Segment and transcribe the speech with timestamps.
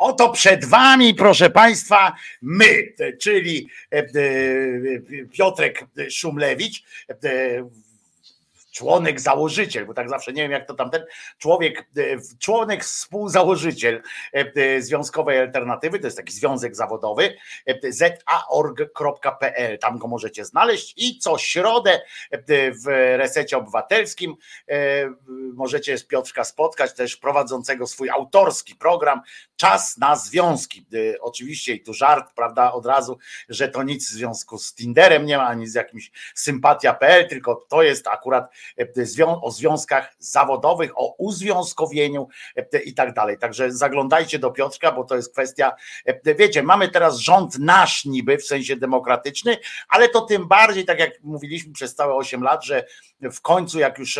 [0.00, 4.06] Oto przed Wami, proszę Państwa, my, czyli e, e,
[5.32, 7.14] Piotrek Szumlewicz, e,
[8.70, 11.04] członek założyciel, bo tak zawsze nie wiem jak to tamten
[11.38, 11.88] człowiek,
[12.38, 14.02] członek współzałożyciel
[14.78, 17.36] Związkowej Alternatywy, to jest taki związek zawodowy,
[17.88, 22.00] zaorg.pl, tam go możecie znaleźć i co środę
[22.84, 22.86] w
[23.16, 24.34] resecie obywatelskim
[25.54, 29.20] możecie z Piotrka spotkać, też prowadzącego swój autorski program
[29.56, 30.86] Czas na związki.
[31.20, 33.18] Oczywiście i tu żart, prawda, od razu,
[33.48, 37.82] że to nic w związku z Tinderem nie ma, ani z jakimś sympatia.pl, tylko to
[37.82, 38.52] jest akurat
[39.42, 42.28] o związkach zawodowych, o uzwiązkowieniu
[42.84, 43.38] i tak dalej.
[43.38, 45.72] Także zaglądajcie do Piotrka, bo to jest kwestia,
[46.38, 49.56] wiecie, mamy teraz rząd nasz niby, w sensie demokratyczny,
[49.88, 52.84] ale to tym bardziej, tak jak mówiliśmy przez całe 8 lat, że
[53.20, 54.18] w końcu jak już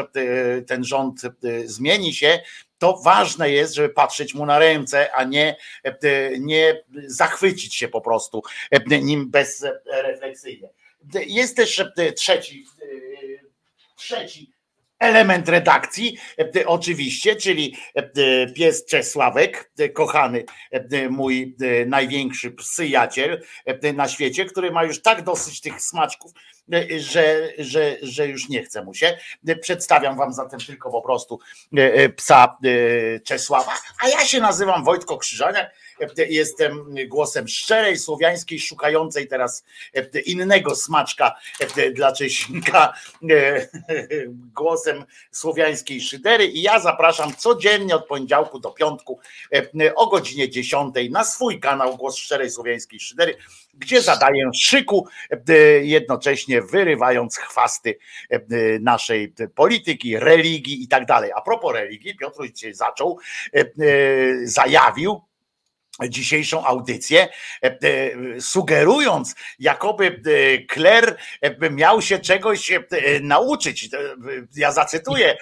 [0.67, 1.21] ten rząd
[1.65, 2.41] zmieni się,
[2.79, 5.57] to ważne jest, żeby patrzeć mu na ręce, a nie,
[6.39, 8.43] nie zachwycić się po prostu
[9.03, 10.69] nim bezrefleksyjnie.
[11.27, 11.85] Jest też
[12.17, 12.67] trzeci,
[14.01, 14.53] trzeci
[15.01, 16.19] element redakcji,
[16.67, 17.77] oczywiście, czyli
[18.57, 20.45] pies Czesławek, kochany
[21.11, 23.43] mój największy przyjaciel
[23.95, 26.33] na świecie, który ma już tak dosyć tych smaczków,
[26.99, 29.19] że, że, że już nie chce mu się.
[29.61, 31.39] Przedstawiam wam zatem tylko po prostu
[32.17, 32.59] psa
[33.25, 35.71] Czesława, a ja się nazywam Wojtko Krzyżaniak
[36.29, 39.65] Jestem głosem szczerej, słowiańskiej, szukającej teraz
[40.27, 41.35] innego smaczka
[41.95, 42.95] dla Czesinka,
[44.55, 46.47] głosem słowiańskiej szydery.
[46.47, 49.21] I ja zapraszam codziennie od poniedziałku do piątku
[49.97, 53.37] o godzinie 10 na swój kanał Głos Szczerej Słowiańskiej Szydery,
[53.75, 55.09] gdzie zadaję szyku,
[55.83, 57.99] jednocześnie wyrywając chwasty
[58.81, 61.31] naszej polityki, religii i tak dalej.
[61.37, 63.19] A propos religii, Piotr dzisiaj zaczął,
[64.45, 65.21] zajawił,
[66.09, 67.29] dzisiejszą audycję,
[67.63, 71.17] e, e, sugerując, jakoby e, Kler
[71.71, 72.73] miał się czegoś
[73.21, 73.89] nauczyć.
[74.57, 75.37] Ja zacytuję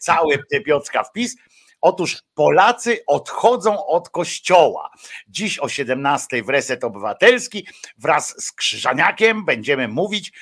[0.00, 1.36] cały Piotrka wpis.
[1.80, 4.90] Otóż Polacy odchodzą od kościoła.
[5.28, 7.66] Dziś o 17 w Reset Obywatelski
[7.98, 10.32] wraz z Krzyżaniakiem będziemy mówić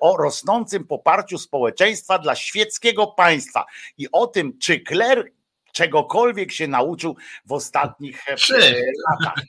[0.00, 3.66] o rosnącym poparciu społeczeństwa dla świeckiego państwa
[3.98, 5.32] i o tym, czy Kler
[5.72, 7.16] czegokolwiek się nauczył
[7.46, 8.36] w ostatnich e,
[9.10, 9.44] latach.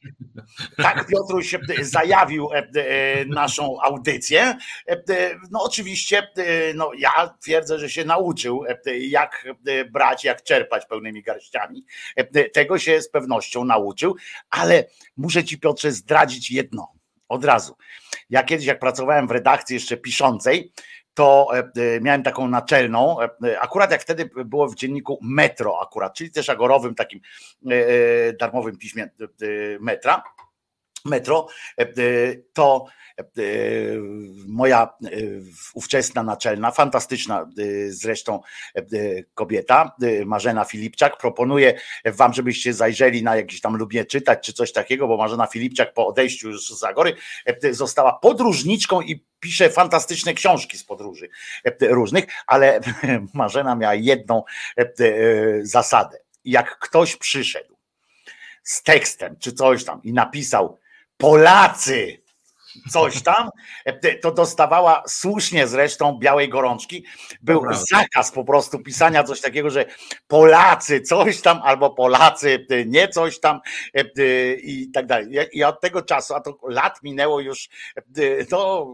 [0.78, 4.58] Tak Piotruś zajawił e, e, naszą audycję.
[5.52, 6.28] No oczywiście
[6.76, 8.64] no ja twierdzę, że się nauczył
[9.00, 9.48] jak
[9.92, 11.86] brać, jak czerpać pełnymi garściami.
[12.54, 14.16] Tego się z pewnością nauczył,
[14.50, 14.86] ale
[15.18, 16.94] muszę ci Piotrze zdradzić jedno
[17.30, 17.78] od razu.
[18.30, 20.72] Ja kiedyś jak pracowałem w redakcji jeszcze piszącej,
[21.14, 26.14] to e, e, miałem taką naczelną, e, akurat jak wtedy było w dzienniku Metro akurat,
[26.14, 27.20] czyli też agorowym takim
[28.40, 29.10] darmowym piśmie
[29.80, 30.24] Metra,
[31.06, 31.48] Metro,
[32.54, 32.86] to
[34.48, 34.94] moja
[35.74, 37.50] ówczesna naczelna, fantastyczna
[37.88, 38.40] zresztą
[39.34, 45.08] kobieta, Marzena Filipczak, proponuje wam, żebyście zajrzeli na jakieś tam lubię czytać czy coś takiego,
[45.08, 47.16] bo Marzena Filipczak po odejściu już z Zagory
[47.72, 51.30] została podróżniczką i pisze fantastyczne książki z podróży
[51.82, 52.80] różnych, ale
[53.34, 54.44] Marzena miała jedną
[55.62, 56.18] zasadę.
[56.46, 57.78] Jak ktoś przyszedł
[58.64, 60.83] z tekstem czy coś tam i napisał
[61.18, 62.24] Polacy,
[62.92, 63.50] coś tam,
[64.22, 67.06] to dostawała słusznie zresztą białej gorączki.
[67.42, 69.86] Był zakaz po prostu pisania coś takiego, że
[70.28, 73.60] Polacy coś tam, albo Polacy nie coś tam
[74.64, 75.50] i tak dalej.
[75.54, 77.70] I od tego czasu, a to lat minęło już,
[78.50, 78.88] to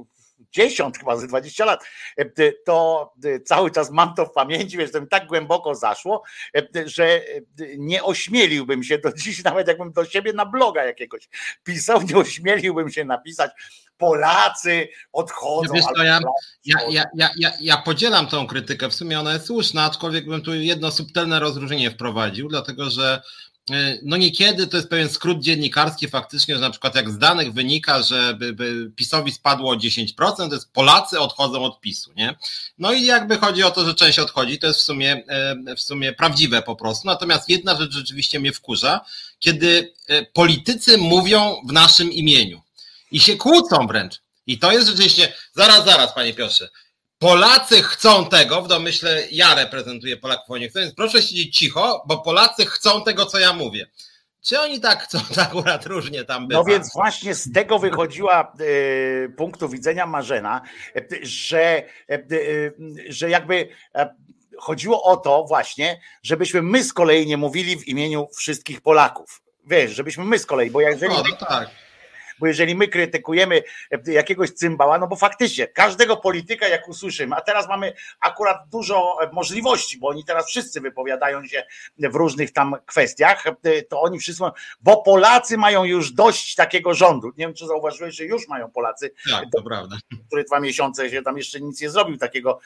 [0.51, 1.85] 10 chyba ze 20 lat,
[2.17, 6.23] e, to e, cały czas mam to w pamięci, wiesz, to mi tak głęboko zaszło,
[6.55, 7.21] e, że
[7.77, 11.29] nie ośmieliłbym się do dziś, nawet jakbym do siebie na bloga jakiegoś
[11.63, 13.51] pisał, nie ośmieliłbym się napisać
[13.97, 15.73] Polacy odchodzą.
[15.73, 16.19] Wiesz co, ja,
[16.65, 16.77] ja,
[17.15, 20.91] ja, ja, ja podzielam tą krytykę, w sumie ona jest słuszna, aczkolwiek bym tu jedno
[20.91, 23.21] subtelne rozróżnienie wprowadził, dlatego że
[24.03, 28.01] no niekiedy to jest pewien skrót dziennikarski faktycznie, że na przykład jak z danych wynika,
[28.01, 32.35] że by, by PiSowi spadło o 10%, to jest Polacy odchodzą od PiSu, nie?
[32.77, 35.81] No i jakby chodzi o to, że część odchodzi, to jest w sumie, e, w
[35.81, 37.07] sumie prawdziwe po prostu.
[37.07, 39.01] Natomiast jedna rzecz rzeczywiście mnie wkurza,
[39.39, 42.61] kiedy e, politycy mówią w naszym imieniu
[43.11, 44.21] i się kłócą wręcz.
[44.47, 46.69] I to jest rzeczywiście, zaraz, zaraz, panie Piotrze,
[47.19, 52.17] Polacy chcą tego, w domyśle ja reprezentuję Polaków, oni chcą, więc proszę siedzieć cicho, bo
[52.17, 53.87] Polacy chcą tego, co ja mówię.
[54.41, 56.59] Czy oni tak chcą, tak akurat różnie tam bywa?
[56.59, 60.61] No więc właśnie z tego wychodziła y, punktu widzenia Marzena,
[61.21, 62.73] że, y,
[63.09, 63.69] że jakby
[64.57, 69.91] chodziło o to właśnie, żebyśmy my z kolei nie mówili w imieniu wszystkich Polaków wiesz,
[69.91, 71.13] żebyśmy my z kolei, bo jeżeli...
[71.13, 71.69] No, no tak
[72.39, 77.41] bo jeżeli my krytykujemy e, jakiegoś cymbała, no bo faktycznie każdego polityka jak usłyszymy, a
[77.41, 81.63] teraz mamy akurat dużo e, możliwości, bo oni teraz wszyscy wypowiadają się
[81.99, 84.43] w różnych tam kwestiach, e, to oni wszyscy
[84.81, 87.27] bo Polacy mają już dość takiego rządu.
[87.27, 89.11] Nie wiem, czy zauważyłeś, że już mają Polacy.
[89.31, 89.95] Tak, to prawda.
[90.27, 92.59] Który dwa miesiące się tam jeszcze nic nie zrobił takiego,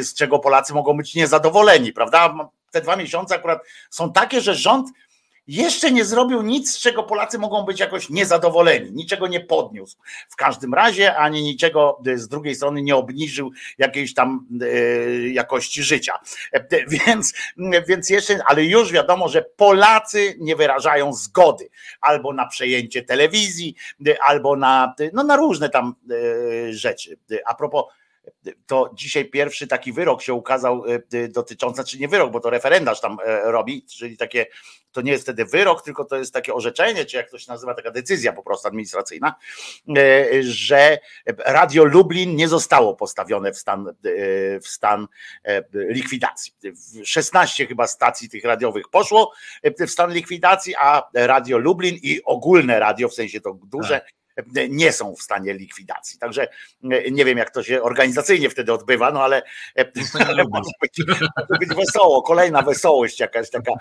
[0.00, 2.34] z czego Polacy mogą być niezadowoleni, prawda?
[2.70, 4.88] Te dwa miesiące akurat są takie, że rząd
[5.46, 8.92] jeszcze nie zrobił nic, z czego Polacy mogą być jakoś niezadowoleni.
[8.92, 9.96] Niczego nie podniósł
[10.28, 15.82] w każdym razie, ani niczego e, z drugiej strony nie obniżył jakiejś tam e, jakości
[15.82, 16.18] życia.
[16.52, 16.66] E,
[17.06, 17.32] więc,
[17.88, 21.68] więc jeszcze, ale już wiadomo, że Polacy nie wyrażają zgody
[22.00, 23.74] albo na przejęcie telewizji,
[24.20, 25.94] albo na, no, na różne tam
[26.70, 27.18] rzeczy.
[27.46, 27.84] A propos
[28.66, 30.84] to dzisiaj pierwszy taki wyrok się ukazał
[31.28, 34.46] dotyczący, czy znaczy nie wyrok, bo to referendarz tam robi, czyli takie
[34.92, 37.74] to nie jest wtedy wyrok, tylko to jest takie orzeczenie, czy jak to się nazywa,
[37.74, 39.34] taka decyzja po prostu administracyjna,
[39.96, 40.98] e, że
[41.46, 43.92] Radio Lublin nie zostało postawione w stan, e,
[44.60, 45.08] w stan
[45.44, 46.52] e, likwidacji.
[47.04, 49.32] 16 chyba stacji tych radiowych poszło
[49.86, 54.21] w stan likwidacji, a Radio Lublin i ogólne radio, w sensie to duże, tak
[54.68, 56.18] nie są w stanie likwidacji.
[56.18, 56.48] Także
[56.90, 59.42] e, nie wiem, jak to się organizacyjnie wtedy odbywa, no ale,
[59.78, 59.92] e,
[60.26, 61.02] ale może, być,
[61.36, 62.22] może być wesoło.
[62.22, 63.72] Kolejna wesołość jakaś taka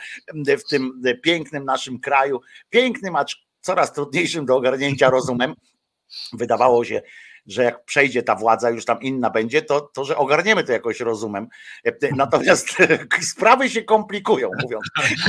[0.57, 5.55] w tym pięknym naszym kraju, pięknym, acz coraz trudniejszym do ogarnięcia rozumem.
[6.33, 7.01] Wydawało się,
[7.47, 10.99] że jak przejdzie ta władza, już tam inna będzie, to, to że ogarniemy to jakoś
[10.99, 11.47] rozumem.
[12.15, 12.67] Natomiast
[13.33, 14.83] sprawy się komplikują, mówiąc,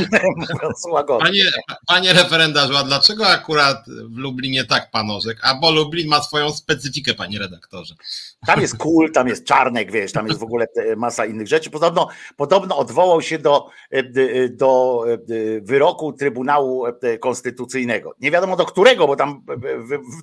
[0.53, 1.26] mówiąc łagodnie.
[1.26, 1.44] Panie,
[1.87, 5.38] panie referendarzu, a dlaczego akurat w Lublinie tak panorzek?
[5.43, 7.94] A bo Lublin ma swoją specyfikę, panie redaktorze.
[8.47, 10.67] Tam jest kul, tam jest czarnek, wiesz, tam jest w ogóle
[10.97, 11.70] masa innych rzeczy.
[11.70, 13.69] Podobno, podobno odwołał się do,
[14.50, 15.05] do
[15.62, 16.85] wyroku Trybunału
[17.20, 18.15] Konstytucyjnego.
[18.20, 19.44] Nie wiadomo do którego, bo tam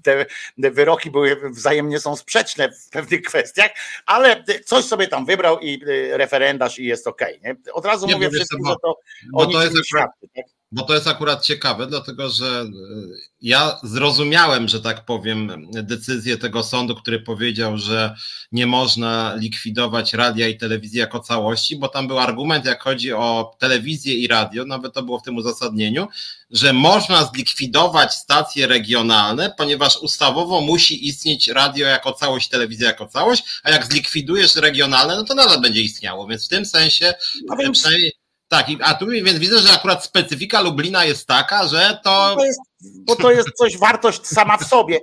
[0.04, 0.26] te
[0.72, 3.72] wyroki były wzajemnie wzajemnie są sprzeczne w pewnych kwestiach,
[4.06, 7.40] ale coś sobie tam wybrał i y, referendarz i jest okej.
[7.40, 8.96] Okay, Od razu nie mówię wszystkim, że to
[9.32, 10.46] bo to jest świadczy, tak?
[10.72, 16.64] Bo to jest akurat ciekawe, dlatego że y, ja zrozumiałem, że tak powiem, decyzję tego
[16.64, 18.16] sądu, który powiedział, że
[18.52, 23.56] nie można likwidować radia i telewizji jako całości, bo tam był argument, jak chodzi o
[23.60, 26.08] telewizję i radio, nawet to było w tym uzasadnieniu,
[26.50, 33.44] że można zlikwidować stacje regionalne, ponieważ ustawowo musi istnieć radio jako całość, telewizja jako całość,
[33.64, 36.28] a jak zlikwidujesz regionalne, no to nadal będzie istniało.
[36.28, 37.14] Więc w tym sensie
[37.46, 37.80] no więc...
[37.80, 38.19] przynajmniej
[38.50, 42.36] tak, a tu więc widzę, że akurat specyfika Lublina jest taka, że to.
[42.38, 45.00] to jest, bo to jest coś wartość sama w sobie.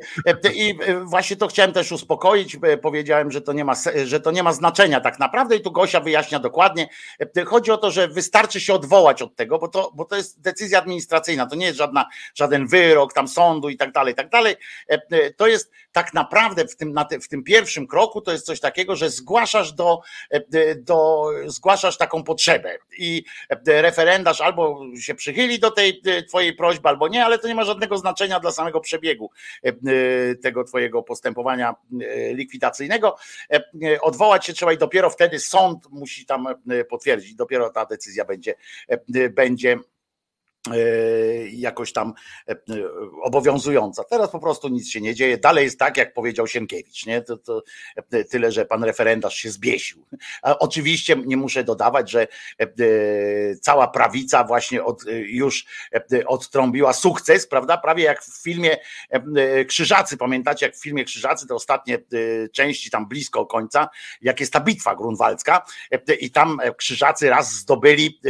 [0.55, 2.57] I właśnie to chciałem też uspokoić.
[2.83, 6.01] Powiedziałem, że to, nie ma, że to nie ma znaczenia tak naprawdę, i tu Gosia
[6.01, 6.89] wyjaśnia dokładnie.
[7.47, 10.79] Chodzi o to, że wystarczy się odwołać od tego, bo to, bo to jest decyzja
[10.79, 14.57] administracyjna, to nie jest żadna, żaden wyrok tam sądu i tak dalej, i tak dalej.
[15.37, 18.97] To jest tak naprawdę w tym, te, w tym pierwszym kroku to jest coś takiego,
[18.97, 20.01] że zgłaszasz do,
[20.77, 23.25] do zgłaszasz taką potrzebę i
[23.67, 27.99] referendarz albo się przychyli do tej twojej prośby, albo nie, ale to nie ma żadnego
[27.99, 29.31] znaczenia dla samego przebiegu
[30.43, 31.75] tego twojego postępowania
[32.33, 33.17] likwidacyjnego.
[34.01, 36.47] Odwołać się trzeba i dopiero wtedy sąd musi tam
[36.89, 38.55] potwierdzić, dopiero ta decyzja będzie,
[39.31, 39.96] będzie E,
[41.53, 42.13] jakoś tam
[42.49, 42.57] e,
[43.23, 44.05] obowiązująca.
[44.05, 45.39] Teraz po prostu nic się nie dzieje.
[45.39, 47.07] Dalej jest tak, jak powiedział Sienkiewicz.
[47.07, 47.23] Nie?
[47.23, 47.63] To, to
[48.13, 50.07] e, tyle, że pan referendarz się zbiesił.
[50.43, 52.27] A oczywiście nie muszę dodawać, że
[53.61, 55.67] cała prawica właśnie od, już
[56.27, 57.79] odtrąbiła sukces, prawda?
[57.79, 58.77] Prawie jak w filmie
[59.69, 60.17] Krzyżacy.
[60.17, 61.99] Pamiętacie, jak w filmie Krzyżacy, te ostatnie
[62.53, 63.89] części tam blisko końca,
[64.21, 65.63] jak jest ta bitwa grunwaldzka
[66.21, 68.21] i tam Krzyżacy raz zdobyli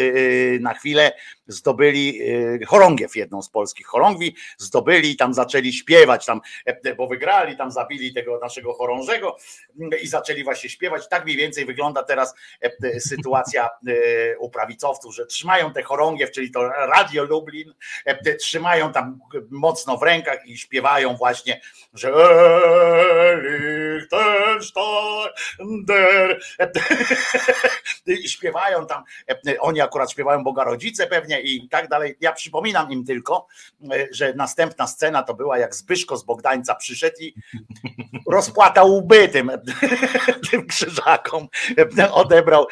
[0.60, 1.12] na chwilę
[1.48, 2.20] zdobyli
[2.66, 7.70] chorągiew, jedną z polskich chorągwi, zdobyli i tam zaczęli śpiewać, tam, e, bo wygrali, tam
[7.70, 9.36] zabili tego naszego chorążego
[9.80, 11.08] mm, i zaczęli właśnie śpiewać.
[11.08, 16.50] Tak mniej więcej wygląda teraz e, sytuacja e, u prawicowców, że trzymają te chorągiew, czyli
[16.50, 17.74] to Radio Lublin,
[18.40, 19.18] trzymają tam
[19.50, 21.60] mocno w rękach i śpiewają właśnie,
[21.94, 22.12] że
[28.24, 29.04] i śpiewają tam,
[29.60, 32.15] oni akurat śpiewają Boga Rodzice pewnie, i tak dalej.
[32.20, 33.46] Ja przypominam im tylko,
[33.92, 37.34] e, że następna scena to była jak Zbyszko z Bogdańca przyszedł i
[38.30, 39.50] rozpłatał łby tym,
[40.50, 41.48] tym krzyżakom,
[42.12, 42.66] odebrał,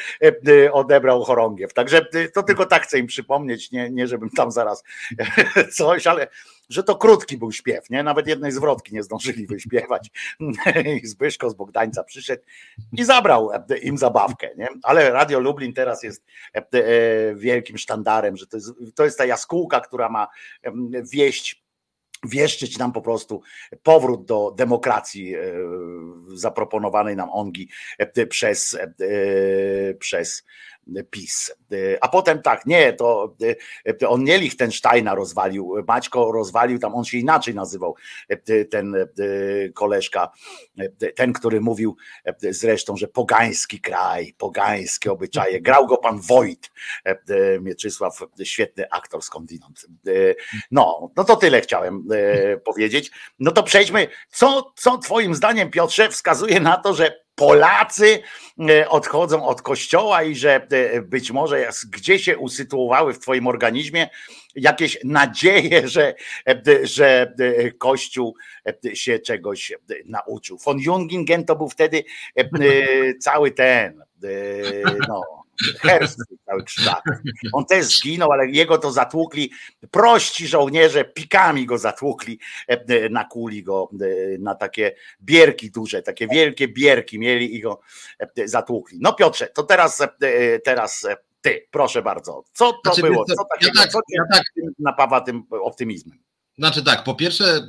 [0.49, 1.75] e, odebrał chorągiew.
[1.75, 4.85] Także to tylko tak chcę im przypomnieć, nie, nie żebym tam zaraz
[5.77, 6.29] coś, ale
[6.69, 8.03] że to krótki był śpiew, nie?
[8.03, 10.11] Nawet jednej zwrotki nie zdążyli wyśpiewać.
[11.05, 12.43] Zbyszko z Bogdańca przyszedł
[12.93, 13.51] i zabrał
[13.83, 14.69] im zabawkę, nie?
[14.83, 16.25] Ale Radio Lublin teraz jest
[17.35, 20.29] wielkim sztandarem, że to jest, to jest ta jaskółka, która ma
[21.13, 21.65] wieść
[22.27, 23.43] wieszczyć nam po prostu
[23.83, 25.35] powrót do demokracji
[26.35, 27.69] zaproponowanej nam ONGI
[28.29, 28.79] przez,
[29.99, 30.45] przez
[31.11, 31.53] PiS.
[32.01, 33.37] A potem tak, nie, to
[34.09, 37.95] on nie Lichtensteina rozwalił, Maćko rozwalił, tam on się inaczej nazywał,
[38.71, 38.95] ten
[39.75, 40.31] koleżka,
[41.17, 41.97] ten, który mówił
[42.51, 45.61] zresztą, że pogański kraj, pogańskie obyczaje.
[45.75, 46.71] Grał go pan Wojt,
[47.61, 49.87] Mieczysław, świetny aktor skądinąd.
[50.71, 52.09] No, no to tyle chciałem
[52.65, 53.11] powiedzieć.
[53.39, 58.23] No to przejdźmy, co, co twoim zdaniem Piotrze wskazuje na to, że Polacy
[58.71, 64.09] e, odchodzą od kościoła i że e, być może gdzie się usytuowały w Twoim organizmie
[64.57, 66.15] jakieś nadzieje, że,
[66.49, 67.35] e, że
[67.79, 68.37] Kościół
[68.95, 69.73] się czegoś
[70.05, 70.59] nauczył.
[70.59, 72.05] Von Jungingen to był wtedy
[73.21, 74.05] cały ten,
[75.09, 75.44] no,
[75.81, 77.03] Herz cały krzak.
[77.53, 79.51] On też zginął, ale jego to zatłukli
[79.91, 86.69] prości żołnierze, pikami go zatłukli, e, nakuli go e, na takie bierki duże, takie wielkie
[86.69, 87.81] bierki mieli i go
[88.19, 88.99] e, zatłukli.
[89.01, 90.03] No Piotrze, to teraz,
[90.65, 91.07] teraz
[91.41, 92.45] ty, proszę bardzo.
[92.53, 93.25] Co to znaczy, było?
[93.25, 94.45] Co takiego, ja tak, co ja tak,
[94.79, 96.19] napawa tym optymizmem?
[96.59, 97.69] Znaczy tak, po pierwsze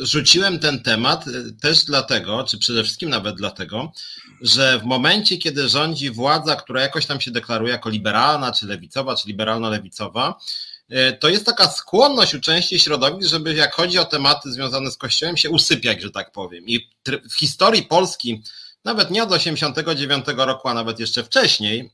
[0.00, 1.24] rzuciłem ten temat
[1.60, 3.92] też dlatego, czy przede wszystkim nawet dlatego,
[4.40, 9.16] że w momencie, kiedy rządzi władza, która jakoś tam się deklaruje jako liberalna, czy lewicowa,
[9.16, 10.34] czy liberalno-lewicowa,
[10.88, 14.96] e, to jest taka skłonność u części środowisk, żeby jak chodzi o tematy związane z
[14.96, 16.64] Kościołem, się usypiać, że tak powiem.
[16.66, 16.90] I
[17.30, 18.42] w historii Polski,
[18.84, 21.90] nawet nie od 89 roku, a nawet jeszcze wcześniej,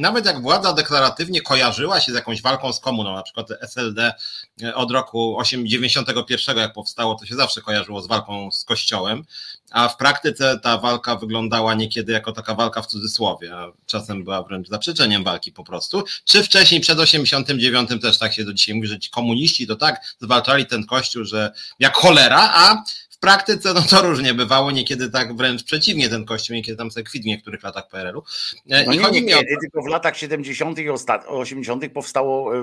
[0.00, 4.14] nawet jak władza deklaratywnie kojarzyła się z jakąś walką z komuną, na przykład SLD
[4.62, 9.24] e, od roku 91 jak powstało, to się zawsze kojarzyło z walką z kościołem,
[9.70, 14.42] a w praktyce ta walka wyglądała niekiedy jako taka walka w cudzysłowie, a czasem była
[14.42, 16.04] wręcz zaprzeczeniem walki po prostu.
[16.24, 20.14] Czy wcześniej przed 89 też tak się do dzisiaj mówi, że ci komuniści to tak
[20.20, 22.82] zwalczali ten kościół, że jak cholera, a
[23.22, 27.22] praktyce no to różnie bywało, niekiedy tak wręcz przeciwnie ten kościół, niekiedy tam sobie kwit
[27.22, 28.22] w niektórych latach PRL-u.
[28.70, 29.40] E, no I nie, chodzi nie, o...
[29.60, 30.78] tylko w latach 70.
[30.78, 30.90] i
[31.26, 31.92] 80.
[31.92, 32.60] powstało e,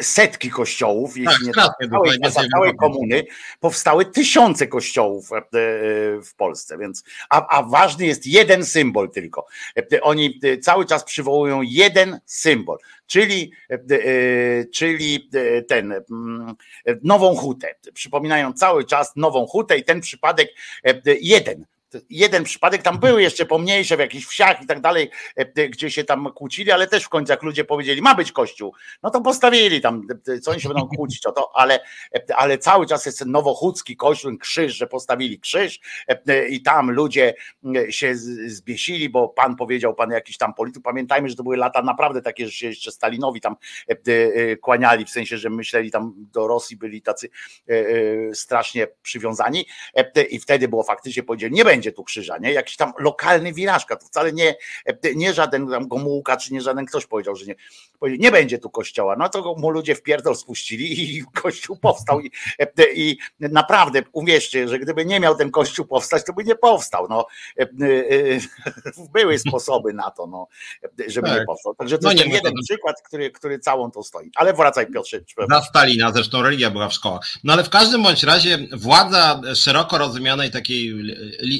[0.00, 3.24] setki kościołów, tak, jeśli nie całej, była, za całej komuny,
[3.60, 5.40] powstały tysiące kościołów e,
[6.22, 9.46] w Polsce, więc a, a ważny jest jeden symbol tylko.
[10.02, 16.54] Oni cały czas przywołują jeden symbol czyli, e, e, czyli e, ten mm,
[17.02, 17.74] nową hutę.
[17.94, 20.48] Przypominają cały czas nową hutę i ten przypadek
[21.20, 21.64] jeden
[22.10, 26.04] jeden przypadek, tam były jeszcze pomniejsze w jakichś wsiach i tak dalej, e, gdzie się
[26.04, 29.80] tam kłócili, ale też w końcu jak ludzie powiedzieli, ma być kościół, no to postawili
[29.80, 30.06] tam,
[30.42, 31.80] co oni się będą kłócić o to, ale,
[32.14, 36.90] e, ale cały czas jest ten nowochódzki kościół, krzyż, że postawili krzyż e, i tam
[36.90, 37.34] ludzie
[37.90, 38.14] się
[38.46, 42.46] zbiesili, bo pan powiedział, pan jakiś tam polityk, pamiętajmy, że to były lata naprawdę takie,
[42.46, 43.56] że się jeszcze Stalinowi tam
[44.60, 47.28] kłaniali, w sensie, że myśleli tam do Rosji byli tacy
[48.32, 49.66] strasznie przywiązani
[50.30, 52.52] i wtedy było faktycznie powiedzieli, nie będzie będzie tu krzyża, nie?
[52.52, 54.54] Jakiś tam lokalny wirażka, to wcale nie,
[55.14, 57.54] nie żaden tam Gomułka, czy nie żaden ktoś powiedział, że nie,
[58.02, 59.16] nie będzie tu kościoła.
[59.18, 62.30] No to mu ludzie w pierdol spuścili i kościół powstał i,
[62.94, 67.06] i naprawdę uwierzcie, że gdyby nie miał ten kościół powstać, to by nie powstał.
[67.10, 67.26] No,
[69.14, 70.48] były sposoby na to, no,
[71.06, 71.40] żeby tak.
[71.40, 71.74] nie powstał.
[71.74, 74.30] Także to no jest nie, jeden przykład, który, który całą to stoi.
[74.36, 75.20] Ale wracaj Piotrze.
[75.50, 77.22] Za Stalina, zresztą religia była w szkołach.
[77.44, 80.94] No ale w każdym bądź razie władza szeroko rozumianej takiej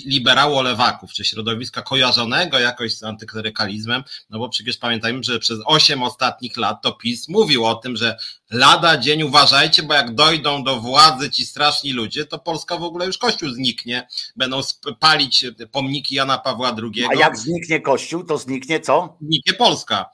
[0.07, 6.57] liberało-lewaków, czy środowiska kojarzonego jakoś z antyklerykalizmem, no bo przecież pamiętajmy, że przez osiem ostatnich
[6.57, 8.17] lat to PiS mówił o tym, że
[8.51, 13.07] lada dzień uważajcie, bo jak dojdą do władzy ci straszni ludzie, to Polska w ogóle
[13.07, 14.61] już Kościół zniknie, będą
[15.01, 17.07] palić pomniki Jana Pawła II.
[17.11, 19.17] A jak zniknie Kościół, to zniknie co?
[19.21, 20.11] Zniknie Polska.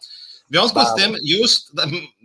[0.52, 1.50] W związku z tym już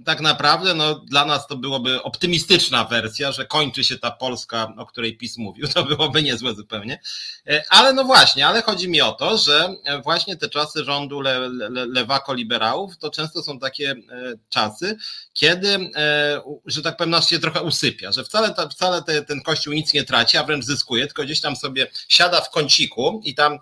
[0.05, 4.86] tak naprawdę no, dla nas to byłoby optymistyczna wersja, że kończy się ta Polska, o
[4.86, 7.00] której PiS mówił, to byłoby niezłe zupełnie.
[7.48, 11.50] E, ale no właśnie, ale chodzi mi o to, że właśnie te czasy rządu le,
[11.50, 14.98] le, lewako-liberałów to często są takie e, czasy,
[15.34, 19.74] kiedy, e, że tak powiem, nas się trochę usypia, że wcale, wcale te, ten kościół
[19.74, 23.60] nic nie traci, a wręcz zyskuje, tylko gdzieś tam sobie siada w kąciku i tam,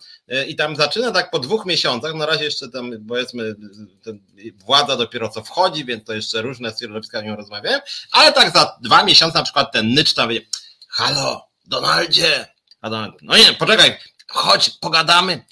[0.47, 3.55] i tam zaczyna tak po dwóch miesiącach, na razie jeszcze tam powiedzmy
[4.03, 4.19] ten
[4.57, 7.79] władza dopiero co wchodzi, więc to jeszcze różne środowiska nią rozmawiają,
[8.11, 10.41] ale tak za dwa miesiące na przykład ten nycz tam wie,
[10.89, 12.47] halo, Donaldzie,
[12.81, 13.97] a Donald, no nie, poczekaj,
[14.27, 15.45] chodź, pogadamy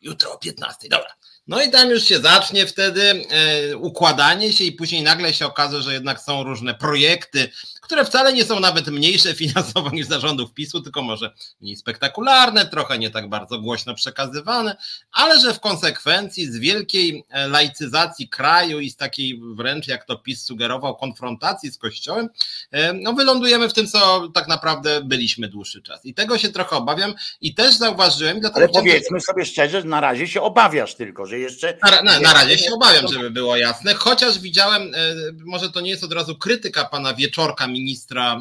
[0.00, 1.14] jutro o 15, dobra.
[1.46, 5.82] No i tam już się zacznie wtedy e, układanie się i później nagle się okaże,
[5.82, 7.50] że jednak są różne projekty,
[7.94, 12.98] które wcale nie są nawet mniejsze finansowo niż zarządów PiSu, tylko może mniej spektakularne, trochę
[12.98, 14.76] nie tak bardzo głośno przekazywane,
[15.12, 20.16] ale że w konsekwencji z wielkiej e, laicyzacji kraju i z takiej wręcz, jak to
[20.16, 22.28] PiS sugerował, konfrontacji z Kościołem,
[22.70, 26.04] e, no wylądujemy w tym, co tak naprawdę byliśmy dłuższy czas.
[26.04, 28.40] I tego się trochę obawiam i też zauważyłem.
[28.54, 31.78] Ale powiedzmy sobie szczerze, że na razie się obawiasz tylko, że jeszcze.
[31.82, 35.90] Na, na, na razie się obawiam, żeby było jasne, chociaż widziałem, e, może to nie
[35.90, 37.83] jest od razu krytyka pana Wieczorka, ministra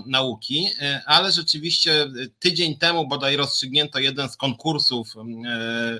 [0.05, 2.07] nauki, e, ale rzeczywiście
[2.39, 5.99] tydzień temu bodaj rozstrzygnięto jeden z konkursów e,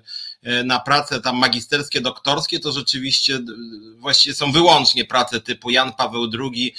[0.66, 3.40] na prace tam magisterskie, doktorskie, to rzeczywiście
[3.98, 6.76] właściwie są wyłącznie prace typu Jan Paweł II,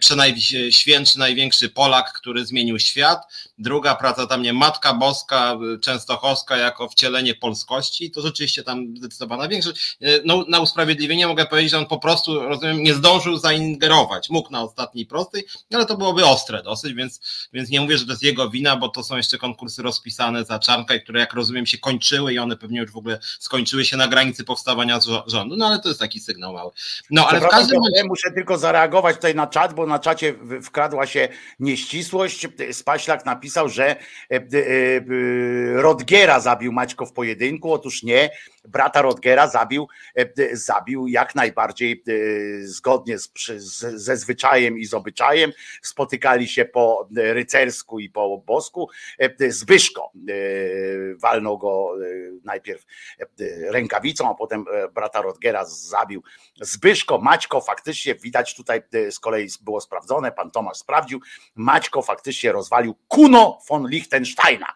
[0.00, 3.22] przenajświętszy, największy Polak, który zmienił świat.
[3.58, 9.96] Druga praca tam nie Matka Boska, Częstochowska jako wcielenie polskości, to rzeczywiście tam zdecydowana większość.
[10.24, 14.30] No, na usprawiedliwienie mogę powiedzieć, że on po prostu, rozumiem, nie zdążył zaingerować.
[14.30, 17.20] Mógł na ostatniej prostej, ale to byłoby ostre dosyć, więc,
[17.52, 20.58] więc nie mówię, że to jest jego wina, bo to są jeszcze konkursy rozpisane za
[20.58, 24.08] Czarnka, które jak rozumiem się kończyły i one pewnie już w ogóle skończyły się na
[24.08, 26.70] granicy powstawania rządu, no ale to jest taki sygnał mały.
[27.10, 28.08] No ale w każdym razie...
[28.08, 31.28] Muszę tylko zareagować tutaj na czat, bo na czacie wkradła się
[31.60, 32.46] nieścisłość.
[32.72, 33.96] Spaślak napisał, że e,
[34.30, 34.42] e, e,
[35.82, 37.72] Rodgiera zabił Maćko w pojedynku.
[37.72, 38.30] Otóż nie,
[38.64, 39.88] brata Rodgera zabił,
[40.52, 42.04] zabił jak najbardziej
[42.62, 43.30] zgodnie z,
[43.94, 45.52] ze zwyczajem i z obyczajem.
[45.82, 48.88] Spotykali się po rycersku i po bosku.
[49.48, 50.12] Zbyszko
[51.22, 51.92] walnął go
[52.44, 52.84] najpierw
[53.70, 54.64] rękawicą, a potem
[54.94, 56.22] brata Rodgera zabił
[56.60, 57.18] Zbyszko.
[57.18, 61.20] Maćko faktycznie widać tutaj z kolei było sprawdzone, pan Tomasz sprawdził.
[61.54, 64.66] Maćko faktycznie rozwalił Kuno von Liechtensteina.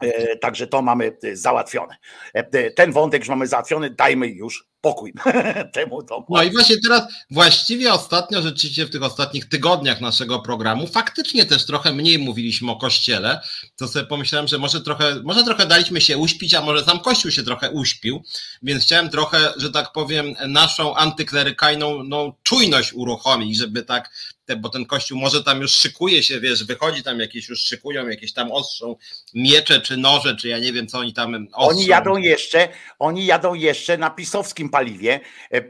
[0.00, 1.96] E, także to mamy e, załatwione.
[2.34, 5.12] E, ten wątek już mamy załatwiony, dajmy już pokój
[5.72, 6.26] temu domu.
[6.28, 11.66] No i właśnie teraz, właściwie ostatnio, rzeczywiście w tych ostatnich tygodniach naszego programu, faktycznie też
[11.66, 13.40] trochę mniej mówiliśmy o kościele,
[13.76, 17.30] to sobie pomyślałem, że może trochę, może trochę daliśmy się uśpić, a może sam Kościół
[17.30, 18.22] się trochę uśpił,
[18.62, 24.10] więc chciałem trochę, że tak powiem, naszą antyklerykajną no, czujność uruchomić, żeby tak
[24.56, 28.32] bo ten kościół może tam już szykuje się, wiesz, wychodzi tam jakieś już szykują, jakieś
[28.32, 28.96] tam ostrzą
[29.34, 31.78] miecze czy noże, czy ja nie wiem, co oni tam ostrzą.
[31.78, 32.68] Oni jadą jeszcze,
[32.98, 35.20] oni jadą jeszcze na pisowskim paliwie.
[35.52, 35.62] E, e,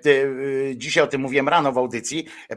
[0.77, 2.57] dzisiaj o tym mówiłem rano w audycji, e,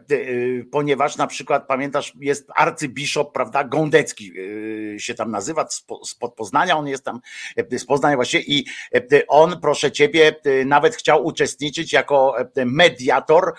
[0.71, 4.31] ponieważ na przykład pamiętasz, jest arcybiszop, prawda, Gądecki
[4.97, 5.67] się tam nazywa,
[6.05, 7.19] spod Poznania, on jest tam
[7.77, 8.65] z Poznania właśnie i
[9.27, 13.53] on, proszę ciebie, nawet chciał uczestniczyć jako mediator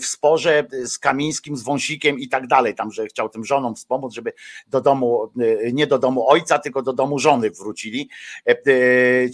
[0.00, 4.14] w sporze z Kamińskim, z Wąsikiem i tak dalej, tam, że chciał tym żonom wspomóc,
[4.14, 4.32] żeby
[4.66, 5.32] do domu,
[5.72, 8.08] nie do domu ojca, tylko do domu żony wrócili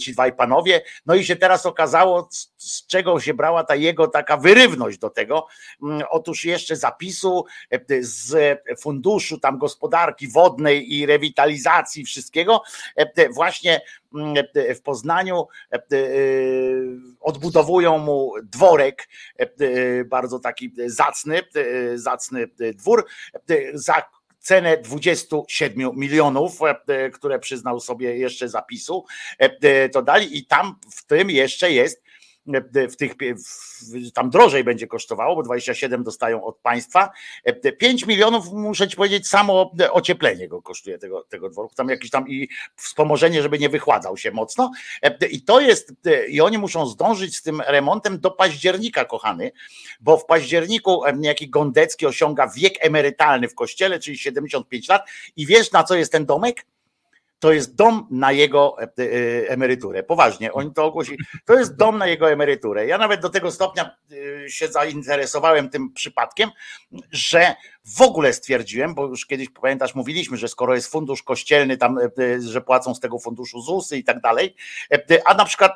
[0.01, 4.37] ci dwaj panowie, no i się teraz okazało, z czego się brała ta jego taka
[4.37, 5.47] wyrywność do tego.
[5.83, 12.61] Mm, otóż jeszcze zapisu e, z funduszu tam gospodarki wodnej i rewitalizacji wszystkiego,
[12.95, 13.81] e, właśnie
[14.15, 14.45] mm,
[14.75, 15.79] w Poznaniu e,
[17.21, 19.09] odbudowują mu dworek,
[20.05, 21.41] bardzo taki zacny,
[21.95, 23.05] zacny dwór,
[23.73, 24.03] za
[24.39, 26.59] cenę 27 milionów,
[27.13, 29.05] które przyznał sobie jeszcze zapisu,
[29.91, 32.03] to dali i tam w tym jeszcze jest
[32.89, 33.13] w tych,
[34.13, 37.09] tam drożej będzie kosztowało, bo 27 dostają od państwa.
[37.77, 42.29] 5 milionów, muszę ci powiedzieć, samo ocieplenie go kosztuje tego, tego dworku, tam jakieś tam
[42.29, 44.71] i wspomożenie, żeby nie wychładzał się mocno.
[45.31, 45.93] I to jest,
[46.27, 49.51] i oni muszą zdążyć z tym remontem do października, kochany,
[49.99, 55.71] bo w październiku niejaki Gondecki osiąga wiek emerytalny w kościele, czyli 75 lat i wiesz
[55.71, 56.65] na co jest ten domek?
[57.43, 60.03] To jest dom na jego e, e, emeryturę.
[60.03, 61.17] Poważnie, oni to ogłosili.
[61.45, 62.87] To jest dom na jego emeryturę.
[62.87, 63.95] Ja nawet do tego stopnia
[64.45, 66.49] e, się zainteresowałem tym przypadkiem,
[67.11, 71.97] że w ogóle stwierdziłem, bo już kiedyś pamiętasz, mówiliśmy, że skoro jest fundusz kościelny, tam,
[72.39, 74.55] że płacą z tego funduszu ZUSy i tak dalej,
[75.25, 75.71] a na przykład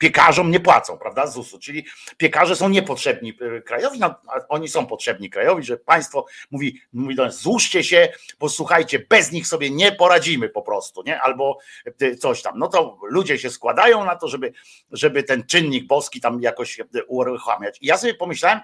[0.00, 1.86] piekarzom nie płacą, prawda, ZUS-u, czyli
[2.16, 4.14] piekarze są niepotrzebni y, krajowi, no,
[4.48, 9.46] oni są potrzebni krajowi, że państwo mówi, mówi do nas, złóżcie się, posłuchajcie, bez nich
[9.46, 11.58] sobie nie poradzimy po prostu, nie, albo
[12.02, 14.52] y, coś tam, no to ludzie się składają na to, żeby,
[14.92, 17.78] żeby ten czynnik boski tam jakoś y, uruchamiać.
[17.80, 18.60] I ja sobie pomyślałem,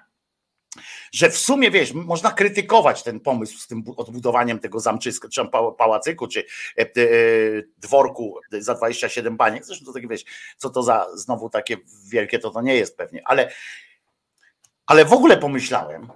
[1.13, 6.27] że w sumie wiesz, można krytykować ten pomysł z tym odbudowaniem tego zamczyska, czy pałacyku,
[6.29, 6.45] czy
[6.79, 6.87] e, e,
[7.79, 9.65] dworku za 27 baniek.
[9.65, 10.25] Zresztą to takie wiesz,
[10.57, 11.77] co to za znowu takie
[12.09, 13.53] wielkie, to to nie jest pewnie, ale,
[14.87, 16.09] ale w ogóle pomyślałem,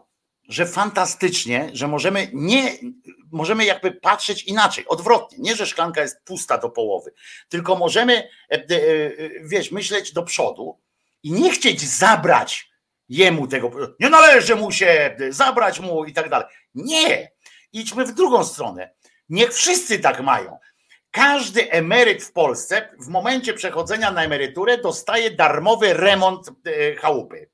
[0.49, 2.73] że fantastycznie, że możemy nie,
[3.33, 5.39] możemy jakby patrzeć inaczej, odwrotnie.
[5.41, 7.13] Nie, że szklanka jest pusta do połowy,
[7.49, 8.61] tylko możemy, e,
[9.45, 10.79] wiesz, myśleć do przodu
[11.23, 12.70] i nie chcieć zabrać
[13.11, 13.71] jemu tego,
[14.01, 16.47] nie należy mu się, zabrać mu i tak dalej.
[16.75, 17.33] Nie,
[17.73, 18.95] idźmy w drugą stronę.
[19.29, 20.59] Niech wszyscy tak mają.
[21.11, 27.50] Każdy emeryt w Polsce w momencie przechodzenia na emeryturę dostaje darmowy remont e, chałupy.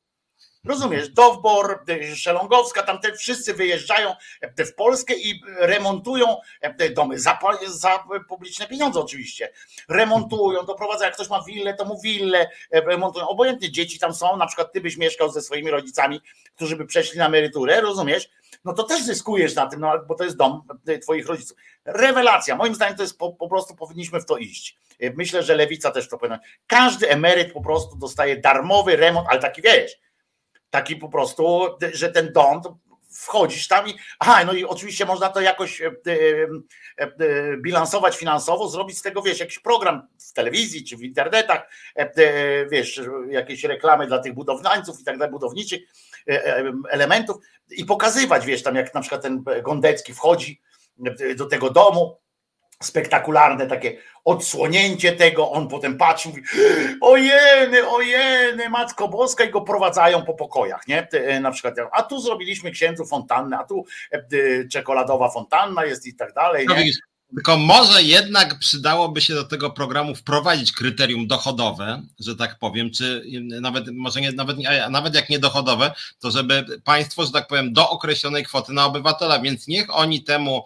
[0.66, 6.36] Rozumiesz, Dowbor, e, Szelongowska, tam te wszyscy wyjeżdżają e, w Polskę i remontują
[6.94, 9.52] domy za, za publiczne pieniądze oczywiście.
[9.88, 13.28] Remontują, doprowadzają, jak ktoś ma willę, to mu willę remontują.
[13.28, 16.20] Obojętnie dzieci tam są, na przykład ty byś mieszkał ze swoimi rodzicami,
[16.56, 18.30] którzy by przeszli na emeryturę, rozumiesz?
[18.64, 20.62] no to też zyskujesz na tym, no, bo to jest dom
[21.02, 21.56] twoich rodziców.
[21.84, 22.56] Rewelacja.
[22.56, 24.76] Moim zdaniem to jest po, po prostu powinniśmy w to iść.
[25.16, 26.38] Myślę, że lewica też to powinna.
[26.66, 29.98] Każdy emeryt po prostu dostaje darmowy remont, ale taki wiesz,
[30.70, 32.60] taki po prostu, że ten dom,
[33.16, 35.92] wchodzisz tam i aha, no i oczywiście można to jakoś e, e,
[36.98, 41.70] e, bilansować finansowo, zrobić z tego, wiesz, jakiś program w telewizji czy w internetach,
[42.70, 45.80] wiesz, jakieś reklamy dla tych budowlańców i tak dalej, budowniczych
[46.90, 47.36] elementów
[47.70, 50.60] i pokazywać, wiesz, tam jak na przykład ten Gondecki wchodzi
[51.36, 52.16] do tego domu,
[52.82, 56.42] spektakularne takie odsłonięcie tego, on potem patrzy, mówi
[57.00, 61.08] ojeny, ojeny, Matko Boska i go prowadzają po pokojach, nie?
[61.10, 66.14] E, na przykład, a tu zrobiliśmy księdzu fontannę, a tu e, czekoladowa fontanna jest i
[66.14, 66.90] tak dalej, nie?
[67.34, 73.24] Tylko może jednak przydałoby się do tego programu wprowadzić kryterium dochodowe, że tak powiem, czy
[73.60, 74.56] nawet może nie, nawet,
[74.90, 79.38] nawet jak nie dochodowe, to żeby państwo, że tak powiem, do określonej kwoty na obywatela,
[79.38, 80.64] więc niech oni temu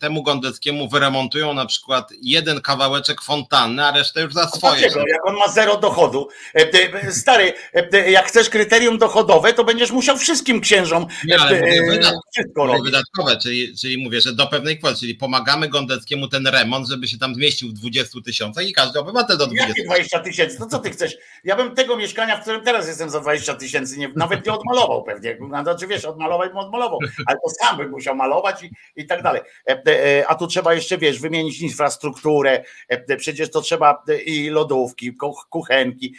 [0.00, 4.80] temu Gondeckiemu wyremontują na przykład jeden kawałeczek fontanny, a resztę już za swoje.
[4.80, 5.04] Dlaczego?
[5.08, 6.28] Jak on ma zero dochodu.
[6.54, 12.10] E, stary, e, jak chcesz kryterium dochodowe, to będziesz musiał wszystkim księżom Nie, ale e,
[12.32, 12.84] wszystko robić.
[12.84, 17.18] Wydatkowe, czyli, czyli mówię, że do pewnej kwoty, czyli pomagamy Gondeckiemu ten remont, żeby się
[17.18, 20.58] tam zmieścił w 20 tysiącach i każdy obywatel do 20 Jakie 20 tysięcy?
[20.58, 21.16] To co ty chcesz?
[21.44, 25.38] Ja bym tego mieszkania, w którym teraz jestem za 20 tysięcy, nawet nie odmalował pewnie.
[25.62, 29.41] Znaczy wiesz, odmalować bym odmalował, ale to sam bym musiał malować i, i tak dalej.
[29.68, 35.16] E, e, a tu trzeba jeszcze, wiesz, wymienić infrastrukturę, e, przecież to trzeba i lodówki,
[35.50, 36.14] kuchenki,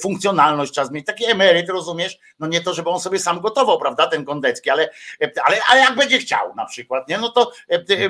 [0.00, 1.06] funkcjonalność trzeba zmienić.
[1.06, 2.18] Taki emeryt, rozumiesz?
[2.38, 4.90] No nie to, żeby on sobie sam gotował, prawda, ten Kondecki, ale,
[5.44, 7.18] ale, ale jak będzie chciał na przykład, nie?
[7.18, 7.52] No to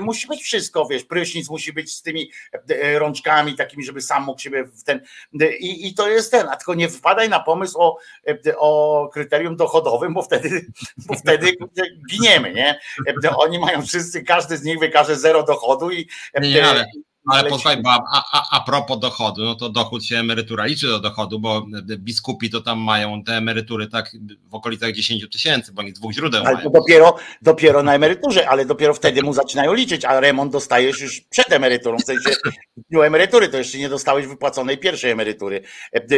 [0.00, 2.30] musi być wszystko, wiesz, prysznic musi być z tymi
[2.94, 5.00] rączkami takimi, żeby sam mógł siebie w ten
[5.60, 7.98] i, i to jest ten, a tylko nie wpadaj na pomysł o,
[8.56, 11.52] o kryterium dochodowym, bo wtedy, bo wtedy
[12.10, 12.80] giniemy, nie?
[13.36, 16.08] Oni mają wszyscy, każdy z nich wykaże zero dochodu i.
[16.42, 16.84] Nie, ale,
[17.32, 21.00] ale posłuchaj, bo a, a, a propos dochodu, no to dochód się emerytura liczy do
[21.00, 21.66] dochodu, bo
[21.98, 24.16] biskupi to tam mają te emerytury tak
[24.50, 26.70] w okolicach 10 tysięcy, bo oni dwóch źródeł ale mają.
[26.70, 31.52] dopiero, dopiero na emeryturze, ale dopiero wtedy mu zaczynają liczyć, a remont dostajesz już przed
[31.52, 32.30] emeryturą, w sensie
[32.76, 35.62] w dniu emerytury, to jeszcze nie dostałeś wypłaconej pierwszej emerytury,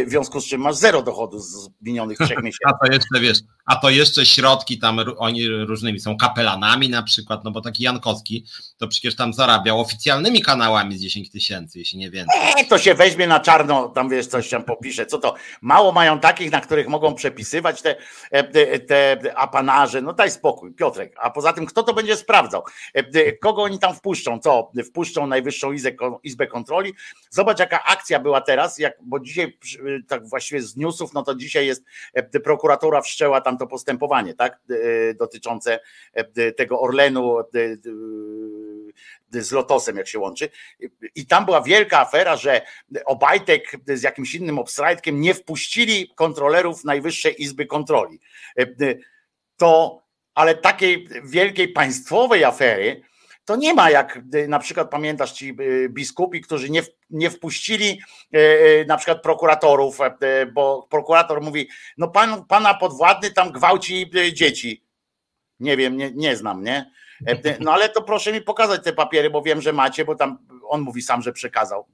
[0.07, 2.59] w związku z czym masz zero dochodu z minionych trzech miesięcy.
[2.71, 7.45] A to jeszcze, wiesz, a to jeszcze środki tam, oni różnymi są kapelanami na przykład,
[7.45, 8.47] no bo taki Jankowski
[8.77, 12.41] to przecież tam zarabiał oficjalnymi kanałami z 10 tysięcy, jeśli nie więcej.
[12.59, 16.21] E, to się weźmie na czarno, tam wiesz, coś tam popisze, co to, mało mają
[16.21, 17.97] takich, na których mogą przepisywać te,
[18.31, 22.63] e, te, apanarze, no daj spokój, Piotrek, a poza tym kto to będzie sprawdzał?
[22.95, 24.39] E, kogo oni tam wpuszczą?
[24.39, 24.73] Co?
[24.85, 25.91] Wpuszczą Najwyższą Izbę,
[26.23, 26.95] Izbę Kontroli?
[27.31, 29.59] Zobacz jaka akcja była teraz, jak, bo dzisiaj
[30.09, 31.85] tak właściwie z newsów, no to dzisiaj jest
[32.45, 34.61] prokuratura wszczęła tam to postępowanie, tak,
[35.19, 35.81] dotyczące
[36.57, 37.37] tego Orlenu
[39.31, 40.51] z Lotosem, jak się łączy.
[41.15, 42.63] I tam była wielka afera, że
[43.05, 48.21] Obajtek z jakimś innym obstrajtkiem nie wpuścili kontrolerów Najwyższej Izby Kontroli.
[49.57, 50.03] To,
[50.35, 53.03] ale takiej wielkiej państwowej afery,
[53.45, 55.57] to nie ma jak na przykład pamiętasz ci
[55.89, 58.01] biskupi, którzy nie, nie wpuścili
[58.87, 59.99] na przykład prokuratorów,
[60.53, 64.85] bo prokurator mówi, no pan, pana podwładny tam gwałci dzieci.
[65.61, 66.91] Nie wiem, nie, nie znam, nie?
[67.27, 70.39] E, no ale to proszę mi pokazać te papiery, bo wiem, że macie, bo tam
[70.69, 71.87] on mówi sam, że przekazał.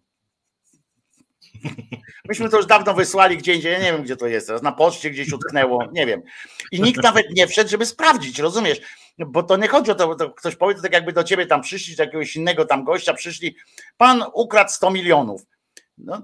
[2.28, 4.72] Myśmy to już dawno wysłali gdzie indziej, ja nie wiem gdzie to jest teraz, na
[4.72, 6.22] poczcie gdzieś utknęło, nie wiem.
[6.72, 8.80] I nikt nawet nie wszedł, żeby sprawdzić, rozumiesz?
[9.18, 11.62] Bo to nie chodzi o to, to ktoś powie, to tak jakby do ciebie tam
[11.62, 13.56] przyszli, do jakiegoś innego tam gościa przyszli,
[13.96, 15.42] pan ukradł 100 milionów.
[15.98, 16.22] No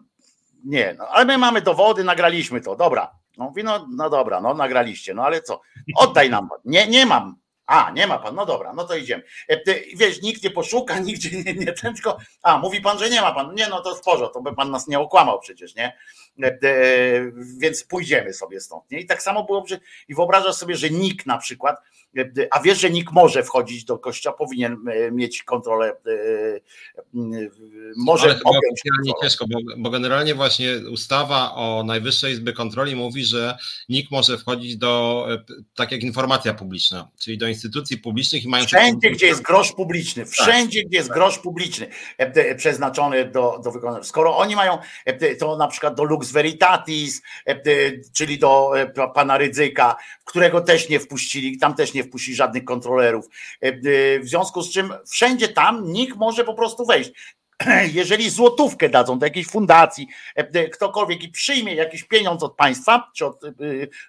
[0.65, 3.11] nie, no, ale my mamy dowody, nagraliśmy to, dobra.
[3.39, 5.61] No mówi, no, no dobra, no nagraliście, no ale co?
[5.97, 6.49] Oddaj nam.
[6.65, 7.37] Nie, nie mam.
[7.67, 9.23] A, nie ma pan, no dobra, no to idziemy.
[9.49, 9.61] E,
[9.97, 13.33] wiesz, nikt nie poszuka, nigdzie nie, nie ten, tylko, a, mówi pan, że nie ma
[13.33, 13.55] pan.
[13.55, 15.97] Nie, no to w porządku, to by pan nas nie okłamał przecież, nie?
[17.59, 18.91] więc pójdziemy sobie stąd.
[18.91, 19.01] Nie?
[19.01, 19.65] I tak samo było,
[20.09, 21.77] i wyobrażasz sobie, że nikt na przykład
[22.51, 26.11] a wiesz, że nikt może wchodzić do kościoła, powinien e, mieć kontrolę, e,
[26.55, 26.61] e,
[27.97, 28.81] może Ale objąć
[29.23, 33.57] ciężko, bo, bo, generalnie właśnie ustawa o Najwyższej Izby Kontroli mówi, że
[33.89, 35.27] nikt może wchodzić do,
[35.75, 38.65] tak jak informacja publiczna, czyli do instytucji publicznych i mają...
[38.65, 40.33] Wszędzie, gdzie jest grosz publiczny, tak.
[40.33, 40.89] wszędzie, tak.
[40.89, 41.87] gdzie jest grosz publiczny
[42.57, 44.05] przeznaczony do, do wykonania.
[44.05, 44.79] Skoro oni mają
[45.39, 47.23] to na przykład do Lux Veritatis,
[48.13, 48.73] czyli do
[49.15, 53.27] pana Rydzyka, którego też nie wpuścili, tam też nie wpuścili żadnych kontrolerów.
[53.63, 57.11] E, e, w związku z czym wszędzie tam nikt może po prostu wejść.
[57.93, 63.27] Jeżeli złotówkę dadzą do jakiejś fundacji, e, ktokolwiek i przyjmie jakiś pieniądz od państwa, czy,
[63.27, 63.41] od,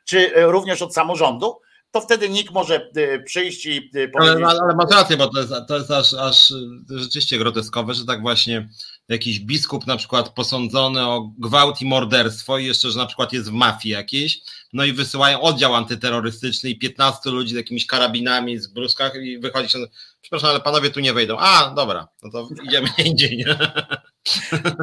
[0.05, 1.59] czy również od samorządu,
[1.91, 2.89] to wtedy nikt może
[3.25, 4.13] przyjść i powiedzieć...
[4.15, 6.53] Ale, ale, ale masz rację, bo to jest, to jest aż, aż
[6.89, 8.69] rzeczywiście groteskowe, że tak właśnie
[9.09, 13.49] jakiś biskup na przykład posądzony o gwałt i morderstwo i jeszcze, że na przykład jest
[13.49, 14.41] w mafii jakiejś,
[14.73, 19.69] no i wysyłają oddział antyterrorystyczny i 15 ludzi z jakimiś karabinami z bruskach i wychodzi
[19.69, 19.79] się,
[20.21, 21.37] przepraszam, ale panowie tu nie wejdą.
[21.39, 23.57] A, dobra, no to idziemy indziej, nie?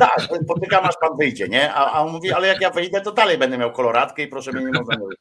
[0.00, 1.74] Tak, potykam aż pan wyjdzie, nie?
[1.74, 4.52] A, a on mówi, ale jak ja wyjdę, to dalej będę miał koloratkę i proszę
[4.52, 5.18] mnie nie można mówić.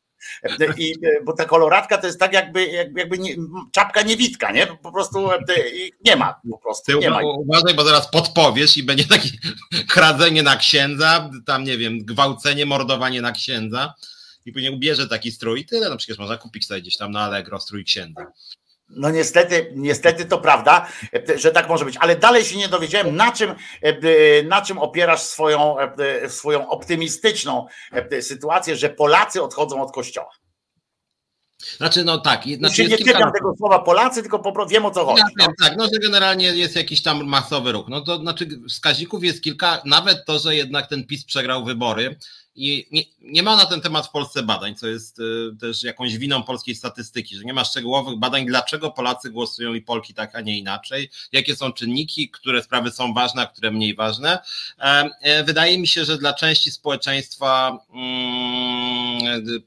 [0.77, 3.35] I, bo ta koloratka to jest tak jakby, jakby nie,
[3.71, 4.67] czapka niewitka, nie?
[4.67, 5.29] Po prostu
[6.05, 6.91] nie ma po prostu.
[6.91, 7.19] Ty nie ma.
[7.21, 9.29] Uważaj, bo zaraz podpowiesz i będzie takie
[9.93, 13.93] kradzenie na księdza, tam nie wiem, gwałcenie, mordowanie na księdza
[14.45, 17.21] i później ubierze taki strój i tyle, no przecież można kupić sobie gdzieś tam na
[17.21, 18.31] Allegro strój księdza.
[18.89, 20.87] No niestety, niestety to prawda,
[21.35, 23.55] że tak może być, ale dalej się nie dowiedziałem, na czym,
[24.45, 25.75] na czym opierasz swoją,
[26.27, 27.67] swoją optymistyczną
[28.21, 30.31] sytuację, że Polacy odchodzą od kościoła.
[31.77, 32.43] Znaczy, no tak.
[32.57, 35.21] Znaczy, nie czepiam tego słowa Polacy, tylko po prostu wiem o co chodzi.
[35.39, 35.53] Ja no.
[35.63, 37.85] Tak, no że generalnie jest jakiś tam masowy ruch.
[37.89, 42.15] No to znaczy wskaźników jest kilka, nawet to, że jednak ten PiS przegrał wybory,
[42.55, 45.23] i nie, nie, ma na ten temat w Polsce badań, co jest y,
[45.59, 50.13] też jakąś winą polskiej statystyki, że nie ma szczegółowych badań, dlaczego Polacy głosują i Polki
[50.13, 54.39] tak, a nie inaczej, jakie są czynniki, które sprawy są ważne, a które mniej ważne.
[54.79, 58.78] E, e, wydaje mi się, że dla części społeczeństwa mm,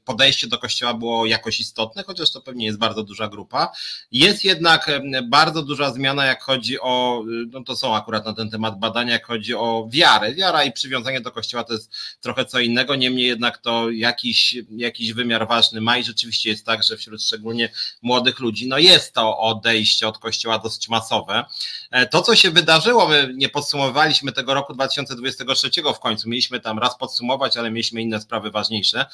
[0.05, 3.71] podejście do kościoła było jakoś istotne, chociaż to pewnie jest bardzo duża grupa.
[4.11, 4.91] Jest jednak
[5.23, 9.25] bardzo duża zmiana, jak chodzi o, no to są akurat na ten temat badania, jak
[9.25, 10.33] chodzi o wiarę.
[10.33, 15.13] Wiara i przywiązanie do kościoła to jest trochę co innego niemniej jednak to jakiś, jakiś
[15.13, 17.69] wymiar ważny ma i rzeczywiście jest tak, że wśród szczególnie
[18.01, 21.45] młodych ludzi, no jest to odejście od kościoła dosyć masowe.
[21.91, 26.79] E, to, co się wydarzyło, my nie podsumowaliśmy tego roku 2023 w końcu, mieliśmy tam
[26.79, 29.05] raz podsumować, ale mieliśmy inne sprawy ważniejsze,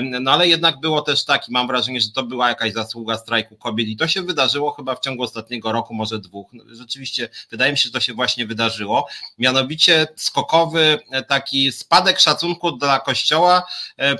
[0.00, 3.56] no ale jednak było też tak i mam wrażenie, że to była jakaś zasługa strajku
[3.56, 6.46] kobiet i to się wydarzyło chyba w ciągu ostatniego roku, może dwóch.
[6.52, 9.06] No, rzeczywiście wydaje mi się, że to się właśnie wydarzyło.
[9.38, 14.16] Mianowicie skokowy e, taki spadek szacunku dla kościoła, e,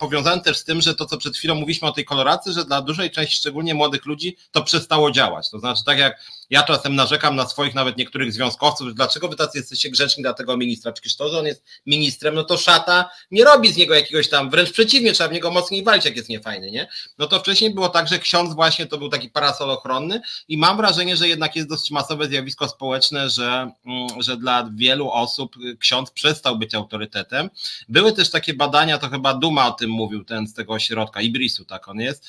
[0.00, 2.82] powiązany też z tym, że to, co przed chwilą mówiliśmy o tej koloracji, że dla
[2.82, 5.50] dużej części, szczególnie młodych ludzi, to przestało działać.
[5.50, 9.58] To znaczy, tak jak ja czasem narzekam na swoich nawet niektórych związkowców, dlaczego wy tacy
[9.58, 10.92] jesteście grzeczni dla tego ministra?
[10.92, 14.50] Przecież to, że on jest ministrem, no to szata nie robi z niego jakiegoś tam,
[14.50, 16.88] wręcz przeciwnie, trzeba w niego mocniej walczyć, jak jest niefajny, nie?
[17.18, 20.76] No to wcześniej było tak, że ksiądz właśnie to był taki parasol ochronny i mam
[20.76, 26.10] wrażenie, że jednak jest dosyć masowe zjawisko społeczne, że, mm, że dla wielu osób ksiądz
[26.10, 27.50] przestał być autorytetem.
[27.88, 31.64] Były też takie badania, to chyba Duma o tym mówił, ten z tego ośrodka, Ibrisu,
[31.64, 32.28] tak on jest,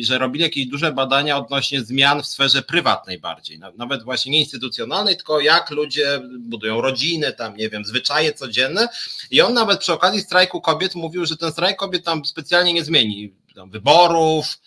[0.00, 4.38] że robili jakieś duże badania odnośnie zmian w sferze prywatnej bardziej bardziej, nawet właśnie nie
[4.38, 8.88] instytucjonalnej, tylko jak ludzie budują rodziny, tam nie wiem, zwyczaje codzienne.
[9.30, 12.84] I on nawet przy okazji strajku kobiet mówił, że ten strajk kobiet tam specjalnie nie
[12.84, 14.58] zmieni tam wyborów,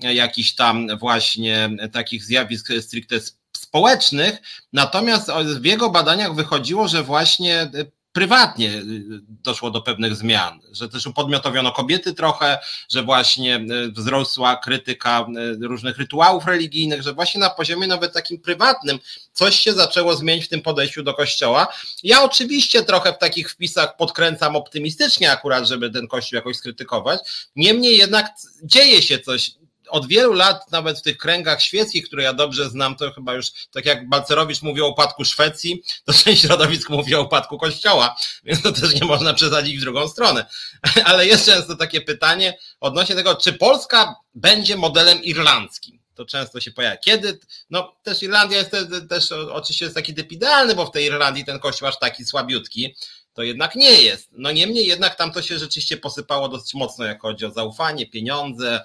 [0.00, 3.16] jakichś tam właśnie takich zjawisk stricte
[3.56, 4.38] społecznych.
[4.72, 7.70] Natomiast w jego badaniach wychodziło, że właśnie
[8.12, 8.82] prywatnie y,
[9.28, 12.58] doszło do pewnych zmian, że też upodmiotowiono kobiety trochę,
[12.90, 15.26] że właśnie y, wzrosła krytyka
[15.62, 18.98] y, różnych rytuałów religijnych, że właśnie na poziomie nawet takim prywatnym
[19.32, 21.68] coś się zaczęło zmienić w tym podejściu do kościoła.
[22.02, 27.20] Ja oczywiście trochę w takich wpisach podkręcam optymistycznie akurat, żeby ten kościół jakoś skrytykować,
[27.56, 28.26] niemniej jednak
[28.64, 29.50] dzieje się coś
[29.90, 33.46] od wielu lat, nawet w tych kręgach świeckich, które ja dobrze znam, to chyba już
[33.72, 38.62] tak jak Balcerowicz mówi o upadku Szwecji, to część środowisk mówi o upadku Kościoła, więc
[38.62, 40.46] to też nie można przesadzić w drugą stronę.
[41.04, 46.70] Ale jest często takie pytanie odnośnie tego, czy Polska będzie modelem irlandzkim to często się
[46.70, 46.96] pojawia.
[46.96, 47.38] Kiedy,
[47.70, 51.44] no też Irlandia jest też, też oczywiście jest taki typ idealny, bo w tej Irlandii
[51.44, 52.96] ten kościół aż taki słabiutki,
[53.34, 54.28] to jednak nie jest.
[54.32, 58.80] No niemniej jednak tam to się rzeczywiście posypało dosyć mocno, jak chodzi o zaufanie, pieniądze,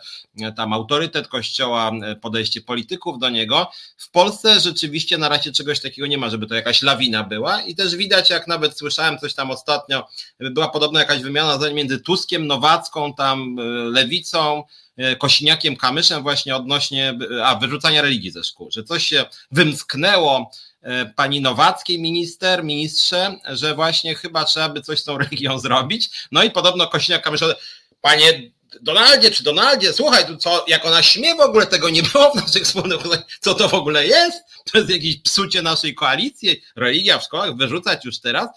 [0.55, 3.71] tam autorytet kościoła, podejście polityków do niego.
[3.97, 7.75] W Polsce rzeczywiście na razie czegoś takiego nie ma, żeby to jakaś lawina była i
[7.75, 10.07] też widać, jak nawet słyszałem coś tam ostatnio,
[10.39, 13.55] była podobno jakaś wymiana zdań między Tuskiem, Nowacką, tam
[13.91, 14.63] Lewicą,
[14.97, 20.74] E, Kosiniakiem Kamyszem właśnie odnośnie a, wyrzucania religii ze szkół, że coś się wymsknęło e,
[21.15, 26.09] pani Nowackiej minister, ministrze, że właśnie chyba trzeba by coś z tą religią zrobić.
[26.31, 27.43] No i podobno Kosiniak Kamysz,
[28.01, 32.31] panie Donaldzie czy Donaldzie, słuchaj, tu co, jak ona śmie w ogóle tego nie było
[32.31, 32.99] w naszych wspólnych,
[33.41, 34.43] co to w ogóle jest?
[34.71, 38.49] To jest jakieś psucie naszej koalicji, religia w szkołach, wyrzucać już teraz.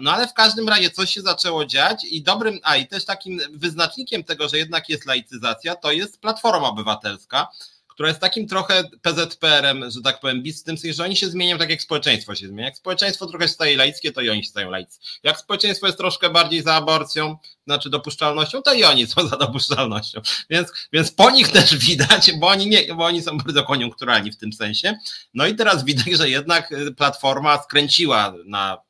[0.00, 3.40] No ale w każdym razie coś się zaczęło dziać i dobrym, a i też takim
[3.52, 7.48] wyznacznikiem tego, że jednak jest laicyzacja, to jest Platforma Obywatelska,
[7.90, 11.70] która jest takim trochę PZPR-em, że tak powiem, w tym że oni się zmieniają tak
[11.70, 12.64] jak społeczeństwo się zmienia.
[12.64, 14.98] Jak społeczeństwo trochę staje laickie, to i oni się stają laicy.
[15.22, 20.20] Jak społeczeństwo jest troszkę bardziej za aborcją, znaczy dopuszczalnością, to i oni są za dopuszczalnością.
[20.50, 24.36] Więc, więc po nich też widać, bo oni, nie, bo oni są bardzo koniunkturalni w
[24.36, 24.98] tym sensie.
[25.34, 28.89] No i teraz widać, że jednak Platforma skręciła na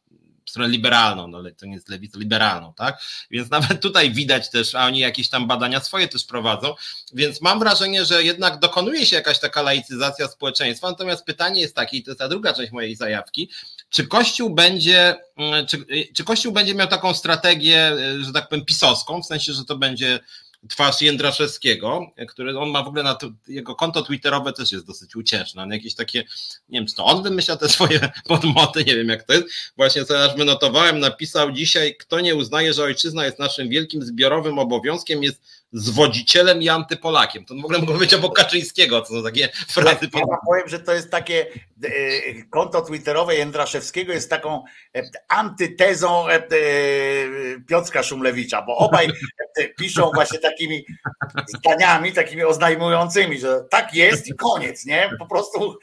[0.50, 3.02] stronę liberalną, no to nie jest lewicą, liberalną, tak?
[3.30, 6.74] Więc nawet tutaj widać też, a oni jakieś tam badania swoje też prowadzą,
[7.14, 11.96] więc mam wrażenie, że jednak dokonuje się jakaś taka laicyzacja społeczeństwa, natomiast pytanie jest takie,
[11.96, 13.50] i to jest ta druga część mojej zajawki,
[13.90, 15.86] czy Kościół będzie, mm, czy,
[16.16, 20.20] czy Kościół będzie miał taką strategię, że tak powiem, pisowską, w sensie, że to będzie
[20.68, 25.16] twarz Jędraszewskiego, który on ma w ogóle na to, jego konto twitterowe też jest dosyć
[25.16, 25.62] ucieszne.
[25.62, 26.18] On jakieś takie,
[26.68, 29.46] nie wiem, czy to on wymyśla te swoje podmoty, nie wiem jak to jest.
[29.76, 34.58] Właśnie co aż wynotowałem, napisał dzisiaj, kto nie uznaje, że ojczyzna jest naszym wielkim zbiorowym
[34.58, 35.42] obowiązkiem, jest
[35.72, 37.44] zwodzicielem i antypolakiem.
[37.44, 40.08] To w ogóle mógł być obok Kaczyńskiego, to są takie frazy.
[40.14, 41.46] Ja, ja powiem, że to jest takie
[41.84, 41.88] e,
[42.50, 44.64] konto twitterowe Jędraszewskiego jest taką
[44.96, 46.42] e, antytezą e,
[47.68, 49.12] Piotrka Szumlewicza, bo obaj
[49.78, 50.84] piszą właśnie takimi
[51.46, 55.10] zdaniami, takimi oznajmującymi, że tak jest i koniec, nie?
[55.18, 55.78] Po prostu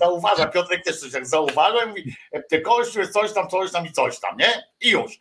[0.00, 2.16] zauważa, Piotrek też coś tak zauważył i mówi,
[2.64, 4.62] kościół jest coś tam, coś tam i coś tam, nie?
[4.80, 5.12] I już.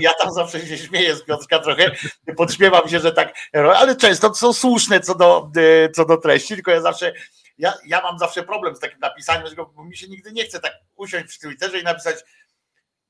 [0.00, 1.90] Ja tam zawsze się śmieję z Piotrka trochę,
[2.36, 3.34] podśmiewam się, że tak,
[3.76, 5.50] ale często to są słuszne co do,
[5.94, 7.12] co do treści, tylko ja zawsze,
[7.58, 10.72] ja, ja mam zawsze problem z takim napisaniem, bo mi się nigdy nie chce tak
[10.96, 12.16] usiąść przy Twitterze i napisać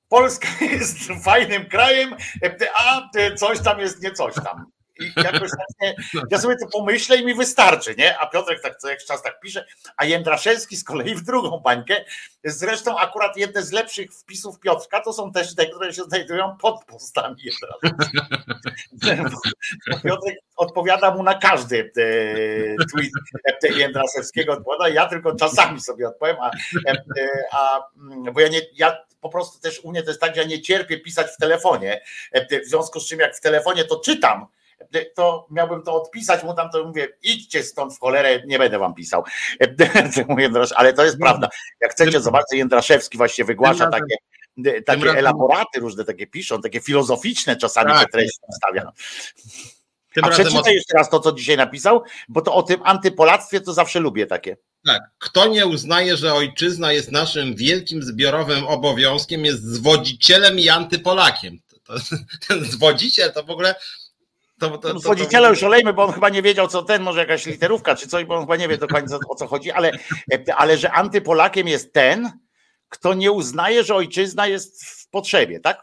[0.08, 2.16] Polska jest fajnym krajem,
[2.76, 4.75] a coś tam jest nie coś tam.
[5.16, 5.50] Jakoś
[6.30, 8.18] ja sobie to pomyślę i mi wystarczy, nie?
[8.18, 12.04] A Piotrek tak co jakiś czas tak pisze, a Jędraszewski z kolei w drugą bańkę.
[12.44, 16.84] Zresztą akurat jedne z lepszych wpisów Piotrka to są też te, które się znajdują pod
[16.84, 17.36] postami
[20.04, 23.12] Piotrek odpowiada mu na każdy e, tweet
[23.64, 26.50] e, Jędraszewskiego odpowiada, ja tylko czasami sobie odpowiem, a,
[26.88, 27.88] e, a
[28.32, 30.62] bo ja nie, ja po prostu też u mnie to jest tak, że ja nie
[30.62, 32.00] cierpię pisać w telefonie,
[32.64, 34.46] w związku z czym jak w telefonie to czytam,
[35.14, 38.94] to miałbym to odpisać mu tam, to mówię, idźcie stąd w cholerę, nie będę wam
[38.94, 39.24] pisał.
[40.76, 41.48] Ale to jest prawda.
[41.80, 44.16] Jak chcecie, zobaczcie, Jędraszewski właśnie wygłasza takie
[44.86, 48.00] takie elaboraty różne takie piszą, takie filozoficzne czasami tak.
[48.00, 48.92] te treści stawia.
[50.22, 54.00] A przeczytaj jeszcze raz to, co dzisiaj napisał, bo to o tym antypolactwie to zawsze
[54.00, 54.56] lubię takie.
[54.86, 55.02] Tak.
[55.18, 61.58] Kto nie uznaje, że ojczyzna jest naszym wielkim zbiorowym obowiązkiem, jest zwodzicielem i antypolakiem.
[61.68, 62.00] To, to,
[62.48, 63.74] ten zwodziciel to w ogóle
[64.60, 67.96] to, to, to, już olejmy, bo on chyba nie wiedział, co ten, może jakaś literówka
[67.96, 69.92] czy coś, bo on chyba nie wie dokładnie o co chodzi, ale,
[70.56, 72.30] ale że antypolakiem jest ten,
[72.88, 75.82] kto nie uznaje, że ojczyzna jest w potrzebie, tak?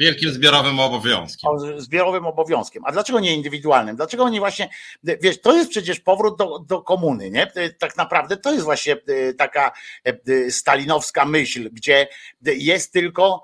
[0.00, 1.50] Wielkim zbiorowym obowiązkiem.
[1.76, 2.82] Zbiorowym obowiązkiem.
[2.86, 3.96] A dlaczego nie indywidualnym?
[3.96, 4.68] Dlaczego oni właśnie,
[5.02, 7.52] wiesz, to jest przecież powrót do, do komuny, nie?
[7.78, 9.72] Tak naprawdę to jest właśnie e, taka
[10.04, 12.08] e, stalinowska myśl, gdzie
[12.42, 13.42] jest tylko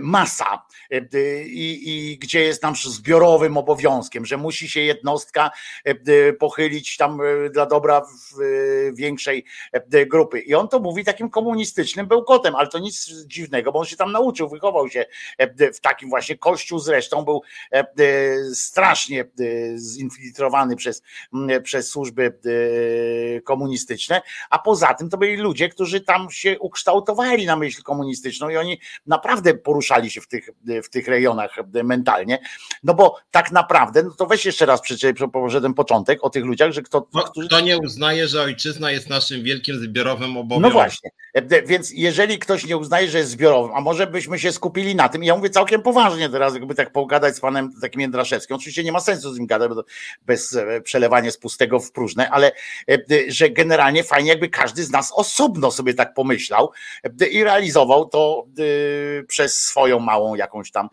[0.00, 5.50] masa e, i, i gdzie jest nam zbiorowym obowiązkiem, że musi się jednostka
[5.84, 8.02] e, pochylić tam e, dla dobra
[8.92, 9.44] większej
[10.06, 10.40] grupy.
[10.40, 14.12] I on to mówi takim komunistycznym bełkotem, ale to nic dziwnego, bo on się tam
[14.12, 15.04] nauczył, wychował się
[15.74, 17.42] w takim właśnie kościół zresztą był
[18.54, 19.24] strasznie
[19.76, 21.02] zinfiltrowany przez,
[21.62, 22.38] przez służby
[23.44, 28.56] komunistyczne, a poza tym to byli ludzie, którzy tam się ukształtowali na myśl komunistyczną i
[28.56, 30.50] oni naprawdę poruszali się w tych,
[30.84, 32.38] w tych rejonach mentalnie.
[32.82, 36.44] No bo tak naprawdę, no to weź jeszcze raz przeczytaj może ten początek o tych
[36.44, 37.08] ludziach, że kto.
[37.14, 37.48] No, którzy...
[37.48, 40.62] Kto nie uznaje, że ojczyzna jest naszym wielkim zbiorowym obowiązkiem.
[40.62, 41.10] No właśnie.
[41.66, 45.24] Więc jeżeli ktoś nie uznaje, że jest zbiorowym, a może byśmy się skupili na tym,
[45.24, 48.56] ja mówię całkiem poważnie teraz, jakby tak pogadać z panem takim Jędraszewskim.
[48.56, 49.70] Oczywiście nie ma sensu z nim gadać,
[50.26, 52.52] bez e, przelewania z pustego w próżne, ale
[52.90, 52.98] e,
[53.28, 56.70] że generalnie fajnie, jakby każdy z nas osobno sobie tak pomyślał
[57.30, 58.46] i realizował to
[59.28, 60.88] przez swoją małą jakąś tam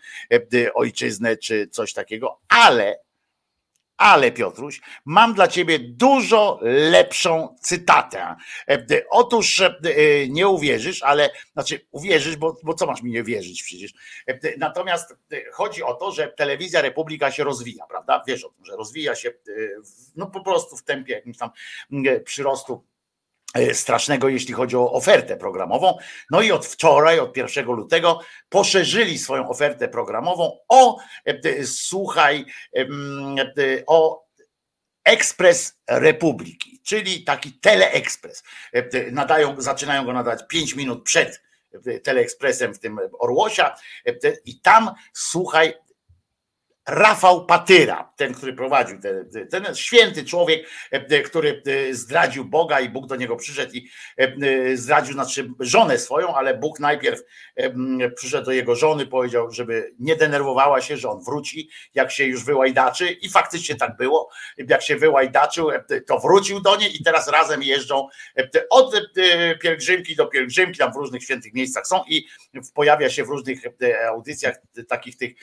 [0.74, 3.04] ojczyznę czy coś takiego, ale
[3.98, 6.60] ale Piotruś, mam dla ciebie dużo
[6.92, 8.36] lepszą cytatę.
[9.10, 9.62] Otóż
[10.30, 13.94] nie uwierzysz, ale znaczy uwierzysz, bo, bo co masz mi nie wierzyć przecież.
[14.58, 15.16] Natomiast
[15.52, 18.24] chodzi o to, że telewizja Republika się rozwija, prawda?
[18.28, 19.32] Wiesz o tym, że rozwija się
[20.16, 21.50] no po prostu w tempie jakimś tam
[22.26, 22.93] przyrostu E,
[23.74, 25.98] strasznego, jeśli chodzi o ofertę programową.
[26.32, 32.46] No i od wczoraj, od 1 lutego, poszerzyli swoją ofertę programową o, e, słuchaj,
[33.88, 34.24] o
[35.04, 38.44] Ekspres Republiki, czyli taki teleekspres.
[38.74, 41.42] E, nadają, zaczynają go nadać 5 minut przed
[42.04, 43.76] teleekspresem w tym Orłosia
[44.46, 45.74] i tam słuchaj,
[46.88, 52.90] Rafał Patyra, ten, który prowadził, ten, ten, święty człowiek, e, który e, zdradził Boga i
[52.90, 57.22] Bóg do niego przyszedł i e, zdradził znaczy żonę swoją, ale Bóg najpierw
[58.16, 62.44] przyszedł do jego żony, powiedział, żeby nie denerwowała się, że on wróci, jak się już
[62.44, 64.30] wyłajdaczy i faktycznie tak było.
[64.58, 65.70] Jak się wyłajdaczył,
[66.08, 68.08] to wrócił do niej i teraz razem jeżdżą
[68.70, 68.96] od
[69.62, 72.28] pielgrzymki do pielgrzymki, tam w różnych świętych miejscach są i
[72.74, 73.60] pojawia się w różnych
[74.08, 74.56] audycjach,
[74.88, 75.34] takich tych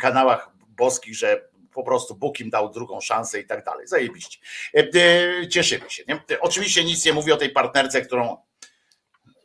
[0.00, 3.86] kanałach boskich, że po prostu Bóg im dał drugą szansę i tak dalej.
[3.86, 4.38] Zajebiście.
[4.74, 6.02] E, e, cieszymy się.
[6.08, 6.20] Nie?
[6.40, 8.36] Oczywiście nic nie mówi o tej partnerce, którą,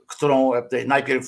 [0.08, 1.26] którą e, najpierw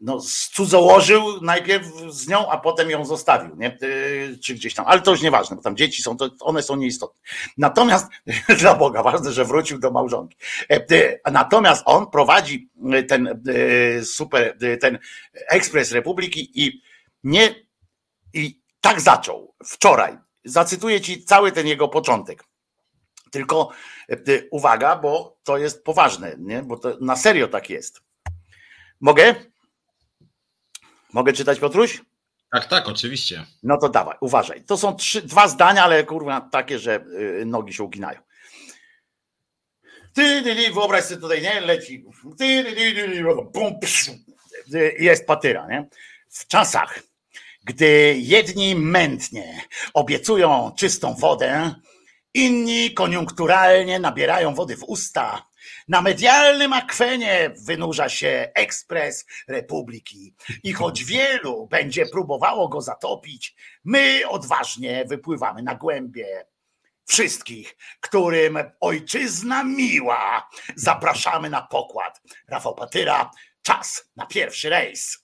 [0.00, 0.18] no,
[0.52, 3.78] cudzołożył najpierw z nią, a potem ją zostawił, nie?
[4.44, 7.20] czy gdzieś tam, ale to już nieważne, bo tam dzieci są, to one są nieistotne.
[7.58, 8.06] Natomiast
[8.60, 10.36] dla Boga ważne, że wrócił do małżonki.
[11.32, 12.68] Natomiast on prowadzi
[13.08, 13.42] ten
[14.04, 14.98] super, ten
[15.48, 16.82] Ekspres Republiki i
[17.24, 17.67] nie
[18.32, 20.18] i tak zaczął wczoraj.
[20.44, 22.44] Zacytuję ci cały ten jego początek.
[23.30, 23.70] Tylko
[24.08, 24.16] e,
[24.50, 26.62] uwaga, bo to jest poważne, nie?
[26.62, 28.00] bo to na serio tak jest.
[29.00, 29.34] Mogę?
[31.12, 32.00] Mogę czytać, Piotruś?
[32.52, 33.46] Tak, tak, oczywiście.
[33.62, 34.64] No to dawaj, uważaj.
[34.64, 37.04] To są trzy, dwa zdania, ale kurwa takie, że
[37.40, 38.20] y, nogi się uginają.
[40.14, 41.60] Ty, ty, ty, wyobraź sobie tutaj, nie?
[41.60, 42.04] Leci.
[42.38, 44.10] Ty, ty, ty, ty, bum, psz,
[44.98, 45.88] jest patyra, nie?
[46.30, 47.00] W czasach,
[47.68, 49.62] gdy jedni mętnie
[49.94, 51.74] obiecują czystą wodę,
[52.34, 55.48] inni koniunkturalnie nabierają wody w usta.
[55.88, 64.22] Na medialnym akwenie wynurza się ekspres Republiki i choć wielu będzie próbowało go zatopić, my
[64.28, 66.46] odważnie wypływamy na głębie.
[67.04, 72.22] Wszystkich, którym ojczyzna miła, zapraszamy na pokład.
[72.48, 73.30] Rafał Patyra,
[73.62, 75.18] czas na pierwszy rejs.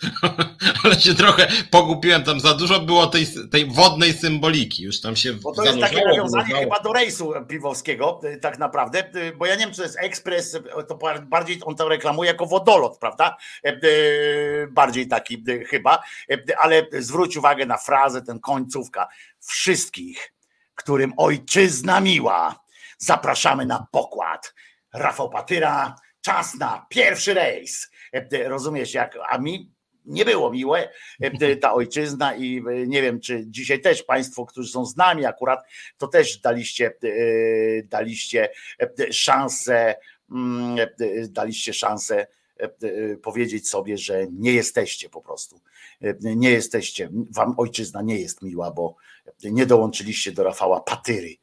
[0.84, 5.32] Ale się trochę pogupiłem, tam za dużo było tej, tej wodnej symboliki, już tam się
[5.32, 9.54] Bo to jest takie nawiązanie chyba do rejsu piwowskiego, y, tak naprawdę, y, bo ja
[9.54, 13.36] nie wiem, czy to jest ekspres, to bardziej on to reklamuje jako wodolot, prawda?
[13.66, 16.02] Y, bardziej taki chyba,
[16.58, 19.08] ale zwróć uwagę na frazę, ten końcówka.
[19.40, 20.32] Wszystkich,
[20.74, 22.60] którym ojczyzna miła,
[22.98, 24.54] zapraszamy na pokład.
[24.94, 27.90] Rafał Patyra, czas na pierwszy rejs.
[28.46, 29.70] Rozumiesz, jak, a mi
[30.06, 30.88] nie było miłe
[31.20, 35.24] e, ta ojczyzna i e, nie wiem, czy dzisiaj też Państwo, którzy są z nami
[35.24, 35.60] akurat,
[35.98, 38.48] to też daliście, e, daliście
[39.12, 39.94] szansę,
[40.30, 40.76] mm,
[41.28, 42.26] daliście szansę
[43.22, 45.60] powiedzieć sobie, że nie jesteście po prostu.
[46.20, 48.96] Nie jesteście, wam ojczyzna nie jest miła, bo
[49.44, 51.36] nie dołączyliście do Rafała Patyry,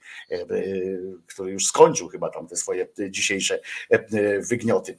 [1.28, 3.60] który już skończył chyba tam te swoje dzisiejsze
[4.50, 4.98] wygnioty.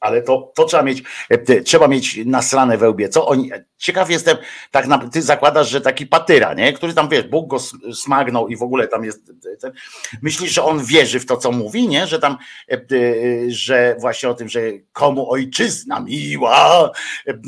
[0.00, 3.08] Ale to, to trzeba mieć, e, trzeba mieć nasrane we łbie.
[3.08, 4.36] Co oni, ciekaw jestem,
[4.70, 6.72] tak na, ty zakładasz, że taki patyra, nie?
[6.72, 7.58] który tam wiesz, Bóg go
[7.94, 9.72] smagnął i w ogóle tam jest ten,
[10.22, 12.06] myślisz, że on wierzy w to, co mówi, nie?
[12.06, 12.36] Że tam,
[12.70, 12.78] e,
[13.48, 14.60] że właśnie o tym, że
[14.92, 16.90] komu ojczyzna miła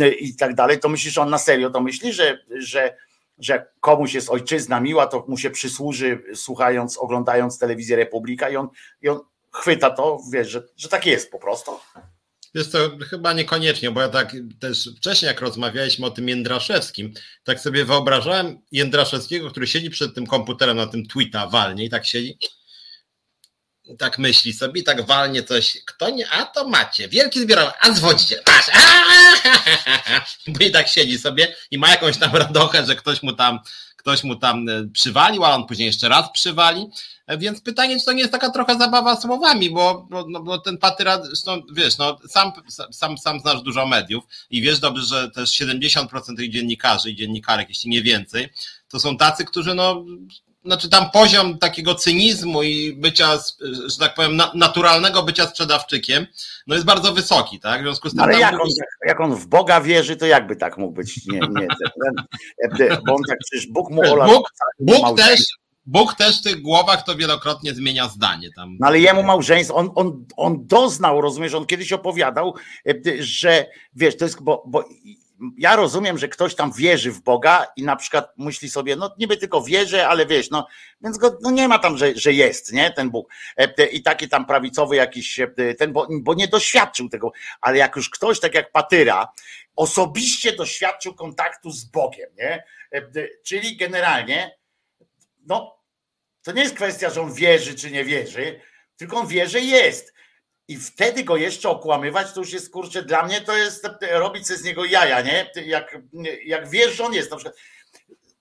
[0.00, 2.96] e, i tak dalej, to myślisz, że on na serio to myśli, że, że,
[3.38, 8.68] że komuś jest ojczyzna miła, to mu się przysłuży słuchając, oglądając telewizję Republika i on,
[9.02, 9.20] i on
[9.52, 11.72] chwyta to, wiesz, że, że tak jest po prostu.
[12.54, 17.60] Jest to chyba niekoniecznie, bo ja tak też wcześniej, jak rozmawialiśmy o tym Jędraszewskim, tak
[17.60, 22.38] sobie wyobrażałem Jędraszewskiego, który siedzi przed tym komputerem na tym tweeta walnie i tak siedzi,
[23.98, 28.42] tak myśli sobie, tak walnie coś, kto nie, a to macie, wielki zbiorowy, a zwodzicie,
[28.46, 28.66] masz,
[30.66, 33.58] i tak siedzi sobie i ma jakąś tam radochę, że ktoś mu tam,
[34.00, 36.86] ktoś mu tam e, przywalił, a on później jeszcze raz przywali,
[37.38, 41.22] więc pytanie, czy to nie jest taka trochę zabawa słowami, bo, bo, no, ten patyra,
[41.46, 42.52] no, wiesz, no, sam,
[42.90, 47.68] sam, sam znasz dużo mediów i wiesz dobrze, że też 70% tych dziennikarzy i dziennikarek,
[47.68, 48.48] jeśli nie więcej,
[48.88, 50.04] to są tacy, którzy no,
[50.64, 53.38] znaczy tam poziom takiego cynizmu i bycia,
[53.86, 56.26] że tak powiem, naturalnego bycia sprzedawczykiem,
[56.66, 57.80] no jest bardzo wysoki, tak?
[57.80, 58.20] W związku z tym.
[58.20, 58.68] Ale jak on,
[59.06, 61.26] jak on w Boga wierzy, to jakby tak mógł być?
[61.26, 61.68] Nie, nie,
[63.06, 64.50] bo on tak przecież Bóg mu Bóg,
[64.80, 65.40] Bóg też,
[65.86, 68.76] Bóg też w tych głowach to wielokrotnie zmienia zdanie tam.
[68.80, 72.54] No ale jemu małżeństwo, on, on, on doznał, rozumiesz, on kiedyś opowiadał,
[73.18, 74.84] że wiesz, to jest, bo, bo
[75.58, 79.36] ja rozumiem, że ktoś tam wierzy w Boga i na przykład myśli sobie, no niby
[79.36, 80.66] tylko wierzy, ale wiesz, no
[81.00, 83.32] więc go no nie ma tam, że, że jest, nie, ten Bóg.
[83.56, 87.96] E, I taki tam prawicowy jakiś, e, ten, bo, bo nie doświadczył tego, ale jak
[87.96, 89.32] już ktoś, tak jak Patyra,
[89.76, 93.02] osobiście doświadczył kontaktu z Bogiem, nie, e,
[93.42, 94.58] czyli generalnie,
[95.46, 95.80] no
[96.42, 98.60] to nie jest kwestia, że on wierzy czy nie wierzy,
[98.96, 100.12] tylko on wie, że jest
[100.70, 104.64] i wtedy go jeszcze okłamywać, to już jest kurczę, dla mnie to jest robić z
[104.64, 105.50] niego jaja, nie?
[105.66, 105.98] Jak,
[106.44, 107.56] jak wiesz, że on jest na przykład.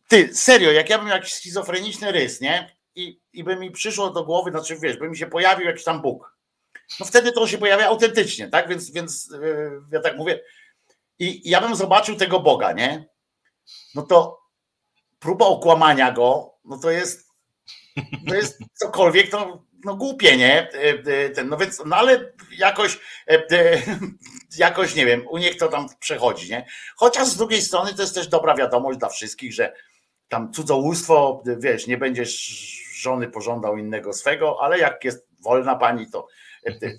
[0.07, 2.75] Ty, serio, jak ja bym jakiś schizofreniczny rys, nie?
[2.95, 6.01] I, I by mi przyszło do głowy, znaczy wiesz, by mi się pojawił jakiś tam
[6.01, 6.37] Bóg.
[6.99, 8.69] No wtedy to się pojawia autentycznie, tak?
[8.69, 10.39] Więc, więc yy, ja tak mówię.
[11.19, 13.09] I, I ja bym zobaczył tego Boga, nie?
[13.95, 14.39] No to
[15.19, 17.27] próba okłamania go, no to jest,
[18.27, 20.69] to jest cokolwiek, to no głupie, nie?
[20.73, 23.43] E, e, ten, no więc, no ale jakoś, e,
[24.57, 26.65] jakoś nie wiem, u nich to tam przechodzi, nie?
[26.95, 29.73] Chociaż z drugiej strony to jest też dobra wiadomość dla wszystkich, że
[30.27, 32.35] tam cudzołóstwo, wiesz, nie będziesz
[32.93, 36.27] żony pożądał innego swego, ale jak jest wolna pani, to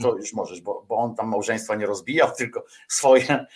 [0.01, 3.47] to już możesz, bo, bo on tam małżeństwa nie rozbijał, tylko swoje,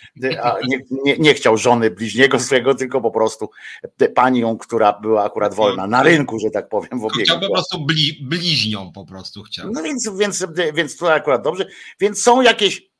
[0.43, 3.49] a nie, nie, nie chciał żony bliźniego swojego, tylko po prostu
[4.15, 6.99] panią, która była akurat wolna na rynku, że tak powiem.
[6.99, 7.23] W obiegu.
[7.23, 9.71] Chciał po prostu bli, bliźnią po prostu chciał.
[9.71, 11.67] No więc, więc, więc to akurat dobrze.
[11.99, 12.95] Więc są jakieś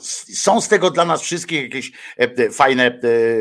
[0.00, 3.00] są z tego dla nas wszystkich jakieś e, fajne e,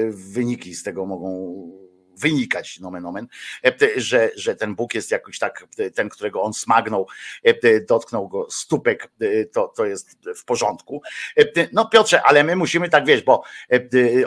[0.09, 1.84] wyniki z tego mogą
[2.17, 3.27] wynikać, nomen omen,
[3.65, 7.07] e, że, że ten Bóg jest jakoś tak, e, ten, którego on smagnął,
[7.43, 9.11] e, dotknął go stópek,
[9.53, 11.01] to, to jest w porządku.
[11.73, 13.43] No Piotrze, ale my musimy tak, wiesz, bo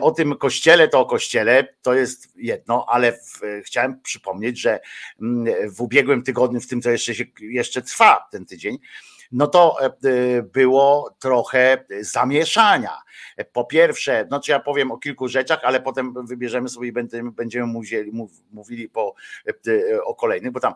[0.00, 4.80] o tym kościele to o kościele, to jest jedno, ale w, chciałem przypomnieć, że
[5.22, 8.78] mm, w ubiegłym tygodniu, w tym co jeszcze, się, jeszcze trwa ten tydzień,
[9.32, 12.98] no to e, e, było trochę zamieszania.
[13.52, 17.30] Po pierwsze, no czy ja powiem o kilku rzeczach, ale potem wybierzemy sobie i będziemy,
[17.32, 18.12] będziemy mówili,
[18.50, 19.14] mówili po,
[19.46, 20.74] e, o kolejnych, bo tam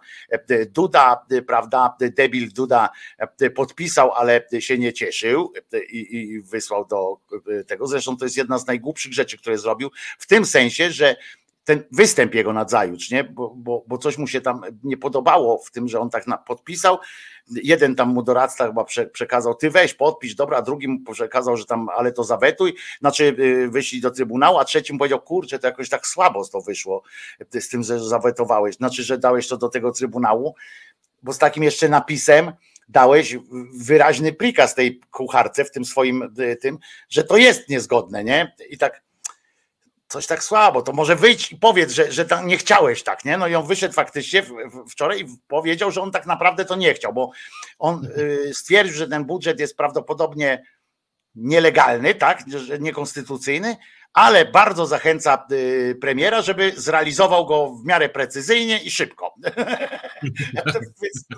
[0.71, 2.89] Duda, prawda, debil Duda
[3.55, 5.53] podpisał, ale się nie cieszył
[5.91, 7.17] i, i wysłał do
[7.67, 7.87] tego.
[7.87, 11.17] Zresztą to jest jedna z najgłupszych rzeczy, które zrobił, w tym sensie, że
[11.65, 13.25] ten występ jego na zajutrz, nie?
[13.25, 16.99] Bo, bo, bo coś mu się tam nie podobało w tym, że on tak podpisał.
[17.51, 21.65] Jeden tam mu doradca chyba prze, przekazał, ty weź, podpisz, dobra, drugi mu przekazał, że
[21.65, 25.89] tam, ale to zawetuj, znaczy y, wyślij do Trybunału, a trzecim powiedział, kurczę, to jakoś
[25.89, 27.03] tak słabo to wyszło
[27.61, 30.55] z tym, że zawetowałeś, znaczy, że dałeś to do tego Trybunału,
[31.23, 32.53] bo z takim jeszcze napisem,
[32.89, 33.37] dałeś
[33.75, 38.55] wyraźny prikaz tej kucharce w tym swoim y, tym, że to jest niezgodne, nie?
[38.71, 39.03] I tak
[40.13, 43.39] coś tak słabo, to może wyjdź i powiedz, że, że nie chciałeś tak, nie?
[43.39, 44.43] No i on wyszedł faktycznie
[44.91, 47.31] wczoraj i powiedział, że on tak naprawdę to nie chciał, bo
[47.79, 50.63] on y, stwierdził, że ten budżet jest prawdopodobnie
[51.35, 52.45] nielegalny, tak,
[52.81, 53.77] niekonstytucyjny,
[54.13, 59.35] ale bardzo zachęca y, premiera, żeby zrealizował go w miarę precyzyjnie i szybko.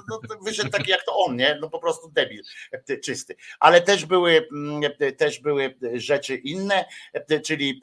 [0.09, 1.59] No, wyszedł taki jak to on, nie?
[1.61, 2.43] No po prostu debil
[2.91, 3.37] y, czysty.
[3.61, 4.83] Ale też były, mm,
[5.17, 6.85] też były rzeczy inne,
[7.45, 7.83] czyli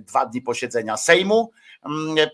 [0.00, 1.52] dwa dni posiedzenia Sejmu,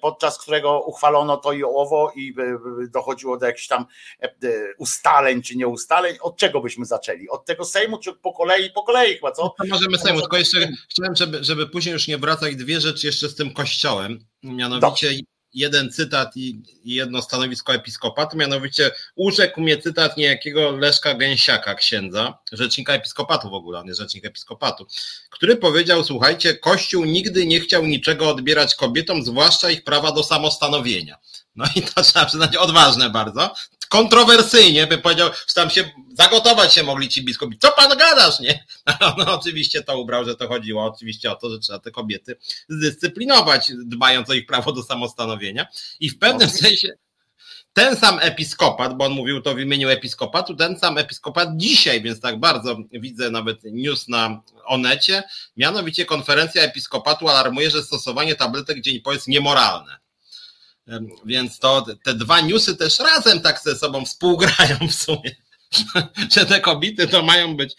[0.00, 3.86] podczas którego uchwalono to i owo i e, dochodziło do jakichś tam
[4.22, 4.34] e, e,
[4.78, 6.16] ustaleń czy nieustaleń.
[6.20, 7.28] Od czego byśmy zaczęli?
[7.28, 8.70] Od tego Sejmu czy po kolei?
[8.70, 9.54] Po kolei chyba, co?
[9.58, 13.28] No możemy Sejmu, tylko jeszcze chciałem, żeby, żeby później już nie wracać dwie rzeczy jeszcze
[13.28, 14.18] z tym kościołem.
[14.42, 15.14] Mianowicie
[15.54, 22.92] jeden cytat i, jedno stanowisko episkopatu, mianowicie urzekł mnie cytat niejakiego Leszka Gęsiaka, księdza, rzecznika
[22.92, 24.86] episkopatu w ogóle, jest rzecznik episkopatu,
[25.30, 31.18] który powiedział, słuchajcie, Kościół nigdy nie chciał niczego odbierać kobietom, zwłaszcza ich prawa do samostanowienia.
[31.56, 33.54] No i to trzeba przyznać odważne bardzo.
[33.88, 37.58] Kontrowersyjnie by powiedział, że tam się zagotować się mogli ci biskupi.
[37.58, 38.64] Co pan gadasz, nie?
[39.18, 42.36] No, oczywiście to ubrał, że to chodziło oczywiście o to, że trzeba te kobiety
[42.68, 45.66] zdyscyplinować, dbając o ich prawo do samostanowienia.
[46.00, 46.58] I w pewnym no.
[46.58, 46.88] sensie
[47.72, 52.20] ten sam episkopat, bo on mówił to w imieniu episkopatu, ten sam episkopat dzisiaj, więc
[52.20, 55.22] tak bardzo widzę nawet news na Onecie,
[55.56, 60.01] mianowicie konferencja episkopatu alarmuje, że stosowanie tabletek dzień po jest niemoralne.
[61.24, 65.30] Więc to te dwa newsy też razem tak ze sobą współgrają w sumie.
[66.32, 67.74] Że te kobiety to mają być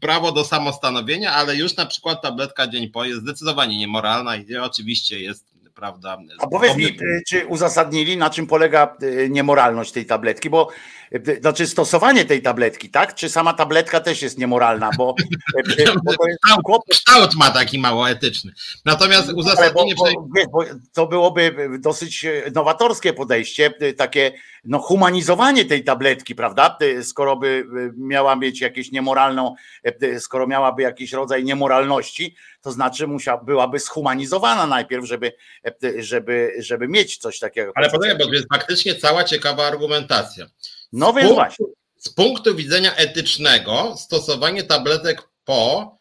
[0.00, 5.20] prawo do samostanowienia, ale już na przykład tabletka dzień po jest zdecydowanie niemoralna i oczywiście
[5.20, 6.18] jest prawda.
[6.38, 6.96] A powiedz mi,
[7.28, 8.96] czy uzasadnili, na czym polega
[9.30, 10.68] niemoralność tej tabletki, bo
[11.40, 13.14] znaczy stosowanie tej tabletki, tak?
[13.14, 15.14] Czy sama tabletka też jest niemoralna, bo,
[16.04, 16.40] bo to jest
[16.90, 18.52] kształt ma taki mało etyczny.
[18.84, 19.94] Natomiast uzasadnienie...
[19.94, 24.32] Bo, bo, bo to byłoby dosyć nowatorskie podejście, takie
[24.64, 26.78] no, humanizowanie tej tabletki, prawda?
[27.02, 29.54] Skoro by miała mieć jakieś niemoralną,
[30.18, 35.32] skoro miałaby jakiś rodzaj niemoralności, to znaczy musiała, byłaby schumanizowana najpierw, żeby,
[35.98, 37.72] żeby, żeby mieć coś takiego.
[37.74, 40.46] Ale poczekaj, bo to jest faktycznie cała ciekawa argumentacja.
[40.92, 41.66] No więc właśnie.
[41.96, 45.92] Z punktu widzenia etycznego stosowanie tabletek po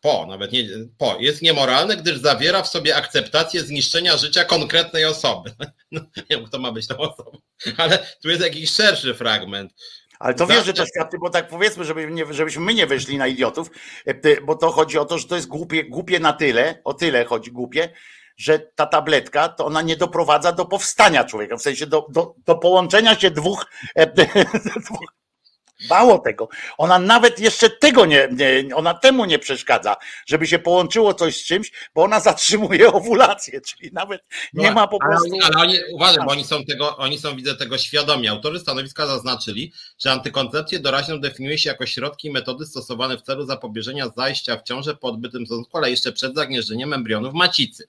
[0.00, 5.50] po, nawet nie po, jest niemoralne, gdyż zawiera w sobie akceptację zniszczenia życia konkretnej osoby.
[5.92, 7.38] No, nie wiem, kto ma być tą osobą,
[7.76, 9.72] ale tu jest jakiś szerszy fragment.
[10.18, 13.18] Ale to wiesz, że to świadczy, bo tak powiedzmy, żeby nie, żebyśmy my nie wyszli
[13.18, 13.70] na idiotów,
[14.06, 17.24] e, bo to chodzi o to, że to jest głupie, głupie na tyle, o tyle
[17.24, 17.88] chodzi głupie,
[18.40, 22.54] że ta tabletka, to ona nie doprowadza do powstania człowieka, w sensie do, do, do
[22.54, 24.06] połączenia się dwóch, e,
[24.84, 25.20] dwóch
[25.90, 31.14] Mało tego, ona nawet jeszcze tego nie, nie, ona temu nie przeszkadza, żeby się połączyło
[31.14, 34.22] coś z czymś, bo ona zatrzymuje owulację, czyli nawet
[34.52, 35.34] nie no, ma po prostu.
[35.34, 38.28] Ale, ale oni, uważaj, bo oni są tego, oni są, widzę tego świadomi.
[38.28, 43.46] Autorzy stanowiska zaznaczyli, że antykoncepcję doraźną definiuje się jako środki i metody stosowane w celu
[43.46, 47.88] zapobieżenia zajścia w ciążę po odbytym związku, ale jeszcze przed zagnieżdżeniem embrionów macicy.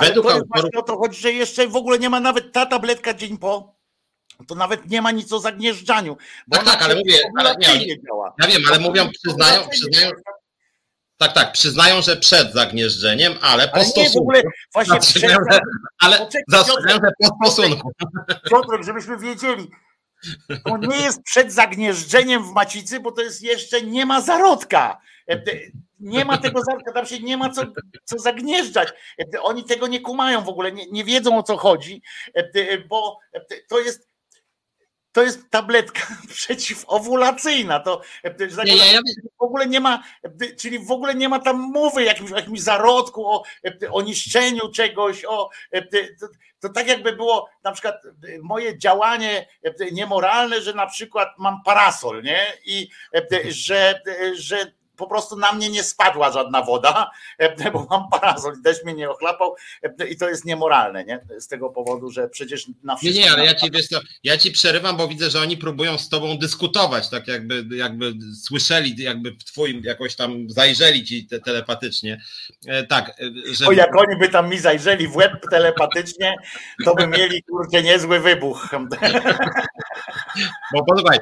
[0.00, 0.70] Według to autorów...
[0.76, 3.78] o to chodzi, że jeszcze w ogóle nie ma nawet ta tabletka dzień po
[4.46, 6.16] to nawet nie ma nic o zagnieżdżaniu.
[6.50, 8.34] Tak, tak, ale mówię, ale nie, działa.
[8.38, 10.10] ja wiem, ale mówią, przyznają, przyznają,
[11.16, 14.08] tak, tak, przyznają, że przed zagnieżdżeniem, ale po ale stosunku.
[14.08, 14.42] Nie, w ogóle
[14.74, 15.60] właśnie przed, że,
[16.00, 17.92] ale zastrzegają, że po stosunku.
[18.50, 19.70] Piotrek, żebyśmy wiedzieli,
[20.64, 25.00] to nie jest przed zagnieżdżeniem w macicy, bo to jest jeszcze, nie ma zarodka.
[26.00, 26.60] Nie ma tego
[26.94, 27.62] tam się nie ma co,
[28.04, 28.88] co zagnieżdżać.
[29.42, 32.02] Oni tego nie kumają w ogóle, nie, nie wiedzą o co chodzi,
[32.88, 33.18] bo
[33.68, 34.08] to jest
[35.12, 36.00] to jest tabletka
[36.34, 37.80] przeciwowulacyjna.
[37.80, 38.00] To
[38.64, 39.00] nie, ja...
[39.38, 40.02] w ogóle nie ma,
[40.58, 43.42] czyli w ogóle nie ma tam mowy o jakimś, jakimś zarodku, o,
[43.90, 45.50] o niszczeniu czegoś, o,
[46.20, 46.26] to,
[46.60, 48.02] to tak jakby było na przykład
[48.42, 49.46] moje działanie
[49.92, 52.46] niemoralne, że na przykład mam parasol, nie?
[52.64, 52.88] I
[53.48, 54.02] że,
[54.34, 58.94] że po prostu na mnie nie spadła żadna woda, e, bo mam parasol i mnie
[58.94, 61.20] nie ochlapał e, i to jest niemoralne, nie?
[61.38, 63.20] Z tego powodu, że przecież na wszystko...
[63.20, 65.98] Nie, nie, ale ja ci, wiesz co, ja ci przerywam, bo widzę, że oni próbują
[65.98, 71.40] z tobą dyskutować, tak jakby, jakby słyszeli, jakby w twoim jakoś tam zajrzeli ci te,
[71.40, 72.20] telepatycznie.
[72.66, 73.12] E, tak,
[73.52, 73.66] że...
[73.66, 76.36] O, jak oni by tam mi zajrzeli w łeb telepatycznie,
[76.84, 78.68] to by mieli, kurczę, niezły wybuch.
[80.74, 81.18] Bo posłuchaj,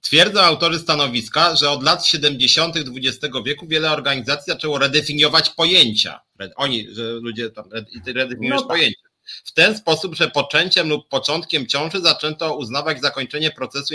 [0.00, 2.76] Twierdzą autorzy stanowiska, że od lat 70.
[2.76, 6.20] XX wieku wiele organizacji zaczęło redefiniować pojęcia.
[6.56, 7.64] Oni, że ludzie tam
[8.06, 8.68] redefiniują no tak.
[8.68, 9.10] pojęcia.
[9.44, 13.94] W ten sposób, że poczęciem lub początkiem ciąży zaczęto uznawać zakończenie procesu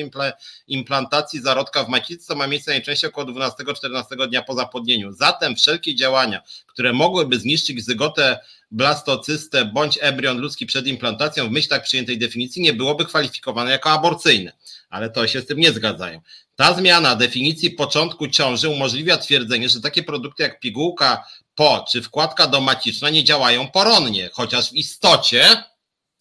[0.67, 5.11] implantacji zarodka w macicy, co ma miejsce najczęściej około 12-14 dnia po zapłodnieniu.
[5.11, 8.39] Zatem wszelkie działania, które mogłyby zniszczyć zygotę
[8.71, 13.91] blastocystę bądź embrion ludzki przed implantacją w myśl tak przyjętej definicji nie byłoby kwalifikowane jako
[13.91, 14.51] aborcyjne
[14.95, 16.21] ale to się z tym nie zgadzają.
[16.55, 21.25] Ta zmiana definicji początku ciąży umożliwia twierdzenie, że takie produkty jak pigułka
[21.55, 25.63] po czy wkładka domaciczna nie działają poronnie, chociaż w istocie,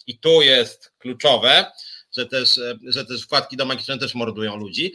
[0.07, 1.73] i tu jest kluczowe,
[2.17, 4.95] że też, e, że też wkładki domagiczne też mordują ludzi,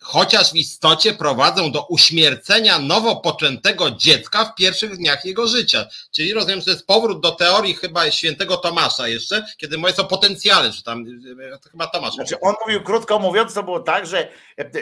[0.00, 5.86] chociaż w istocie prowadzą do uśmiercenia nowo poczętego dziecka w pierwszych dniach jego życia.
[6.10, 10.04] Czyli rozumiem, że to jest powrót do teorii chyba świętego Tomasza jeszcze, kiedy mówię o
[10.04, 11.04] potencjale, że tam
[11.72, 12.14] chyba Tomasz.
[12.14, 14.28] Znaczy on mówił, krótko mówiąc, to było tak, że,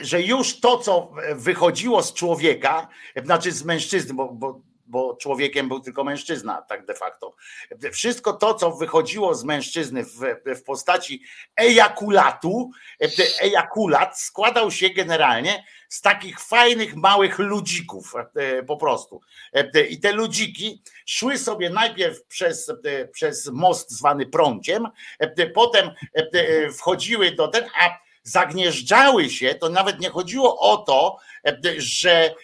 [0.03, 2.89] że już to, co wychodziło z człowieka,
[3.25, 7.35] znaczy z mężczyzny, bo, bo bo człowiekiem był tylko mężczyzna, tak de facto.
[7.93, 11.23] Wszystko to, co wychodziło z mężczyzny w, w postaci
[11.57, 12.71] ejakulatu,
[13.41, 18.13] ejakulat składał się generalnie z takich fajnych, małych ludzików
[18.67, 19.21] po prostu.
[19.91, 22.73] I te ludziki szły sobie najpierw przez,
[23.13, 24.89] przez most zwany prąciem,
[25.55, 25.91] potem
[26.79, 31.17] wchodziły do ten, a zagnieżdżały się, to nawet nie chodziło o to,
[31.77, 32.35] że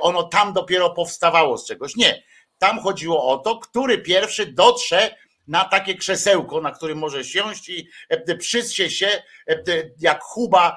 [0.00, 1.96] ono tam dopiero powstawało z czegoś.
[1.96, 2.22] Nie.
[2.58, 5.16] Tam chodziło o to, który pierwszy dotrze
[5.48, 7.88] na takie krzesełko, na którym może siąść i
[8.38, 9.22] przyssie się
[9.98, 10.76] jak chuba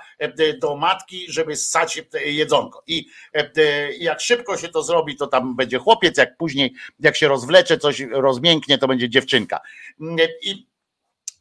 [0.62, 2.84] do matki, żeby ssać jedzonko.
[2.88, 3.06] I
[4.00, 8.00] jak szybko się to zrobi, to tam będzie chłopiec, jak później, jak się rozwlecze, coś
[8.12, 9.60] rozmięknie, to będzie dziewczynka.
[10.42, 10.69] I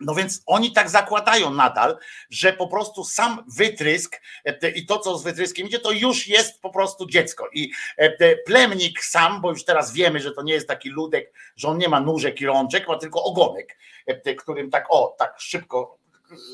[0.00, 1.98] No więc oni tak zakładają nadal,
[2.30, 6.60] że po prostu sam wytrysk e, i to, co z wytryskiem idzie, to już jest
[6.60, 7.48] po prostu dziecko.
[7.52, 11.68] I e, plemnik sam, bo już teraz wiemy, że to nie jest taki ludek, że
[11.68, 15.98] on nie ma nóżek i rączek, ma tylko ogonek, e, którym tak, o, tak szybko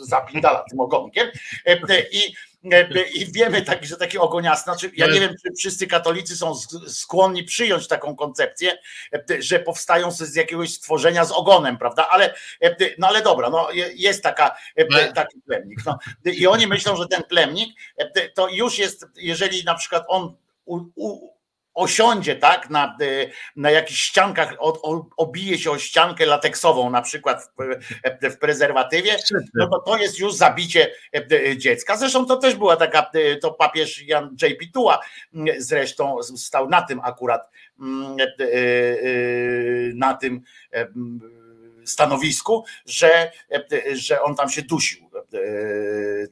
[0.03, 1.29] zapindala tym ogonkiem.
[2.13, 2.35] I
[3.15, 6.55] i wiemy tak, że taki ogoniasty, znaczy ja nie wiem, czy wszyscy katolicy są
[6.89, 8.79] skłonni przyjąć taką koncepcję,
[9.39, 12.09] że powstają z jakiegoś stworzenia z ogonem, prawda?
[12.09, 12.35] Ale
[12.99, 14.57] no ale dobra, no jest taka,
[15.15, 15.79] taki plemnik.
[15.87, 15.99] No.
[16.25, 17.79] I oni myślą, że ten plemnik
[18.35, 21.35] to już jest, jeżeli na przykład on u, u,
[21.75, 24.57] osiądzie tak na, y, na jakichś ściankach,
[25.17, 27.51] obije się o ściankę lateksową na przykład
[28.23, 29.17] w, w prezerwatywie,
[29.55, 31.97] no to to jest już zabicie e, dziecka.
[31.97, 33.11] Zresztą to też była taka,
[33.41, 34.59] to papież Jan J.
[34.59, 35.01] Pituła
[35.35, 37.51] mm, zresztą stał na tym akurat,
[37.81, 38.47] mm, e, e,
[39.95, 40.43] na tym
[41.85, 43.33] stanowisku, że,
[43.93, 45.11] że on tam się dusił,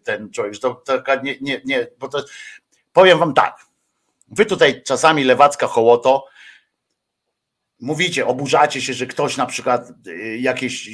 [0.05, 2.24] ten człowiek, że to taka nie, nie, nie, bo to
[2.93, 3.71] powiem wam tak,
[4.33, 6.26] Wy tutaj czasami lewacka hołoto
[7.80, 10.89] mówicie, oburzacie się, że ktoś na przykład y, jakieś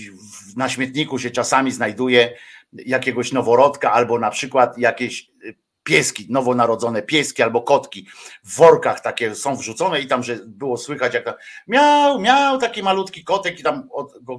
[0.57, 2.36] na śmietniku się czasami znajduje
[2.72, 8.07] jakiegoś noworodka albo na przykład jakieś y, pieski, nowonarodzone pieski albo kotki
[8.45, 11.34] w workach takie są wrzucone i tam, że było słychać jak tam
[11.66, 13.89] miał, miał taki malutki kotek i tam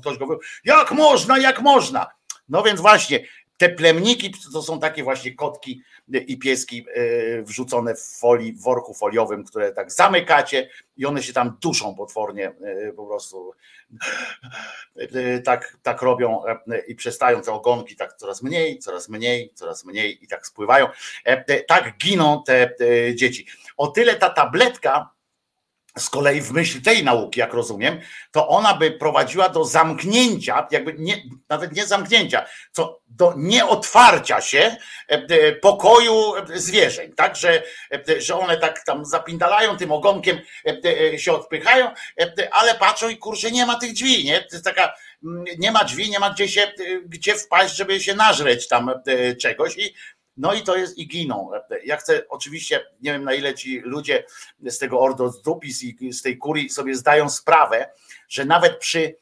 [0.02, 2.08] ktoś go mówił, jak można, jak można.
[2.50, 3.20] No więc właśnie,
[3.60, 5.82] te plemniki to są takie właśnie kotki
[6.28, 11.34] i pieski e, wrzucone w folii, w worku foliowym, które tak zamykacie i one się
[11.34, 13.52] tam duszą potwornie e, po prostu
[14.96, 16.42] e, tak, tak robią
[16.88, 20.88] i przestają te ogonki tak coraz mniej, coraz mniej, coraz mniej i tak spływają.
[21.68, 22.76] Tak giną te
[23.16, 23.48] dzieci.
[23.78, 25.10] O tyle ta tabletka
[26.00, 28.00] z kolei w myśl tej nauki, jak rozumiem,
[28.32, 34.60] to ona by prowadziła do zamknięcia, jakby nie, nawet nie zamknięcia, co do nieotwarcia się
[34.60, 34.78] e,
[35.10, 37.64] e, pokoju zwierzeń, tak, że,
[38.10, 40.40] e, że one tak tam zapindalają tym ogonkiem,
[41.18, 41.92] się odpychają,
[42.52, 44.40] ale patrzą i kurczę, nie ma tych drzwi, nie?
[44.40, 44.94] To jest taka,
[45.24, 46.72] mm, nie ma drzwi, nie ma gdzie się,
[47.06, 48.92] gdzie wpaść, żeby się nażreć tam
[49.42, 49.96] czegoś i
[50.40, 51.52] no i to jest i giną.
[51.84, 54.24] Ja chcę oczywiście, nie wiem na ile ci ludzie
[54.70, 57.90] z tego Ordo Dupis i z tej kurii sobie zdają sprawę,
[58.30, 59.16] że nawet przy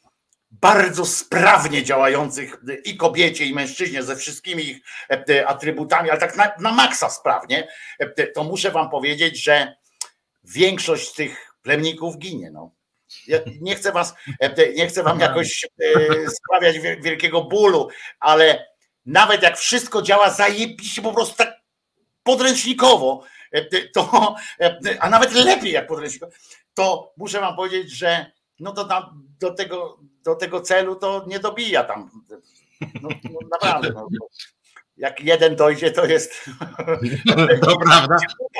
[0.50, 6.52] bardzo sprawnie działających i kobiecie, i mężczyźnie ze wszystkimi ich e, atrybutami, ale tak na,
[6.60, 9.76] na maksa sprawnie, e, to muszę wam powiedzieć, że
[10.44, 12.50] większość tych plemników ginie.
[12.50, 12.70] No.
[13.26, 15.66] Ja nie chcę was, e, nie chcę wam jakoś
[16.36, 17.88] sprawiać wielkiego bólu,
[18.20, 18.66] ale
[19.08, 21.60] nawet jak wszystko działa zajebiście po prostu tak
[22.22, 26.32] podręcznikowo, e, to, e, a nawet lepiej jak podręcznikowo,
[26.74, 31.38] to muszę wam powiedzieć, że no to tam, do, tego, do tego celu to nie
[31.38, 32.10] dobija tam.
[33.02, 33.90] No, no naprawdę.
[33.94, 34.08] No,
[34.96, 36.44] jak jeden dojdzie, to jest.
[37.66, 38.16] To prawda.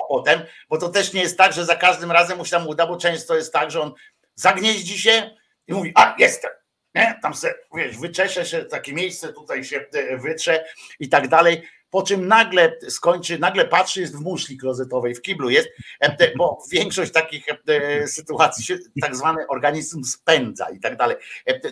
[0.09, 2.87] Potem, bo to też nie jest tak, że za każdym razem mu się tam uda,
[2.87, 3.93] bo często jest tak, że on
[4.35, 5.31] zagnieździ się
[5.67, 6.51] i mówi, a jestem
[6.95, 7.19] nie?
[7.23, 10.65] Tam se, wiesz, wyczesze się, takie miejsce tutaj się e, wytrze
[11.01, 15.51] i tak dalej, po czym nagle skończy, nagle patrzy, jest w muszli klozetowej, w kiblu
[15.51, 15.69] jest,
[16.01, 21.17] e, bo większość takich e, sytuacji się tak zwany organizm spędza i tak dalej.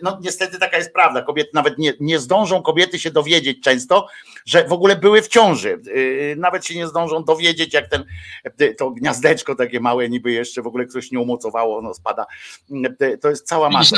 [0.02, 4.06] No niestety taka jest prawda, kobiety nawet nie, nie zdążą kobiety się dowiedzieć często,
[4.46, 5.80] że w ogóle były w ciąży,
[6.36, 8.04] nawet się nie zdążą dowiedzieć, jak ten,
[8.78, 12.26] to gniazdeczko takie małe niby jeszcze w ogóle ktoś nie umocowało, ono spada,
[13.20, 13.96] to jest cała masa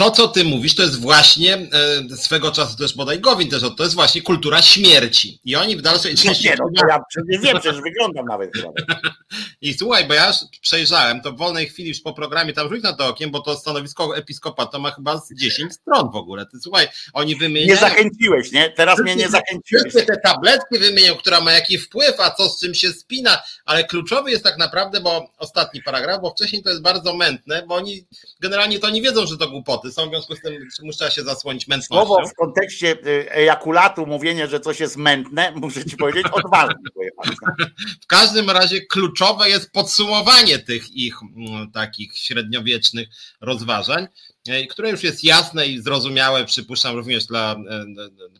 [0.00, 3.82] to, co ty mówisz, to jest właśnie e, swego czasu też bodaj Gowin też, to
[3.82, 5.40] jest właśnie kultura śmierci.
[5.44, 6.48] I oni w dalszej części...
[6.48, 8.50] Nie, no, ja przecież wiem, przecież wyglądam nawet.
[9.62, 12.92] I słuchaj, bo ja przejrzałem, to w wolnej chwili już po programie tam rzuć na
[12.92, 16.46] to okiem, bo to stanowisko episkopatu ma chyba z 10 stron w ogóle.
[16.46, 17.74] Ty, słuchaj, oni wymieniają...
[17.74, 18.70] Nie zachęciłeś, nie?
[18.70, 19.82] Teraz mnie nie zachęciłeś.
[19.82, 23.84] Wszyscy te tabletki wymienią, która ma jaki wpływ, a co z czym się spina, ale
[23.84, 28.06] kluczowy jest tak naprawdę, bo ostatni paragraf, bo wcześniej to jest bardzo mętne, bo oni
[28.40, 31.68] generalnie to nie wiedzą, że to głupoty są, w związku z tym muszę się zasłonić
[31.68, 32.06] mętnością.
[32.06, 36.74] Słowo w kontekście y, ejakulatu, mówienie, że coś jest mętne, muszę ci powiedzieć, odważnie.
[38.02, 41.14] w każdym razie kluczowe jest podsumowanie tych ich
[41.74, 43.08] takich średniowiecznych
[43.40, 44.08] rozważań,
[44.48, 47.84] e, które już jest jasne i zrozumiałe, przypuszczam również dla e,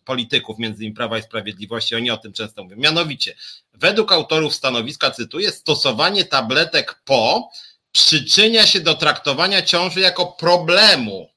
[0.05, 2.77] polityków, między innymi Prawa i Sprawiedliwości, oni o tym często mówią.
[2.77, 3.37] Mianowicie,
[3.75, 7.51] według autorów stanowiska, cytuję, stosowanie tabletek po
[7.93, 11.30] przyczynia się do traktowania ciąży jako problemu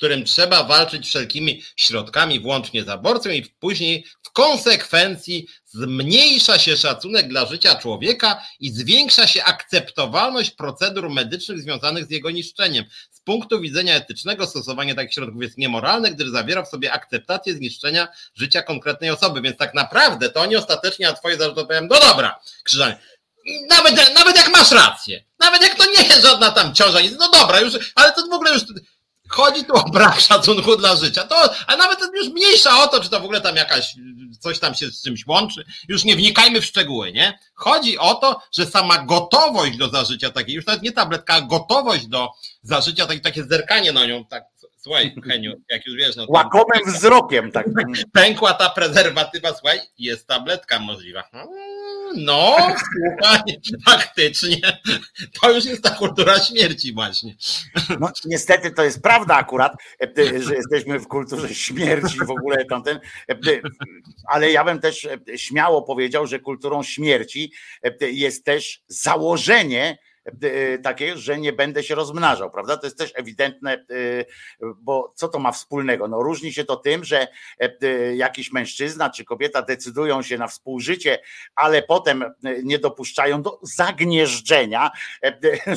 [0.00, 7.28] którym trzeba walczyć wszelkimi środkami, włącznie z aborcją i później w konsekwencji zmniejsza się szacunek
[7.28, 12.84] dla życia człowieka i zwiększa się akceptowalność procedur medycznych związanych z jego niszczeniem.
[13.10, 18.08] Z punktu widzenia etycznego stosowanie takich środków jest niemoralne, gdyż zawiera w sobie akceptację zniszczenia
[18.34, 19.40] życia konkretnej osoby.
[19.40, 22.98] Więc tak naprawdę to oni ostatecznie na twoje zarzuty powiem, no dobra, Krzyżanie,
[23.68, 27.60] nawet, nawet jak masz rację, nawet jak to nie jest żadna tam ciąża, no dobra,
[27.60, 28.62] już, ale to w ogóle już
[29.30, 31.24] chodzi tu o brak szacunku dla życia.
[31.24, 33.94] To, a nawet już mniejsza o to, czy to w ogóle tam jakaś
[34.40, 35.64] coś tam się z czymś łączy.
[35.88, 37.38] Już nie wnikajmy w szczegóły, nie?
[37.54, 42.06] Chodzi o to, że sama gotowość do zażycia takiej, już nawet nie tabletka, a gotowość
[42.06, 42.28] do
[42.62, 44.44] zażycia, takie, takie zerkanie na nią, tak,
[44.76, 46.26] słuchaj, Heniu, jak już wiesz, no.
[46.28, 47.66] Łakomym wzrokiem, tak.
[48.12, 51.24] Pękła ta prezerwatywa, słuchaj, jest tabletka możliwa.
[52.16, 53.40] No, słuchaj,
[53.88, 54.80] faktycznie,
[55.40, 57.34] to już jest ta kultura śmierci właśnie.
[58.00, 63.00] No niestety to jest prawda akurat, e, że jesteśmy w kulturze śmierci w ogóle tamten,
[63.30, 63.36] e,
[64.28, 67.52] ale ja bym też e, śmiało powiedział, że kulturą śmierci
[68.00, 70.09] jest też założenie, E,
[70.82, 72.76] takie, że nie będę się rozmnażał, prawda?
[72.76, 73.84] To jest też ewidentne, e,
[74.76, 76.08] bo co to ma wspólnego?
[76.08, 81.18] No różni się to tym, że e, jakiś mężczyzna czy kobieta decydują się na współżycie,
[81.54, 82.24] ale potem
[82.62, 84.90] nie dopuszczają do zagnieżdżenia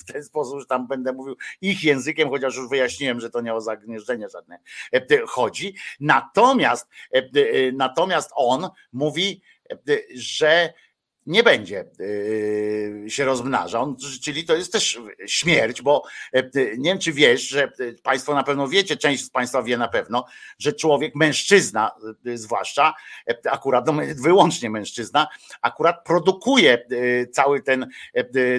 [0.00, 3.54] w ten sposób, że tam będę mówił ich językiem, chociaż już wyjaśniłem, że to nie
[3.54, 4.58] o zagnieżdżenie żadne
[5.26, 5.74] chodzi.
[6.00, 6.88] Natomiast,
[7.72, 9.42] natomiast on mówi,
[10.14, 10.72] że
[11.26, 16.02] nie będzie y, się rozmnażał, czyli to jest też śmierć, bo
[16.36, 19.78] y, nie wiem, czy wiesz, że y, Państwo na pewno wiecie, część z Państwa wie
[19.78, 20.26] na pewno,
[20.58, 21.90] że człowiek, mężczyzna
[22.34, 22.94] zwłaszcza,
[23.50, 25.28] akurat no, wyłącznie mężczyzna,
[25.62, 26.86] akurat produkuje
[27.32, 27.86] cały ten,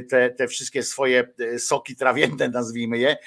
[0.09, 3.18] te, te wszystkie swoje soki trawienne, nazwijmy je,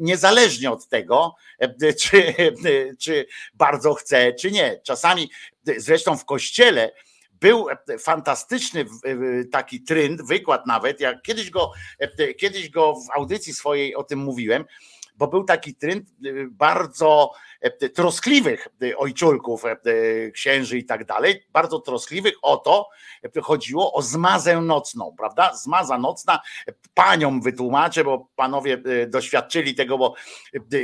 [0.00, 1.34] niezależnie od tego,
[2.00, 2.34] czy,
[2.98, 4.80] czy bardzo chce, czy nie.
[4.84, 5.30] Czasami,
[5.76, 6.92] zresztą w kościele,
[7.40, 7.66] był
[7.98, 8.86] fantastyczny
[9.52, 11.72] taki trend, wykład nawet, jak kiedyś go,
[12.38, 14.64] kiedyś go w audycji swojej o tym mówiłem,
[15.18, 16.04] bo był taki trend
[16.50, 19.62] bardzo E, troskliwych e, ojczulków,
[20.32, 22.88] księży i tak dalej, bardzo troskliwych o to,
[23.42, 25.56] chodziło o zmazę nocną, prawda?
[25.56, 26.40] Zmaza nocna,
[26.94, 30.14] paniom wytłumaczę, bo panowie doświadczyli tego, bo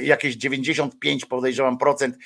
[0.03, 2.17] jakieś 95 podejrzewam procent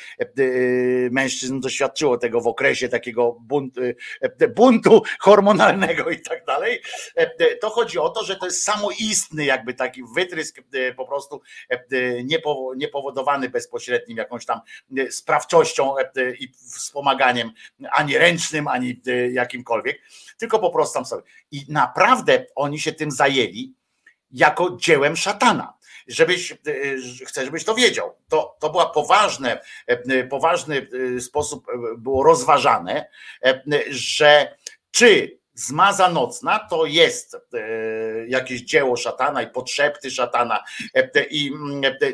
[1.11, 3.81] mężczyzn doświadczyło tego w okresie takiego buntu,
[4.57, 6.83] buntu hormonalnego i tak dalej.
[7.61, 10.61] To chodzi o to, że to jest samoistny jakby taki wytrysk
[10.97, 11.41] po prostu
[12.77, 14.61] niepowodowany bezpośrednim jakąś tam
[14.99, 17.51] e, sprawczością e, e, i wspomaganiem
[17.91, 19.01] ani ręcznym, ani
[19.33, 20.01] jakimkolwiek,
[20.39, 21.23] tylko po prostu tam sobie.
[21.51, 23.75] I naprawdę oni się tym zajęli
[24.31, 25.79] jako dziełem szatana.
[26.09, 26.55] Żebyś,
[27.27, 28.15] chcę, żebyś to wiedział.
[28.29, 29.61] To, to była poważne,
[30.31, 30.89] poważny
[31.21, 31.67] sposób
[31.99, 33.09] było rozważane,
[33.91, 34.57] że
[34.91, 37.37] czy zmaza nocna to jest
[38.29, 40.65] jakieś dzieło szatana i potrzepty szatana
[41.31, 41.53] i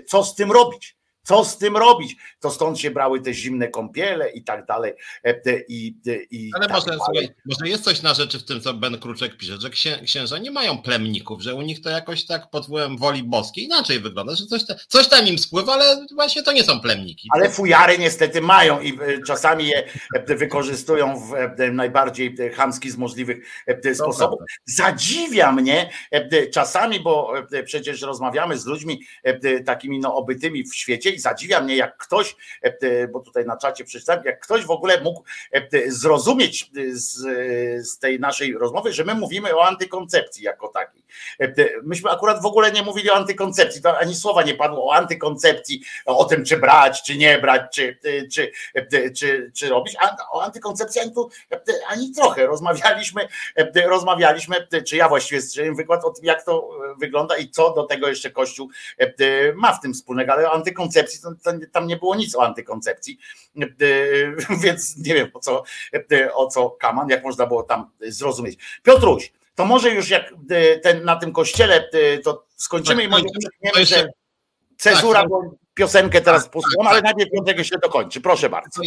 [0.06, 0.96] co z tym robić?
[1.24, 2.16] Co z tym robić?
[2.40, 4.92] To stąd się brały te zimne kąpiele i tak dalej.
[5.24, 5.34] E,
[5.68, 5.96] I,
[6.30, 9.36] i Ale tak może, słuchaj, może jest coś na rzeczy w tym, co Ben Kruczek
[9.36, 9.70] pisze, że
[10.04, 14.00] księża nie mają plemników, że u nich to jakoś tak pod wpływem woli boskiej inaczej
[14.00, 17.28] wygląda, że coś, coś tam im spływa, ale właśnie to nie są plemniki.
[17.32, 21.32] Ale fujary niestety mają i e, czasami je e, wykorzystują w
[21.72, 23.64] najbardziej chamski z możliwych
[23.94, 24.38] sposobów.
[24.64, 25.90] Zadziwia mnie
[26.52, 27.32] czasami, bo
[27.64, 29.00] przecież rozmawiamy z ludźmi
[29.64, 33.56] takimi no, obytymi w świecie i zadziwia mnie, jak ktoś, e, e, bo tutaj na
[33.56, 37.16] czacie przeczytałem, jak ktoś w ogóle mógł e, zrozumieć z,
[37.88, 41.04] z tej naszej rozmowy, że my mówimy o antykoncepcji jako takiej.
[41.82, 45.82] Myśmy akurat w ogóle nie mówili o antykoncepcji, to ani słowa nie padło o antykoncepcji,
[46.06, 47.98] o tym, czy brać, czy nie brać, czy,
[48.32, 48.52] czy,
[49.16, 49.96] czy, czy robić.
[50.00, 51.30] A o antykoncepcji ani, tu,
[51.86, 52.46] ani trochę.
[52.46, 53.28] Rozmawialiśmy,
[53.86, 54.56] rozmawialiśmy,
[54.86, 58.30] czy ja właściwie strzeliłem wykład o tym, jak to wygląda i co do tego jeszcze
[58.30, 58.68] Kościół
[59.54, 61.03] ma w tym wspólnego, ale o antykoncepcji
[61.72, 63.18] tam nie było nic o antykoncepcji,
[63.60, 63.66] e,
[64.64, 65.62] więc nie wiem o co,
[66.12, 68.58] e, o co Kaman, jak można było tam zrozumieć.
[68.82, 71.88] Piotruś, to może już jak e, ten, na tym kościele
[72.24, 73.24] to skończymy tak, i może
[73.72, 74.08] to, że
[74.76, 78.20] cezura, tak, bo piosenkę teraz tak, posłucham, ale najpierw Piątek się dokończy.
[78.20, 78.82] Proszę bardzo.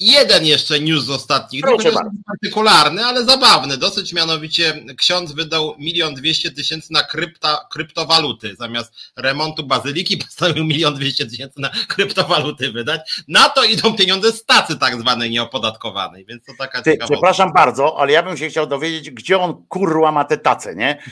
[0.00, 1.62] Jeden jeszcze news z ostatnich.
[1.62, 2.10] Proszę bardzo.
[2.26, 3.76] Partykularny, ale zabawny.
[3.76, 8.54] Dosyć mianowicie ksiądz wydał milion dwieście tysięcy na krypta, kryptowaluty.
[8.58, 13.22] Zamiast remontu bazyliki postanowił milion dwieście tysięcy na kryptowaluty wydać.
[13.28, 17.98] Na to idą pieniądze z tacy tak zwanej nieopodatkowanej, więc to taka Ty, Przepraszam bardzo,
[17.98, 21.02] ale ja bym się chciał dowiedzieć, gdzie on kurwa ma te tace, nie?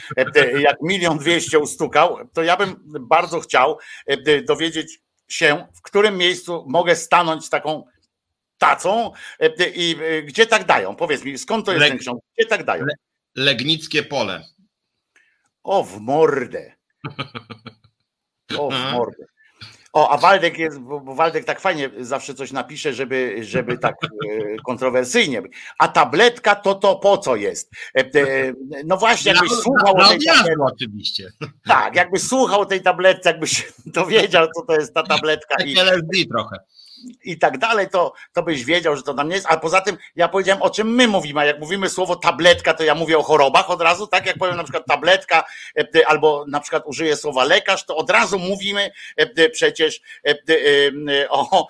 [0.59, 6.65] Jak milion dwieście ustukał, to ja bym bardzo chciał e, dowiedzieć, się, w którym miejscu
[6.67, 7.83] mogę stanąć z taką
[8.57, 9.11] tacą
[9.75, 10.95] i gdzie tak dają?
[10.95, 12.19] Powiedz mi, skąd to jest ten ksiąg?
[12.37, 12.85] Gdzie tak dają?
[13.35, 14.45] Legnickie pole.
[15.63, 16.75] O, w mordę.
[18.57, 19.25] O, w mordę.
[19.95, 24.07] O, a Waldek jest, bo Waldek tak fajnie zawsze coś napisze, żeby, żeby tak e,
[24.65, 25.41] kontrowersyjnie.
[25.79, 27.71] A tabletka to to po co jest?
[27.93, 28.03] E,
[28.85, 30.55] no właśnie, jakbyś słuchał o tej tabletce.
[30.59, 31.31] oczywiście.
[31.67, 35.55] Tak, jakbyś słuchał tej tabletce, jakbyś dowiedział, co to jest ta tabletka.
[35.55, 36.57] Tak LSD trochę
[37.23, 39.47] i tak dalej, to, to byś wiedział, że to tam nie jest.
[39.49, 41.39] A poza tym ja powiedziałem, o czym my mówimy.
[41.39, 44.25] A jak mówimy słowo tabletka, to ja mówię o chorobach od razu, tak?
[44.25, 45.43] Jak powiem na przykład tabletka,
[45.95, 51.67] e, albo na przykład użyję słowa lekarz, to od razu mówimy e, przecież e, o,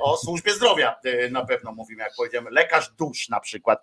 [0.00, 0.96] o służbie zdrowia.
[1.30, 3.82] Na pewno mówimy, jak powiedziemy, lekarz dusz na przykład.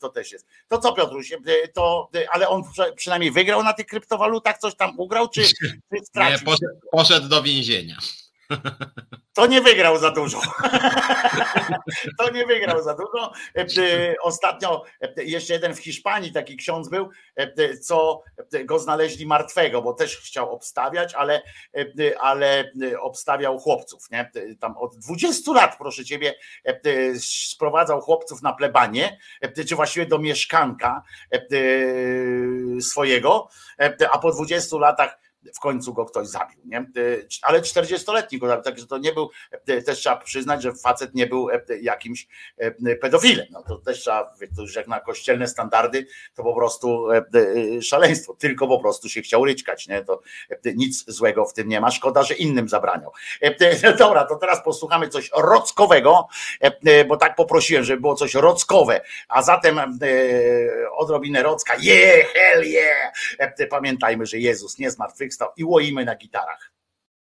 [0.00, 0.46] To też jest.
[0.68, 1.32] To co, Piotruś?
[1.74, 2.62] To, ale on
[2.96, 6.38] przynajmniej wygrał na tych kryptowalutach, coś tam ugrał, czy, czy stracił?
[6.38, 7.96] Nie, poszedł, poszedł do więzienia.
[9.38, 10.40] To nie wygrał za dużo.
[12.18, 13.32] To nie wygrał za dużo.
[13.56, 18.22] E, ostatnio e, jeszcze jeden w Hiszpanii taki ksiądz był, e, co
[18.64, 21.42] go znaleźli martwego, bo też chciał obstawiać, ale,
[22.20, 24.10] ale obstawiał chłopców.
[24.10, 24.30] Nie?
[24.60, 26.34] Tam od 20 lat, proszę ciebie,
[27.20, 29.18] sprowadzał chłopców na plebanie,
[29.68, 31.02] czy właściwie do mieszkanka
[32.80, 33.48] swojego,
[34.12, 36.86] a po 20 latach w końcu go ktoś zabił, nie?
[37.42, 39.30] Ale 40-letni go zabił, także to nie był,
[39.86, 41.48] też trzeba przyznać, że facet nie był
[41.80, 42.26] jakimś
[43.00, 43.46] pedofilem.
[43.50, 47.06] No to też trzeba, to już jak na kościelne standardy, to po prostu
[47.82, 50.04] szaleństwo, tylko po prostu się chciał ryczkać, nie?
[50.04, 50.20] To
[50.74, 53.12] nic złego w tym nie ma, szkoda, że innym zabraniał.
[53.98, 56.28] Dobra, to teraz posłuchamy coś rockowego,
[57.08, 59.98] bo tak poprosiłem, żeby było coś rockowe, a zatem
[60.96, 63.12] odrobinę rocka, yeah, hell yeah!
[63.70, 66.72] Pamiętajmy, że Jezus nie zmartwychwstał, i łoimy na gitarach.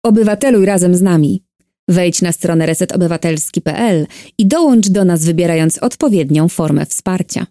[0.05, 1.45] Obywateluj razem z nami.
[1.89, 4.07] Wejdź na stronę resetobywatelski.pl
[4.39, 7.47] i dołącz do nas wybierając odpowiednią formę wsparcia.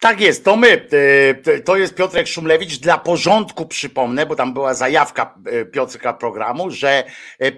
[0.00, 0.88] Tak jest, to my.
[1.46, 2.78] E, to jest Piotrek Szumlewicz.
[2.78, 7.04] Dla porządku przypomnę, bo tam była zajawka e, Piotrka programu, że
[7.38, 7.52] e,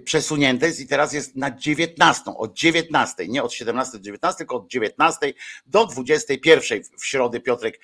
[0.00, 4.56] przesunięte jest i teraz jest na 19, od 19, nie od 17 do 19, tylko
[4.56, 5.32] od 19
[5.66, 7.80] do 21 w środę Piotrek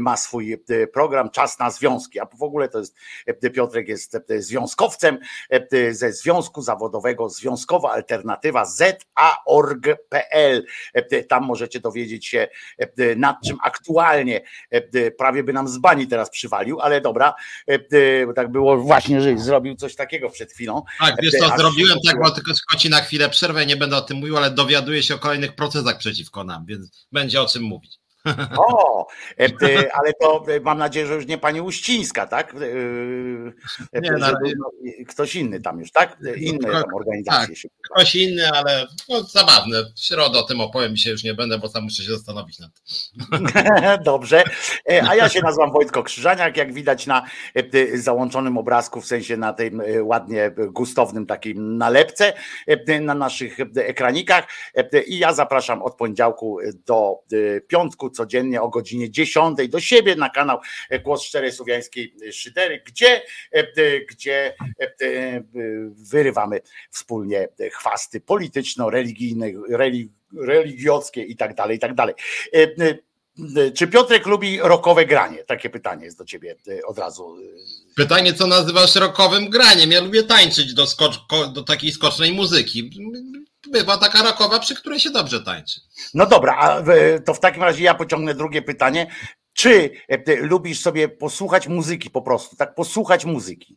[0.00, 2.20] ma swój program Czas na Związki.
[2.20, 2.96] A w ogóle to jest,
[3.54, 5.18] Piotrek jest związkowcem
[5.90, 9.86] ze Związku Zawodowego Związkowa Alternatywa ZA.org.pl.
[11.28, 12.48] Tam możecie dowiedzieć się
[13.16, 14.40] na nad czym aktualnie
[14.72, 17.34] e, e, prawie by nam z bani teraz przywalił, ale dobra,
[17.66, 20.82] e, bo tak było właśnie, że zrobił coś takiego przed chwilą.
[21.00, 24.16] Tak, wiesz co, zrobiłem tak, bo tylko skoci na chwilę przerwę, nie będę o tym
[24.16, 27.98] mówił, ale dowiaduję się o kolejnych procesach przeciwko nam, więc będzie o czym mówić.
[28.58, 29.06] O,
[29.92, 32.54] ale to mam nadzieję, że już nie pani Uścińska, tak?
[33.92, 34.70] Nie, no,
[35.08, 36.18] ktoś inny tam już, tak?
[36.36, 37.68] Inne tam organizacje tak, się.
[37.90, 39.76] Ktoś inny, ale no, zabawne.
[39.96, 42.70] W środę o tym opowiem się już nie będę, bo tam muszę się zastanowić nad
[42.74, 43.46] tym.
[44.04, 44.44] Dobrze.
[44.90, 47.26] E, a ja się nazywam Wojtko Krzyżaniak, jak widać na
[47.94, 52.32] załączonym obrazku, w sensie na e, ładnie gustownym takim nalepce
[53.00, 54.48] na naszych ekranikach.
[55.06, 57.14] I ja zapraszam od poniedziałku do
[57.68, 60.58] piątku codziennie o godzinie 10 do siebie na kanał
[61.04, 63.22] Głos Szczerej Słowiańskiej Szydery, gdzie,
[64.10, 64.54] gdzie
[66.10, 66.60] wyrywamy
[66.90, 69.46] wspólnie chwasty polityczno-religijne,
[70.40, 72.14] religiockie i tak dalej, i tak dalej.
[73.74, 75.44] Czy Piotrek lubi rokowe granie?
[75.44, 76.56] Takie pytanie jest do ciebie
[76.86, 77.36] od razu.
[77.96, 79.92] Pytanie, co nazywasz rokowym graniem?
[79.92, 81.20] Ja lubię tańczyć do, skocz,
[81.52, 82.90] do takiej skocznej muzyki
[83.70, 85.80] bywa taka rakowa, przy której się dobrze tańczy.
[86.14, 86.82] No dobra, a
[87.24, 89.06] to w takim razie ja pociągnę drugie pytanie.
[89.52, 93.76] Czy e, lubisz sobie posłuchać muzyki po prostu, tak posłuchać muzyki?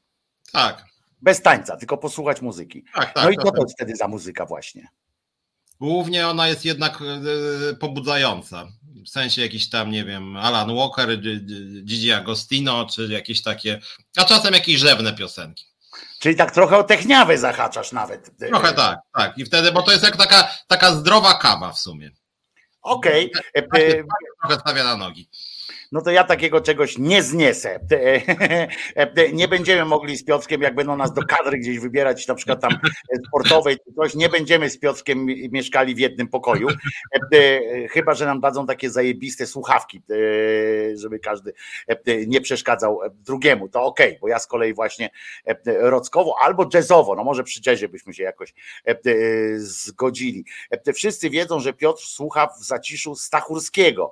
[0.51, 0.85] Tak.
[1.21, 2.83] Bez tańca, tylko posłuchać muzyki.
[2.93, 4.87] Tak, tak, no i co to jest wtedy za muzyka właśnie?
[5.79, 8.67] Głównie ona jest jednak e, pobudzająca.
[9.05, 11.21] W sensie jakiś tam, nie wiem, Alan Walker,
[11.83, 13.79] Gigi Agostino, czy jakieś takie,
[14.17, 15.68] a czasem jakieś rzewne piosenki.
[16.19, 18.31] Czyli tak trochę o techniawy zahaczasz nawet.
[18.47, 19.37] Trochę tak, tak.
[19.37, 22.11] I wtedy, bo to jest jak taka, taka zdrowa kawa w sumie.
[22.81, 23.31] Okej.
[23.55, 24.03] Okay.
[24.41, 25.29] Trochę stawia na nogi
[25.91, 27.79] no to ja takiego czegoś nie zniesę.
[29.33, 32.71] Nie będziemy mogli z Piotrkiem, jak będą nas do kadry gdzieś wybierać, na przykład tam
[33.27, 36.67] sportowej czy coś, nie będziemy z Piotrkiem mieszkali w jednym pokoju,
[37.91, 40.01] chyba, że nam dadzą takie zajebiste słuchawki,
[40.95, 41.53] żeby każdy
[42.27, 45.09] nie przeszkadzał drugiemu, to okej, okay, bo ja z kolei właśnie
[45.65, 48.53] rockowo albo jazzowo, no może przy jazzie byśmy się jakoś
[49.57, 50.45] zgodzili.
[50.93, 54.11] Wszyscy wiedzą, że Piotr słucha w zaciszu Stachurskiego.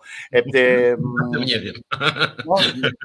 [1.45, 1.66] Nie wiem
[2.45, 2.55] No,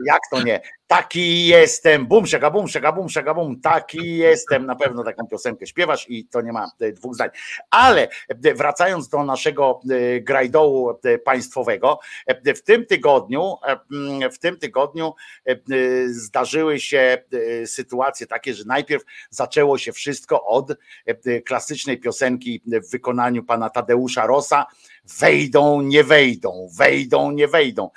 [0.06, 0.60] jak to nie?
[0.92, 4.66] Taki jestem, bum, szaka, bum, szaka, bum, szaka, bum, taki jestem.
[4.66, 7.28] Na pewno taką piosenkę śpiewasz i to nie ma e, dwóch zdań.
[7.70, 11.98] Ale e, wracając do naszego e, grajdołu państwowego,
[12.56, 13.54] w tym tygodniu,
[13.92, 15.14] mm, w tym tygodniu
[16.06, 17.18] zdarzyły się
[17.66, 20.72] sytuacje takie, że najpierw zaczęło się wszystko od
[21.44, 24.66] klasycznej piosenki w wykonaniu pana Tadeusza Rosa,
[25.04, 27.90] wejdą, nie wejdą, wejdą, nie wejdą.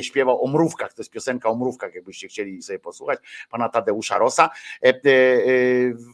[0.00, 3.18] Śpiewał o mrówkach, to jest piosenka o mrówkach, jakbyście chcieli sobie posłuchać,
[3.50, 4.50] pana Tadeusza Rosa.
[4.82, 4.92] E, e,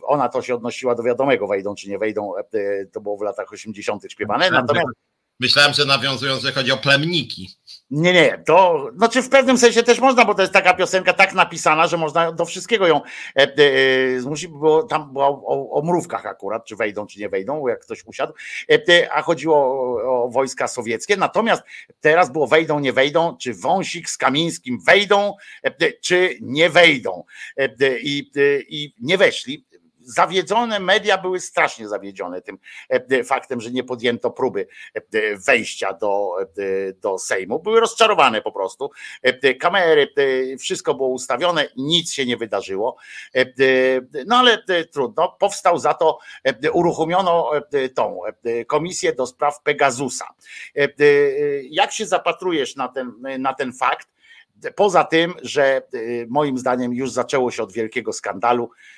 [0.02, 2.44] ona to się odnosiła do wiadomego, wejdą czy nie wejdą, e,
[2.92, 4.02] to było w latach 80.
[4.08, 4.50] śpiewane.
[4.50, 4.88] Natomiast
[5.40, 7.50] Myślałem, że nawiązując, że chodzi o plemniki.
[7.90, 11.34] Nie, nie, to znaczy w pewnym sensie też można, bo to jest taka piosenka tak
[11.34, 13.00] napisana, że można do wszystkiego ją
[13.36, 17.66] e, e, zmusić, bo tam była o, o, mrówkach akurat, czy wejdą, czy nie wejdą,
[17.66, 18.32] jak ktoś usiadł,
[18.88, 21.62] e, a chodziło o, o, wojska sowieckie, natomiast
[22.00, 25.34] teraz było wejdą, nie wejdą, czy Wąsik z Kamińskim wejdą,
[26.02, 27.24] czy nie wejdą.
[28.02, 28.30] I,
[28.68, 29.66] i nie weszli,
[30.06, 35.02] zawiedzone media były strasznie zawiedzione tym e, faktem, że nie podjęto próby e,
[35.36, 37.58] wejścia do, e, do Sejmu.
[37.58, 38.90] Były rozczarowane po prostu.
[39.60, 40.08] Kamery,
[40.58, 42.96] wszystko było ustawione, nic się nie wydarzyło.
[44.26, 45.36] No ale trudno.
[45.38, 46.18] Powstał za to,
[46.72, 47.50] uruchomiono
[47.94, 48.20] tą
[48.66, 50.26] komisję do spraw Pegasusa.
[51.70, 54.08] Jak się zapatrujesz na ten, na ten fakt?
[54.76, 55.82] Poza tym, że
[56.28, 58.95] moim zdaniem już zaczęło się od wielkiego skandalu, E,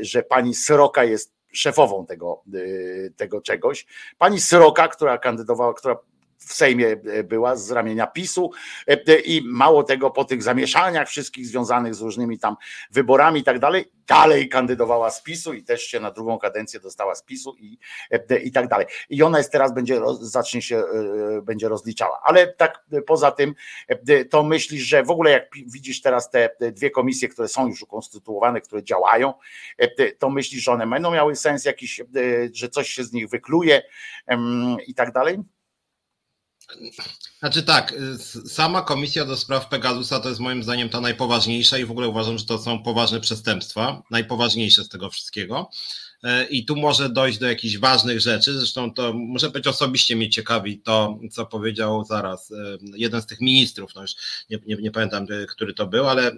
[0.00, 3.86] że pani Sroka jest szefową tego, e, tego czegoś.
[4.18, 5.96] Pani Sroka, która kandydowała, która
[6.46, 8.50] w Sejmie e, była z ramienia PiSu
[9.24, 12.56] i mało tego po tych zamieszaniach wszystkich związanych z różnymi tam
[12.90, 17.14] wyborami i tak dalej, dalej kandydowała z PiSu i też się na drugą kadencję dostała
[17.14, 17.78] z PiSu i,
[18.44, 18.86] i tak dalej.
[19.10, 20.82] I ona jest teraz będzie, zacznie się,
[21.42, 22.20] będzie rozliczała.
[22.24, 23.54] Ale tak poza tym,
[24.30, 28.60] to myślisz, że w ogóle jak widzisz teraz te dwie komisje, które są już ukonstytuowane,
[28.60, 29.34] które działają,
[30.18, 32.00] to myślisz, że one będą miały sens jakiś,
[32.52, 33.82] że coś się z nich wykluje
[34.86, 35.38] i tak dalej?
[37.38, 41.84] Znaczy tak, y, sama komisja do spraw Pegasusa to jest moim zdaniem ta najpoważniejsza i
[41.84, 45.70] w ogóle uważam, że to są poważne przestępstwa, najpoważniejsze z tego wszystkiego.
[46.24, 48.58] Y, I tu może dojść do jakichś ważnych rzeczy.
[48.58, 53.40] Zresztą to muszę być osobiście mnie ciekawi to, co powiedział zaraz y, jeden z tych
[53.40, 53.94] ministrów.
[53.94, 54.14] No już
[54.50, 56.32] nie, nie, nie pamiętam, który to był, ale.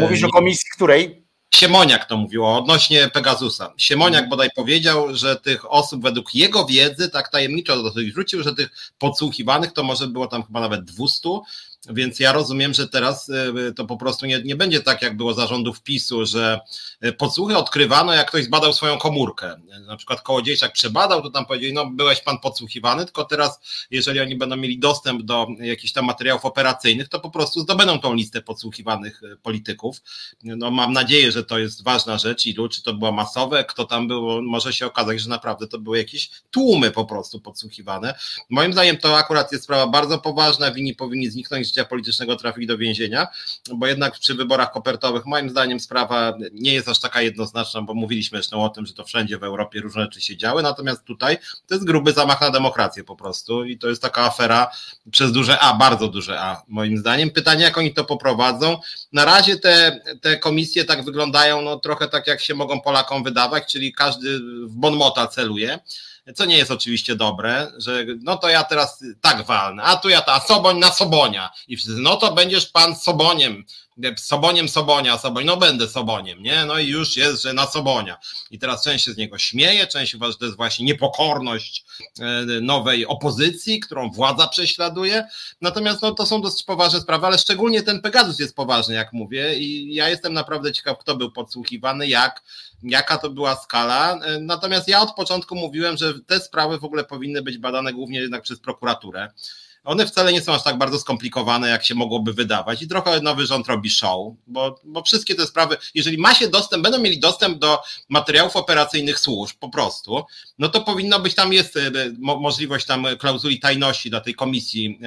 [0.00, 1.31] Mówisz o komisji której?
[1.54, 3.72] Siemoniak to mówił odnośnie Pegasusa.
[3.76, 8.92] Siemoniak bodaj powiedział, że tych osób według jego wiedzy, tak tajemniczo dosyć wrzucił, że tych
[8.98, 11.28] podsłuchiwanych to może było tam chyba nawet 200,
[11.90, 15.34] więc ja rozumiem, że teraz e, to po prostu nie, nie będzie tak, jak było
[15.34, 16.60] zarządów PiSu, że
[17.00, 19.60] e, podsłuchy odkrywano, jak ktoś zbadał swoją komórkę.
[19.86, 23.60] Na przykład Kołodziejczak przebadał, to tam powiedzieli, no byłeś pan podsłuchiwany, tylko teraz,
[23.90, 28.14] jeżeli oni będą mieli dostęp do jakichś tam materiałów operacyjnych, to po prostu zdobędą tą
[28.14, 30.02] listę podsłuchiwanych e, polityków.
[30.44, 34.08] No mam nadzieję, że to jest ważna rzecz, ilu, czy to było masowe, kto tam
[34.08, 38.14] był, może się okazać, że naprawdę to były jakieś tłumy po prostu podsłuchiwane.
[38.50, 42.78] Moim zdaniem to akurat jest sprawa bardzo poważna, winni powinni zniknąć życia politycznego trafić do
[42.78, 43.28] więzienia,
[43.74, 48.38] bo jednak przy wyborach kopertowych moim zdaniem sprawa nie jest aż taka jednoznaczna, bo mówiliśmy
[48.38, 51.74] zresztą o tym, że to wszędzie w Europie różne rzeczy się działy, natomiast tutaj to
[51.74, 54.70] jest gruby zamach na demokrację po prostu i to jest taka afera
[55.10, 57.30] przez duże A, bardzo duże A moim zdaniem.
[57.30, 58.78] Pytanie, jak oni to poprowadzą.
[59.12, 63.72] Na razie te, te komisje tak wyglądają, no trochę tak jak się mogą Polakom wydawać,
[63.72, 65.78] czyli każdy w bonmota celuje
[66.34, 70.20] co nie jest oczywiście dobre, że no to ja teraz tak walnę, a tu ja
[70.20, 71.50] ta Soboń na Sobonia.
[71.68, 73.64] I wszyscy, no to będziesz pan Soboniem,
[74.16, 76.64] Soboniem Sobonia, Soboń, no będę Soboniem, nie?
[76.64, 78.18] No i już jest, że na Sobonia.
[78.50, 81.84] I teraz część się z niego śmieje, część uważa, że to jest właśnie niepokorność
[82.20, 85.26] e, nowej opozycji, którą władza prześladuje.
[85.60, 89.58] Natomiast no, to są dosyć poważne sprawy, ale szczególnie ten Pegasus jest poważny, jak mówię,
[89.58, 92.42] i ja jestem naprawdę ciekaw, kto był podsłuchiwany, jak,
[92.82, 94.18] jaka to była skala.
[94.18, 98.20] E, natomiast ja od początku mówiłem, że te sprawy w ogóle powinny być badane głównie
[98.20, 99.28] jednak przez prokuraturę
[99.84, 102.82] one wcale nie są aż tak bardzo skomplikowane, jak się mogłoby wydawać.
[102.82, 106.82] I trochę nowy rząd robi show, bo, bo wszystkie te sprawy, jeżeli ma się dostęp,
[106.82, 110.24] będą mieli dostęp do materiałów operacyjnych służb po prostu,
[110.58, 115.00] no to powinno być tam jest e, mo możliwość tam klauzuli tajności dla tej komisji,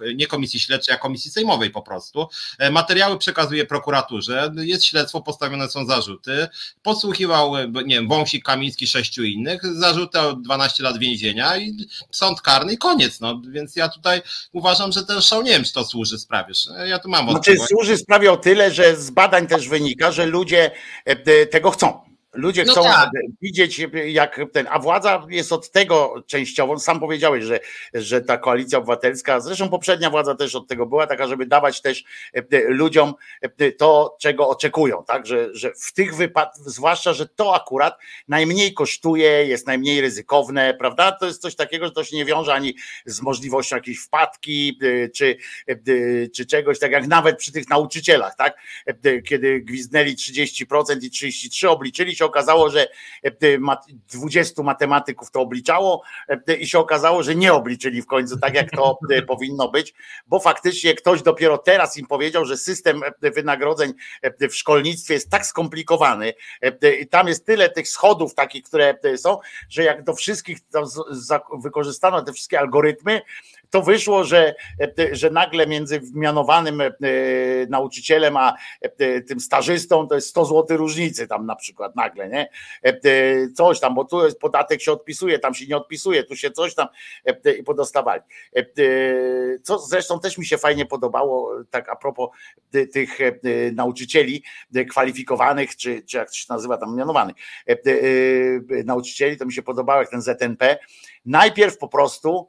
[0.00, 2.28] e, nie komisji śledczej, a komisji sejmowej po prostu.
[2.58, 6.48] E, materiały przekazuje prokuraturze, jest śledztwo, postawione są zarzuty.
[6.82, 7.52] Podsłuchiwał,
[7.84, 11.76] nie wiem, Wąsik, Kamiński, sześciu innych, zarzuty o 12 lat więzienia i
[12.10, 13.20] sąd karny i koniec.
[13.20, 14.15] No, więc ja tutaj
[14.52, 16.54] uważam, że ten show, nie wiem, czy to służy sprawie.
[16.86, 20.70] Ja tu mam Znaczy służy sprawie o tyle, że z badań też wynika, że ludzie
[21.50, 22.05] tego chcą
[22.36, 23.10] Ludzie no chcą tak.
[23.42, 27.60] widzieć, jak ten, a władza jest od tego częściowo, sam powiedziałeś, że,
[27.94, 32.04] że ta koalicja obywatelska, zresztą poprzednia władza też od tego była taka, żeby dawać też
[32.32, 37.54] e, ludziom e, to, czego oczekują, tak, że, że w tych wypadkach, zwłaszcza, że to
[37.54, 37.98] akurat
[38.28, 42.54] najmniej kosztuje, jest najmniej ryzykowne, prawda, to jest coś takiego, że to się nie wiąże
[42.54, 42.74] ani
[43.06, 45.36] z możliwością jakiejś wpadki, e, czy,
[46.34, 48.56] czy czegoś, tak jak nawet przy tych nauczycielach, tak,
[49.24, 52.88] kiedy gwizdnęli 30% i 33 obliczyli się okazało, że
[54.12, 58.54] 20 e, matematyków to obliczało e, i się okazało, że nie obliczyli w końcu tak,
[58.54, 59.94] jak to e, powinno być,
[60.26, 63.92] bo faktycznie ktoś dopiero teraz im powiedział, że system wynagrodzeń
[64.50, 66.32] w szkolnictwie jest tak skomplikowany
[67.00, 69.38] i tam jest tyle tych schodów takich, które są,
[69.68, 70.58] że jak do wszystkich
[71.62, 73.22] wykorzystano te wszystkie algorytmy,
[73.70, 74.54] to wyszło, że,
[75.12, 76.90] że nagle między mianowanym e,
[77.68, 82.48] nauczycielem a e, tym stażystą to jest 100 zł różnicy tam na przykład nagle, nie?
[82.82, 86.50] E, coś tam, bo tu jest podatek się odpisuje, tam się nie odpisuje, tu się
[86.50, 86.88] coś tam
[87.58, 88.22] i podostawali.
[89.62, 92.28] Co zresztą też mi się fajnie podobało, tak a propos
[92.92, 93.18] tych
[93.72, 94.42] nauczycieli
[94.90, 97.36] kwalifikowanych, czy, czy jak to się nazywa tam mianowanych
[98.84, 100.78] nauczycieli, to mi się podobało jak ten ZNP.
[101.26, 102.48] Najpierw po prostu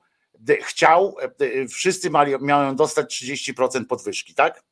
[0.62, 4.64] chciał, e, wszyscy mali, miałem dostać 30% podwyżki, tak?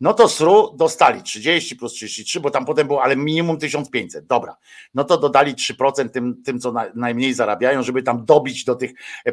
[0.00, 4.26] No to SRU dostali 30 plus 33, bo tam potem było, ale minimum 1500.
[4.26, 4.56] Dobra.
[4.94, 8.90] No to dodali 3% tym, tym co najmniej zarabiają, żeby tam dobić do tych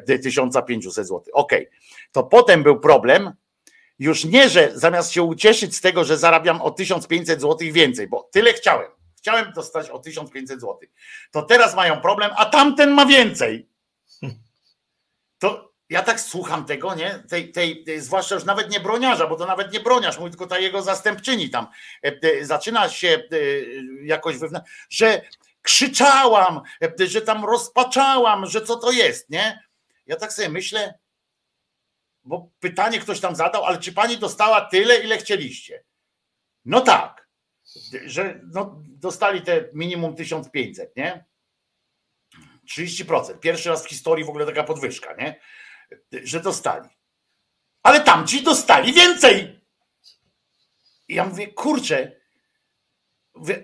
[0.07, 1.23] 1500 zł.
[1.33, 1.51] Ok.
[2.11, 3.31] To potem był problem,
[3.99, 8.29] już nie, że zamiast się ucieszyć z tego, że zarabiam o 1500 zł więcej, bo
[8.31, 8.91] tyle chciałem.
[9.17, 10.77] Chciałem dostać o 1500 zł.
[11.31, 13.67] To teraz mają problem, a tamten ma więcej
[15.39, 17.23] to ja tak słucham tego, nie?
[17.29, 20.47] Tej, tej, tej, zwłaszcza już nawet nie broniarza, bo to nawet nie broniarz, mówi tylko
[20.47, 21.67] ta jego zastępczyni tam.
[22.05, 23.37] E, e, zaczyna się e,
[24.05, 25.21] jakoś wewnętrznie, że
[25.61, 26.61] krzyczałam,
[26.99, 29.63] że tam rozpaczałam, że co to jest, nie?
[30.05, 30.99] Ja tak sobie myślę,
[32.23, 35.83] bo pytanie ktoś tam zadał, ale czy pani dostała tyle, ile chcieliście?
[36.65, 37.29] No tak,
[38.05, 41.25] że no, dostali te minimum 1500, nie?
[42.67, 43.39] 30%.
[43.39, 45.39] Pierwszy raz w historii w ogóle taka podwyżka, nie?
[46.23, 46.89] Że dostali.
[47.83, 49.61] Ale tamci dostali więcej.
[51.07, 52.17] I ja mówię, kurczę,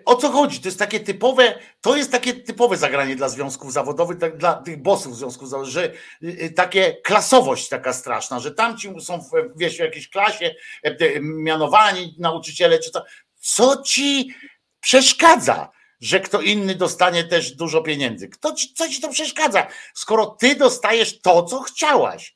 [0.06, 0.60] o co chodzi?
[0.60, 5.18] To jest takie typowe, to jest takie typowe zagranie dla związków zawodowych, dla tych bossów
[5.18, 5.86] związków zawodowych, że
[6.24, 11.20] y, y, takie klasowość taka straszna, że tamci są w, wiesz, w jakiejś klasie e,
[11.22, 13.06] mianowani nauczyciele, czy to.
[13.36, 14.36] Co ci
[14.80, 15.72] przeszkadza?
[16.04, 18.28] Że kto inny dostanie też dużo pieniędzy.
[18.28, 19.68] Kto co ci to przeszkadza?
[19.94, 22.36] Skoro ty dostajesz to, co chciałaś.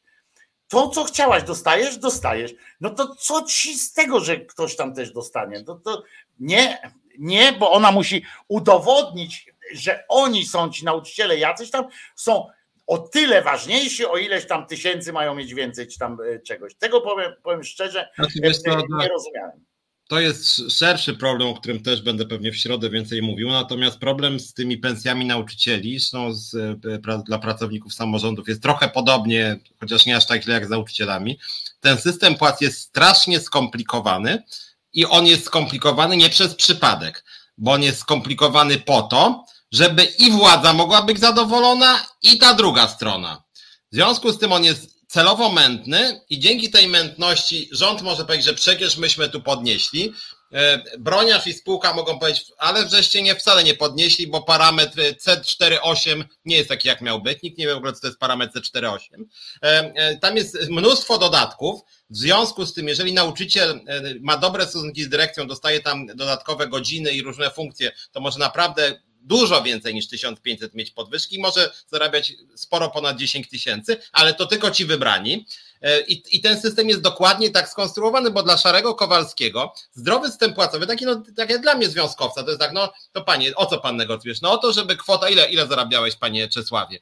[0.67, 2.53] To, co chciałaś, dostajesz, dostajesz.
[2.81, 5.63] No to co ci z tego, że ktoś tam też dostanie?
[5.67, 6.03] No to
[6.39, 11.85] nie, nie, bo ona musi udowodnić, że oni są ci nauczyciele jacyś tam,
[12.15, 12.47] są
[12.87, 16.75] o tyle ważniejsi, o ileś tam tysięcy mają mieć więcej, czy tam e, czegoś.
[16.75, 18.39] Tego powiem, powiem szczerze, znaczy,
[18.99, 19.65] nie rozumiałem.
[20.07, 23.49] To jest szerszy problem, o którym też będę pewnie w środę więcej mówił.
[23.49, 29.59] Natomiast problem z tymi pensjami nauczycieli, zresztą z, e, dla pracowników samorządów jest trochę podobnie,
[29.79, 31.39] chociaż nie aż tak źle jak z nauczycielami.
[31.81, 34.43] Ten system płac jest strasznie skomplikowany
[34.93, 37.25] i on jest skomplikowany nie przez przypadek,
[37.57, 42.87] bo on jest skomplikowany po to, żeby i władza mogła być zadowolona, i ta druga
[42.87, 43.43] strona.
[43.91, 48.45] W związku z tym on jest celowo mętny i dzięki tej mętności rząd może powiedzieć,
[48.45, 50.13] że przecież myśmy tu podnieśli.
[50.53, 56.23] E, broniarz i spółka mogą powiedzieć, ale żeście nie wcale nie podnieśli, bo parametr C48
[56.45, 57.41] nie jest taki, jak miał być.
[57.43, 58.97] Nikt nie wie w ogóle, co to jest parametr C48.
[59.63, 61.81] E, e, tam jest mnóstwo dodatków.
[62.09, 63.79] W związku z tym, jeżeli nauczyciel
[64.21, 69.01] ma dobre stosunki z dyrekcją, dostaje tam dodatkowe godziny i różne funkcje, to może naprawdę
[69.27, 74.71] dużo więcej niż 1500 mieć podwyżki, może zarabiać sporo ponad 10 tysięcy, ale to tylko
[74.71, 75.45] ci wybrani.
[75.81, 80.53] E, I, I, ten system jest dokładnie tak skonstruowany, bo dla Szarego Kowalskiego zdrowy system
[80.53, 83.77] płacowy, taki, no, tak dla mnie związkowca, to jest tak, no to panie, o co
[83.77, 84.41] pan negocjujesz?
[84.41, 86.99] No o to, żeby kwota, ile, ile zarabiałeś panie Czesławie?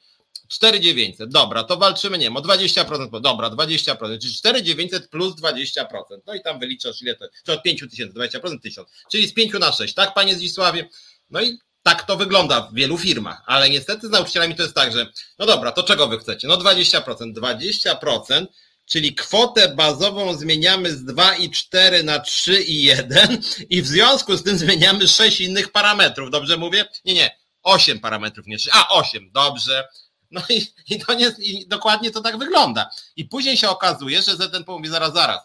[0.48, 5.86] 4900, dobra, to walczymy, nie wiem, o 20%, dobra, 20%, czyli 4900 plus 20%,
[6.28, 9.72] no i tam wyliczasz ile to, czy od 5000, 20%, 1000, czyli z 5 na
[9.72, 10.90] 6, tak panie Zdzisławie?
[11.30, 14.94] No i tak to wygląda w wielu firmach, ale niestety z nauczycielami to jest tak,
[14.94, 16.48] że no dobra, to czego wy chcecie?
[16.48, 17.34] No 20%.
[17.34, 18.46] 20%,
[18.86, 23.38] czyli kwotę bazową zmieniamy z 2,4 na 3,1
[23.70, 26.32] i w związku z tym zmieniamy 6 innych parametrów.
[26.32, 26.86] Dobrze mówię?
[27.06, 27.38] Nie, nie.
[27.64, 28.70] 8 parametrów, nie 3.
[28.74, 29.88] A, 8, dobrze.
[30.32, 32.90] No i, i to nie, i dokładnie to tak wygląda.
[33.16, 35.42] I później się okazuje, że ZNP mówi zaraz, zaraz.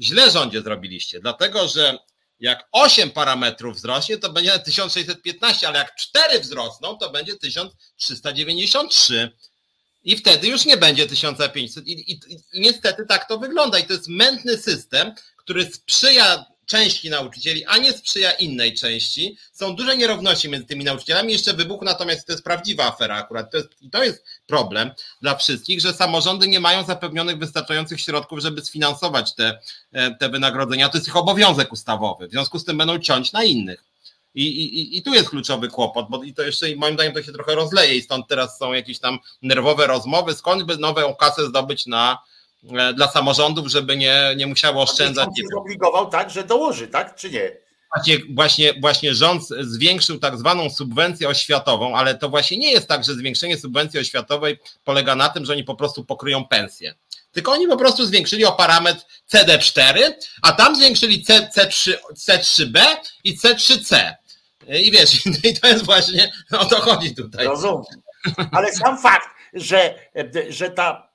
[0.00, 1.98] Źle rządzie zrobiliście, dlatego że
[2.40, 9.30] Jak 8 parametrów wzrośnie, to będzie 1615, ale jak 4 wzrosną, to będzie 1393.
[10.04, 11.86] I wtedy już nie będzie 1500.
[11.86, 12.20] I, i,
[12.52, 13.78] I niestety tak to wygląda.
[13.78, 19.36] I to jest mętny system, który sprzyja części nauczycieli, a nie sprzyja innej części.
[19.52, 21.32] Są duże nierówności między tymi nauczycielami.
[21.32, 23.50] Jeszcze wybuch, natomiast to jest prawdziwa afera akurat.
[23.50, 24.90] To jest, to jest problem
[25.22, 29.58] dla wszystkich, że samorządy nie mają zapewnionych wystarczających środków, żeby sfinansować te,
[29.92, 30.88] e, te wynagrodzenia.
[30.88, 32.28] To jest ich obowiązek ustawowy.
[32.28, 33.84] W związku z tym będą ciąć na innych.
[34.34, 37.32] I, i, I tu jest kluczowy kłopot, bo i to jeszcze moim zdaniem to się
[37.32, 41.86] trochę rozleje i stąd teraz są jakieś tam nerwowe rozmowy, skąd by nową kasę zdobyć
[41.86, 42.18] na,
[42.94, 45.28] dla samorządów, żeby nie, nie musiało oszczędzać.
[45.38, 47.52] Rząd zobligował tak, że dołoży, tak, czy nie?
[47.96, 53.04] Właśnie, właśnie, właśnie rząd zwiększył tak zwaną subwencję oświatową, ale to właśnie nie jest tak,
[53.04, 56.94] że zwiększenie subwencji oświatowej polega na tym, że oni po prostu pokryją pensję.
[57.32, 59.98] Tylko oni po prostu zwiększyli o parametr CD4,
[60.42, 62.80] a tam zwiększyli C, C3, C3B
[63.24, 64.14] i C3C.
[64.68, 67.46] I wiesz, i to jest właśnie, o to chodzi tutaj.
[67.46, 67.84] Rozumiem.
[68.52, 69.94] Ale sam fakt, że,
[70.48, 71.07] że ta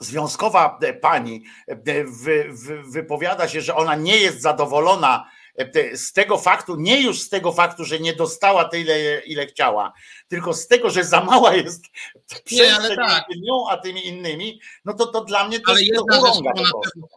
[0.00, 2.50] związkowa e, pani e, wy,
[2.92, 7.52] wypowiada się, że ona nie jest zadowolona e, z tego faktu, nie już z tego
[7.52, 9.92] faktu, że nie dostała tyle, ile chciała,
[10.28, 11.84] tylko z tego, że za mała jest
[12.44, 13.24] przestrzeń tak.
[13.28, 16.52] nią, a tymi innymi, no to to dla mnie to Ale jest urąga.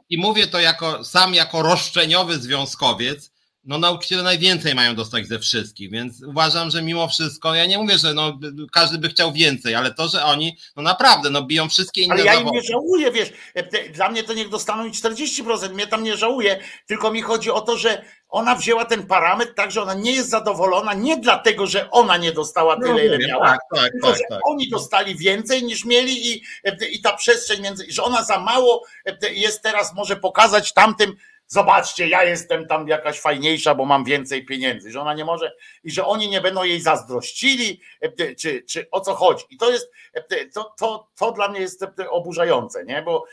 [0.09, 3.31] I mówię to jako sam jako roszczeniowy związkowiec,
[3.63, 7.97] no nauczyciele najwięcej mają dostać ze wszystkich, więc uważam, że mimo wszystko, ja nie mówię,
[7.97, 8.39] że no,
[8.71, 12.23] każdy by chciał więcej, ale to, że oni no naprawdę no, biją wszystkie inne Ale
[12.23, 16.03] ja im nie żałuję, wiesz, e, dla mnie to niech dostaną i 40%, mnie tam
[16.03, 19.93] nie żałuję, tylko mi chodzi o to, że ona wzięła ten parametr tak, że ona
[19.93, 23.91] nie jest zadowolona, nie dlatego, że ona nie dostała tyle, no, ile miała, tak, tak,
[23.91, 24.39] tylko tak, że tak.
[24.43, 28.85] oni dostali więcej niż mieli i, e, i ta przestrzeń między, że ona za mało
[29.05, 31.15] e, jest teraz, może pokazać tamtym,
[31.49, 35.51] zobaczcie, ja jestem tam jakaś fajniejsza, bo mam więcej pieniędzy, że ona nie może
[35.83, 39.45] i że oni nie będą jej zazdrościli, e, czy, czy o co chodzi.
[39.49, 43.01] I to jest, e, to, to, to dla mnie jest e, oburzające, nie?
[43.01, 43.23] Bo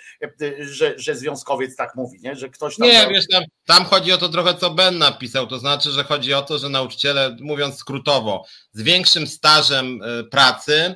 [0.61, 2.37] że, że związkowiec tak mówi, nie?
[2.37, 2.89] Że ktoś tam.
[2.89, 6.35] Nie, wiesz, tam, tam chodzi o to trochę, co Ben napisał, to znaczy, że chodzi
[6.35, 10.95] o to, że nauczyciele, mówiąc skrótowo, z większym stażem pracy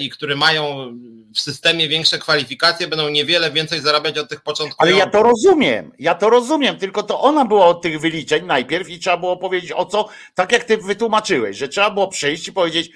[0.00, 0.92] i który mają
[1.34, 4.92] w systemie większe kwalifikacje, będą niewiele więcej zarabiać od tych początkowych.
[4.92, 8.88] Ale ja to rozumiem, ja to rozumiem, tylko to ona była od tych wyliczeń najpierw
[8.88, 12.52] i trzeba było powiedzieć o co, tak jak ty wytłumaczyłeś, że trzeba było przyjść i
[12.52, 12.90] powiedzieć: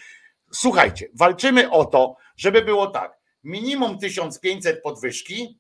[0.53, 3.19] Słuchajcie, walczymy o to, żeby było tak.
[3.45, 5.59] Minimum 1500 podwyżki,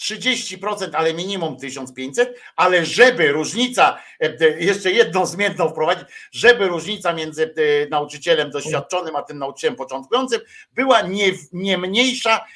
[0.00, 7.12] 30%, ale minimum 1500, ale żeby różnica, e, e, jeszcze jedną zmienną wprowadzić, żeby różnica
[7.12, 10.40] między e, nauczycielem doświadczonym a tym nauczycielem początkującym
[10.72, 12.46] była nie, nie mniejsza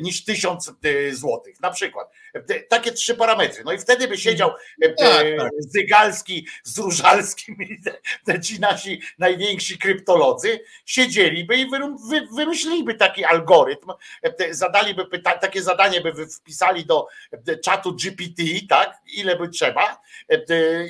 [0.00, 0.72] niż 1000
[1.12, 2.10] złotych, na przykład.
[2.68, 3.64] Takie trzy parametry.
[3.64, 4.50] No i wtedy by siedział
[4.82, 4.96] tak,
[5.38, 5.50] tak.
[5.58, 7.78] Zygalski z Różalskim i
[8.42, 11.66] ci nasi najwięksi kryptolodzy siedzieliby i
[12.36, 13.92] wymyśliliby taki algorytm,
[14.50, 17.06] zadaliby pytanie, takie zadanie by wpisali do
[17.64, 20.00] czatu GPT, tak, ile by trzeba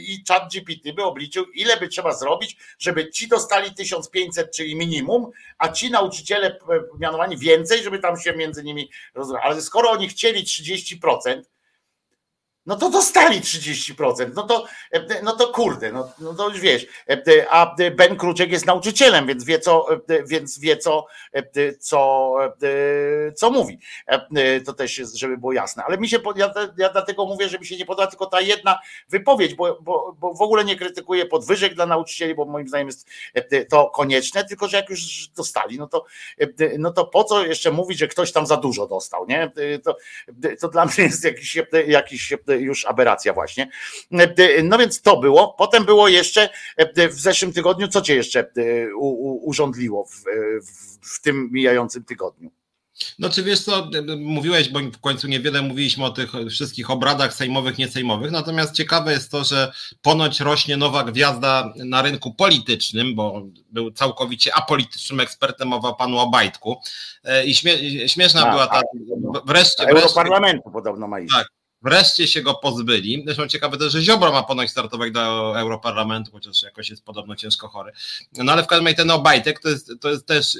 [0.00, 5.30] i czat GPT by obliczył, ile by trzeba zrobić, żeby ci dostali 1500, czyli minimum,
[5.58, 6.58] a ci nauczyciele
[6.98, 9.46] mianowani więcej, żeby tam się między nimi rozmawiać.
[9.46, 11.29] Ale skoro oni chcieli 30%,
[12.70, 14.30] no to dostali 30%.
[14.34, 14.64] No to,
[15.22, 16.86] no to kurde, no, no to już wiesz.
[17.50, 19.86] A Ben Kruczek jest nauczycielem, więc wie, co,
[20.26, 21.06] więc wie co,
[21.80, 22.34] co,
[23.36, 23.78] co mówi.
[24.66, 25.84] To też jest, żeby było jasne.
[25.84, 28.78] Ale mi się, ja, ja dlatego mówię, że mi się nie podoba tylko ta jedna
[29.08, 33.08] wypowiedź, bo, bo, bo w ogóle nie krytykuję podwyżek dla nauczycieli, bo moim zdaniem jest
[33.68, 36.04] to konieczne, tylko że jak już dostali, no to,
[36.78, 39.52] no to po co jeszcze mówić, że ktoś tam za dużo dostał, nie?
[39.84, 39.96] To,
[40.60, 43.70] to dla mnie jest jakiś, jakiś już aberracja właśnie.
[44.62, 45.54] No więc to było.
[45.58, 46.48] Potem było jeszcze
[47.10, 48.50] w zeszłym tygodniu, co cię jeszcze
[49.42, 50.24] urządliło w,
[50.66, 52.50] w, w tym mijającym tygodniu?
[53.18, 57.78] No czy wiesz co, mówiłeś, bo w końcu niewiele mówiliśmy o tych wszystkich obradach sejmowych,
[57.78, 59.72] niesejmowych, natomiast ciekawe jest to, że
[60.02, 66.80] ponoć rośnie nowa gwiazda na rynku politycznym, bo był całkowicie apolitycznym ekspertem, mowa panu Obajtku
[67.24, 68.80] e, i śmie śmieszna a, była ta,
[69.46, 69.88] wreszcie...
[69.88, 71.34] Europarlamentu podobno ma iść.
[71.34, 71.48] Tak,
[71.82, 73.22] Wreszcie się go pozbyli.
[73.26, 77.68] Zresztą ciekawe też, że Ziobro ma ponoć startować do Europarlamentu, chociaż jakoś jest podobno ciężko
[77.68, 77.92] chory.
[78.32, 80.58] No ale w każdym razie ten Obajtek to jest, to jest też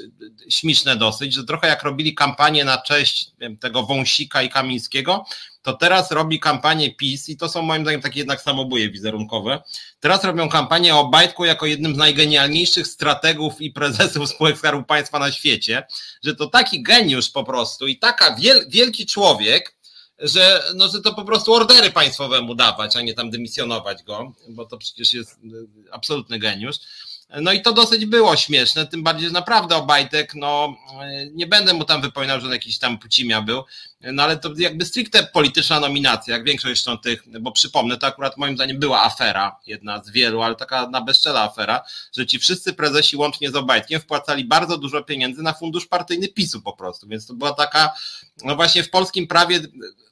[0.49, 5.25] śmieszne dosyć, że trochę jak robili kampanię na cześć tego Wąsika i Kamińskiego,
[5.61, 9.61] to teraz robi kampanię PiS i to są moim zdaniem takie jednak samobuje wizerunkowe.
[9.99, 15.19] Teraz robią kampanię o Obajtku jako jednym z najgenialniejszych strategów i prezesów spółek Skarbu Państwa
[15.19, 15.83] na świecie,
[16.23, 19.80] że to taki geniusz po prostu i taka wiel, wielki człowiek,
[20.21, 24.65] że, no, że to po prostu ordery państwowemu dawać, a nie tam dymisjonować go, bo
[24.65, 25.39] to przecież jest
[25.91, 26.75] absolutny geniusz.
[27.41, 30.75] No i to dosyć było śmieszne, tym bardziej, że naprawdę Obajtek, no
[31.33, 33.63] nie będę mu tam wypominał, że jakiś tam Pucimia był,
[34.01, 38.37] no ale to jakby stricte polityczna nominacja, jak większość zresztą tych, bo przypomnę, to akurat
[38.37, 41.83] moim zdaniem była afera, jedna z wielu, ale taka na bezczela afera,
[42.17, 46.61] że ci wszyscy prezesi łącznie z Obajtkiem wpłacali bardzo dużo pieniędzy na fundusz partyjny PiSu
[46.61, 47.93] po prostu, więc to była taka,
[48.43, 49.59] no właśnie w polskim prawie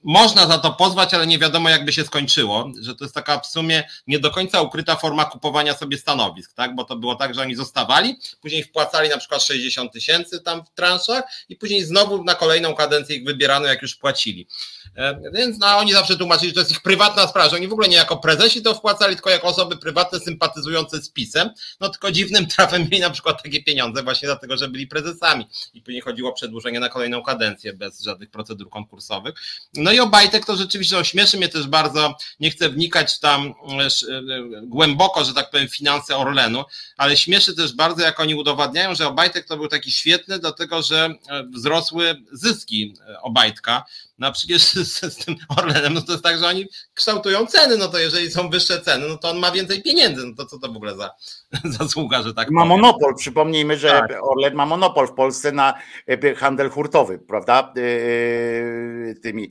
[0.03, 3.47] można za to pozwać, ale nie wiadomo jakby się skończyło, że to jest taka w
[3.47, 7.41] sumie nie do końca ukryta forma kupowania sobie stanowisk, tak, bo to było tak, że
[7.41, 12.35] oni zostawali, później wpłacali na przykład 60 tysięcy tam w transzach i później znowu na
[12.35, 14.47] kolejną kadencję ich wybierano, jak już płacili.
[14.95, 17.73] E, więc no, oni zawsze tłumaczyli, że to jest ich prywatna sprawa, że oni w
[17.73, 21.49] ogóle nie jako prezesi to wpłacali, tylko jako osoby prywatne sympatyzujące z PiSem.
[21.79, 25.81] No tylko dziwnym trafem mieli na przykład takie pieniądze właśnie dlatego, że byli prezesami i
[25.81, 29.35] później chodziło o przedłużenie na kolejną kadencję bez żadnych procedur konkursowych.
[29.73, 34.21] No i Obajtek to rzeczywiście ośmieszy mnie też bardzo, nie chcę wnikać tam e, e,
[34.63, 36.63] głęboko, że tak powiem, finanse Orlenu,
[36.99, 41.15] ale śmieszy też bardzo, jak oni udowadniają, że Obajtek to był taki świetny, dlatego że
[41.53, 43.85] wzrosły zyski Obajtka,
[44.19, 44.61] no przecież
[44.93, 48.49] z, tym Orlenem, no to jest tak, że oni kształtują ceny, no to jeżeli są
[48.49, 51.11] wyższe ceny, no to on ma więcej pieniędzy, no to co to w ogóle za
[51.79, 52.81] zasługa, że tak Ma powiem.
[52.81, 54.17] monopol, przypomnijmy, że tak.
[54.21, 55.73] Orlen ma monopol w Polsce na
[56.07, 59.49] e, handel hurtowy, prawda, e, e, tymi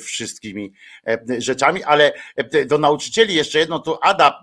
[0.00, 0.72] wszystkimi
[1.38, 2.12] rzeczami, ale
[2.66, 4.40] do nauczycieli jeszcze jedno, tu Ada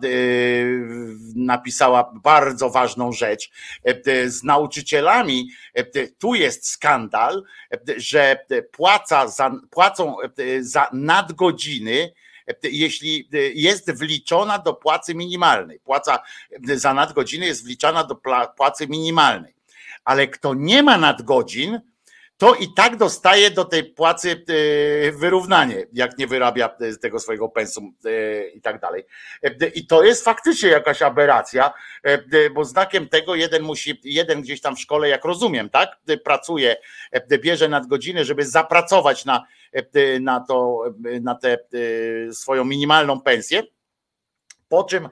[1.36, 3.52] napisała bardzo ważną rzecz,
[4.26, 5.50] z nauczycielami
[6.20, 7.44] tu jest skandal,
[7.98, 10.16] że płaca za, płacą
[10.60, 12.14] za nadgodziny,
[12.64, 15.80] jeśli jest wliczona do płacy minimalnej.
[15.80, 16.20] Płaca
[16.76, 18.16] za nadgodziny jest wliczana do
[18.58, 19.56] płacy minimalnej.
[20.04, 21.80] Ale kto nie ma nadgodzin,
[22.38, 27.50] to i tak dostaje do tej płacy e, wyrównanie, jak nie wyrabia e, tego swojego
[27.50, 29.04] pensum e, i tak dalej.
[29.76, 31.74] I to jest faktycznie jakaś aberracja,
[32.56, 36.76] bo znakiem tego jeden musi, jeden gdzieś tam w szkole, jak rozumiem, tak, pracuje,
[37.42, 39.44] bierze nadgodziny, żeby zapracować na,
[40.22, 40.84] na to,
[41.22, 41.58] na tę
[42.32, 43.64] swoją minimalną pensję
[44.74, 45.10] po czym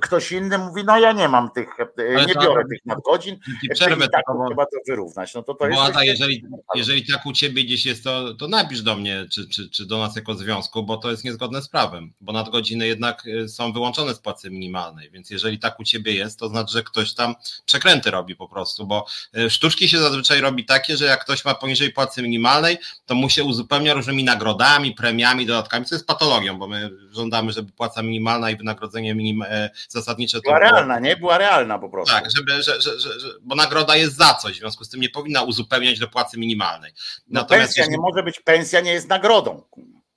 [0.00, 1.68] ktoś inny mówi, no ja nie mam tych,
[1.98, 3.38] Ale nie biorę tych nadgodzin,
[3.72, 5.34] przerwę tak, trzeba to wyrównać.
[5.34, 6.44] No to to jest jeżeli,
[6.74, 9.98] jeżeli tak u ciebie gdzieś jest, to, to napisz do mnie, czy, czy, czy do
[9.98, 14.14] nas jako związku, bo to jest niezgodne z prawem, bo nadgodziny jednak y, są wyłączone
[14.14, 17.34] z płacy minimalnej, więc jeżeli tak u ciebie jest, to znaczy, że ktoś tam
[17.64, 19.06] przekręty robi po prostu, bo
[19.48, 23.44] sztuczki się zazwyczaj robi takie, że jak ktoś ma poniżej płacy minimalnej, to mu się
[23.44, 28.56] uzupełnia różnymi nagrodami, premiami, dodatkami, co jest patologią, bo my żądamy, żeby płaca minimalna i
[28.56, 30.40] wynagrodzenie wynagrodzenie minim, e, zasadnicze.
[30.40, 31.16] Była realna, nie?
[31.16, 32.14] Była realna po prostu.
[32.14, 33.10] Tak, żeby, że, że, że,
[33.42, 36.92] bo nagroda jest za coś, w związku z tym nie powinna uzupełniać do płacy minimalnej.
[37.28, 39.62] No Natomiast pensja nie może być, pensja nie jest nagrodą.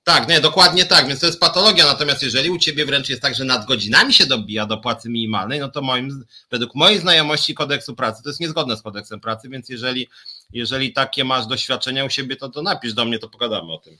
[0.04, 1.86] Tak, nie, dokładnie tak, więc to jest patologia.
[1.86, 5.60] Natomiast jeżeli u ciebie wręcz jest tak, że nad godzinami się dobija do płacy minimalnej,
[5.60, 9.68] no to moim, według mojej znajomości kodeksu pracy to jest niezgodne z kodeksem pracy, więc
[9.68, 10.08] jeżeli,
[10.52, 13.98] jeżeli takie masz doświadczenia u siebie, to, to napisz do mnie, to pogadamy o tym.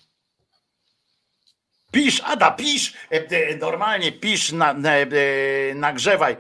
[1.97, 6.36] Pisz, Ada, pisz, e, e, normalnie pisz, na, e, nagrzewaj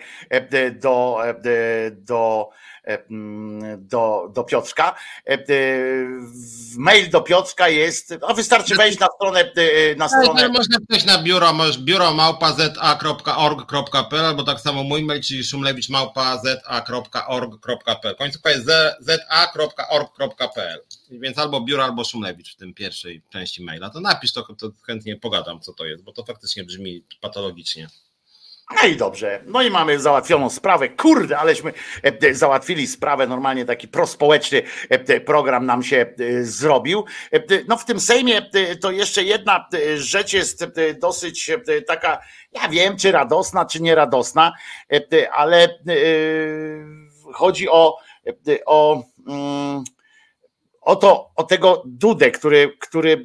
[0.80, 1.18] do,
[1.92, 2.50] do,
[3.78, 4.94] do, do Piotrka.
[6.76, 9.52] Mail do Piotrka jest, a wystarczy wejść na stronę.
[9.96, 10.48] Na stronę.
[10.48, 18.16] Można wejść na biuro, biuro małpa.za.org.pl albo tak samo mój mail, czyli szumlewicz małpa.za.org.pl.
[18.16, 18.66] Końcówka jest
[19.00, 20.80] za.org.pl.
[21.10, 23.90] Więc albo biuro, albo Szumlewicz w tym pierwszej części maila.
[23.90, 27.88] To napisz to, to chętnie pogadam, co to jest, bo to faktycznie brzmi patologicznie.
[28.74, 29.42] No i dobrze.
[29.46, 30.88] No i mamy załatwioną sprawę.
[30.88, 31.72] Kurde, aleśmy
[32.02, 33.26] e, załatwili sprawę.
[33.26, 37.04] Normalnie taki prospołeczny e, program nam się e, zrobił.
[37.68, 38.42] No w tym Sejmie
[38.80, 40.64] to jeszcze jedna rzecz jest
[41.00, 41.50] dosyć
[41.86, 42.18] taka,
[42.52, 44.52] ja wiem, czy radosna, czy nieradosna,
[45.32, 45.78] ale
[47.34, 47.98] chodzi o,
[48.66, 49.84] o mm,
[50.80, 53.24] o, to, o tego Dudę, który, który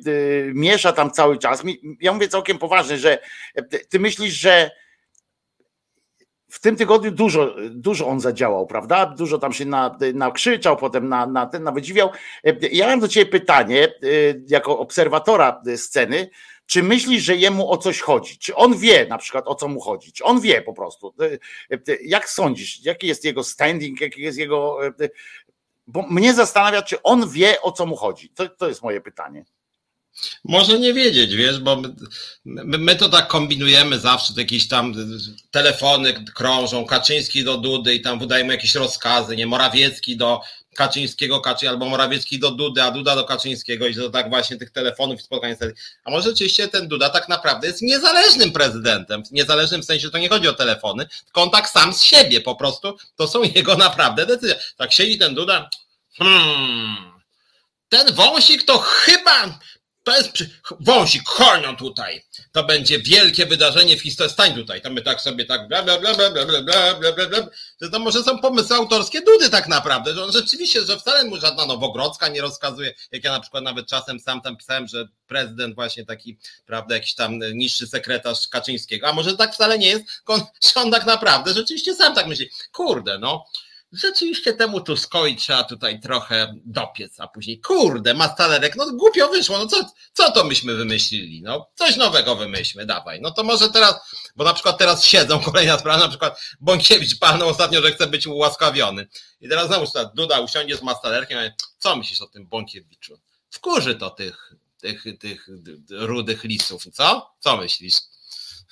[0.53, 1.63] miesza tam cały czas.
[2.01, 3.19] Ja mówię całkiem poważnie, że
[3.89, 4.71] ty myślisz, że
[6.51, 9.05] w tym tygodniu dużo, dużo on zadziałał, prawda?
[9.05, 12.09] Dużo tam się na, nakrzyczał, potem na, na ten nawydziwiał.
[12.47, 13.93] Y, ja mam do ciebie pytanie,
[14.47, 16.29] jako obserwatora sceny,
[16.65, 18.37] czy myślisz, że jemu o coś chodzi?
[18.37, 20.13] Czy on wie na przykład o co mu chodzi?
[20.13, 21.13] Czy on wie po prostu?
[22.01, 24.79] Jak sądzisz, jaki jest jego standing, jaki jest jego
[25.87, 28.29] bo mnie zastanawia, czy on wie, o co mu chodzi.
[28.29, 29.45] To, to jest moje pytanie.
[30.43, 31.81] Może nie wiedzieć, wiesz, bo
[32.45, 34.93] my, my, to tak kombinujemy zawsze, jakieś tam
[35.51, 40.41] telefony krążą, Kaczyński do Dudy i tam wydajemy jakieś rozkazy, nie, Morawiecki do
[40.75, 44.71] Kaczyńskiego, Kaczy albo Morawiecki do Dudy, a Duda do Kaczyńskiego i to tak właśnie tych
[44.71, 45.55] telefonów i spotkań.
[46.03, 50.17] A może rzeczywiście ten Duda tak naprawdę jest niezależnym prezydentem, niezależnym w sensie, że to
[50.17, 53.75] nie chodzi o telefony, tylko on tak sam z siebie po prostu, to są jego
[53.75, 54.55] naprawdę decyzje.
[54.77, 55.69] Tak siedzi ten Duda,
[56.17, 57.11] hmm,
[57.89, 59.59] ten wąsik to chyba
[60.03, 60.49] to jest przy...
[60.79, 62.23] wąsik, chornią tutaj.
[62.51, 64.33] To będzie wielkie wydarzenie w historii.
[64.33, 64.81] Stań tutaj.
[64.81, 67.89] To my tak sobie tak bla bla bla bla bla bla bla bla bla bla.
[67.91, 71.65] To może są pomysły autorskie Dudy tak naprawdę, że on rzeczywiście, że wcale mu żadna
[71.65, 76.05] Nowogrodzka nie rozkazuje, jak ja na przykład nawet czasem sam tam pisałem, że prezydent właśnie
[76.05, 80.03] taki, prawda, jakiś tam niższy sekretarz Kaczyńskiego, a może tak wcale nie jest,
[80.75, 82.49] że on tak naprawdę rzeczywiście sam tak myśli.
[82.71, 83.45] Kurde, no
[83.91, 89.67] rzeczywiście temu Tuskowi trzeba tutaj trochę dopiec, a później kurde, Mastalerek, no głupio wyszło, no
[89.67, 93.95] co, co to myśmy wymyślili, no coś nowego wymyślmy, dawaj, no to może teraz,
[94.35, 98.27] bo na przykład teraz siedzą, kolejna sprawa, na przykład Bąkiewicz palnął ostatnio, że chce być
[98.27, 99.07] ułaskawiony
[99.41, 99.85] i teraz znowu
[100.15, 101.39] Duda usiądzie z Mastalerkiem,
[101.77, 103.19] co myślisz o tym Bąkiewiczu?
[103.49, 105.47] Wkurzy to tych, tych, tych
[105.89, 107.35] rudych lisów, co?
[107.39, 107.95] Co myślisz?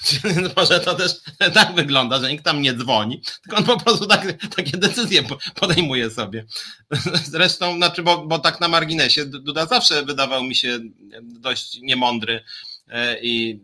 [0.57, 1.11] Może to też
[1.53, 5.23] tak wygląda, że nikt tam nie dzwoni, tylko on po prostu tak, takie decyzje
[5.55, 6.45] podejmuje sobie.
[7.23, 10.79] Zresztą, znaczy, bo, bo tak na marginesie, Duda zawsze wydawał mi się
[11.21, 12.43] dość niemądry
[12.87, 13.59] e, i,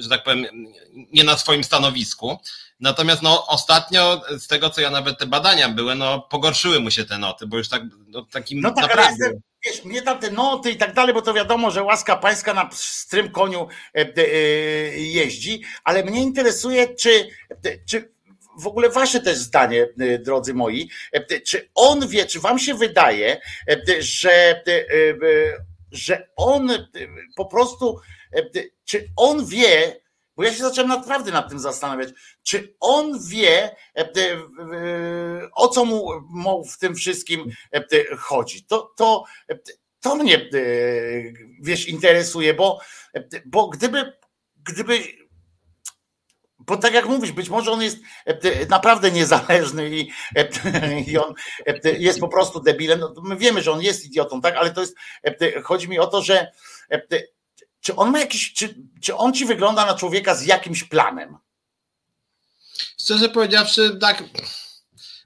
[0.00, 0.46] że tak powiem,
[1.12, 2.38] nie na swoim stanowisku.
[2.84, 7.04] Natomiast no, ostatnio, z tego co ja nawet te badania były, no, pogorszyły mu się
[7.04, 9.30] te noty, bo już tak no, takim no tak, naprawdę
[9.64, 12.70] wiesz, mnie tam te noty i tak dalej, bo to wiadomo, że łaska pańska na
[12.72, 14.22] strym koniu e, e,
[14.98, 17.28] jeździ, ale mnie interesuje, czy,
[17.86, 18.12] czy
[18.58, 20.90] w ogóle wasze też zdanie, e, drodzy moi,
[21.46, 23.40] czy on wie, czy wam się wydaje,
[24.00, 24.62] że,
[25.92, 26.70] że on
[27.36, 28.00] po prostu,
[28.84, 30.03] czy on wie,
[30.36, 32.08] bo ja się zacząłem naprawdę nad tym zastanawiać,
[32.42, 33.76] czy on wie,
[35.54, 36.08] o co mu
[36.64, 37.50] w tym wszystkim
[38.18, 38.64] chodzi.
[38.64, 39.24] To, to,
[40.00, 40.50] to mnie,
[41.60, 42.80] wiesz, interesuje, bo,
[43.44, 44.12] bo gdyby,
[44.64, 44.98] gdyby
[46.66, 47.98] bo tak jak mówisz, być może on jest
[48.68, 50.10] naprawdę niezależny i,
[51.10, 51.34] i on
[51.98, 53.00] jest po prostu debilem.
[53.00, 54.96] No, my wiemy, że on jest idiotą, tak, ale to jest,
[55.62, 56.52] chodzi mi o to, że
[57.84, 61.36] czy on ma jakiś, czy, czy on ci wygląda na człowieka z jakimś planem?
[63.00, 64.24] Szczerze powiedziawszy, tak.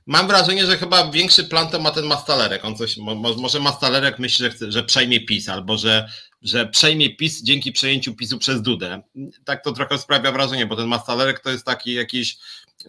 [0.06, 2.64] Mam wrażenie, że chyba większy plan to ma ten Mastalerek.
[2.64, 2.96] On coś,
[3.36, 6.08] może Mastalerek myśli, że, chce, że przejmie PiS, albo że,
[6.42, 9.02] że przejmie PiS dzięki przejęciu PiSu przez Dudę.
[9.44, 12.38] Tak to trochę sprawia wrażenie, bo ten Mastalerek to jest taki jakiś,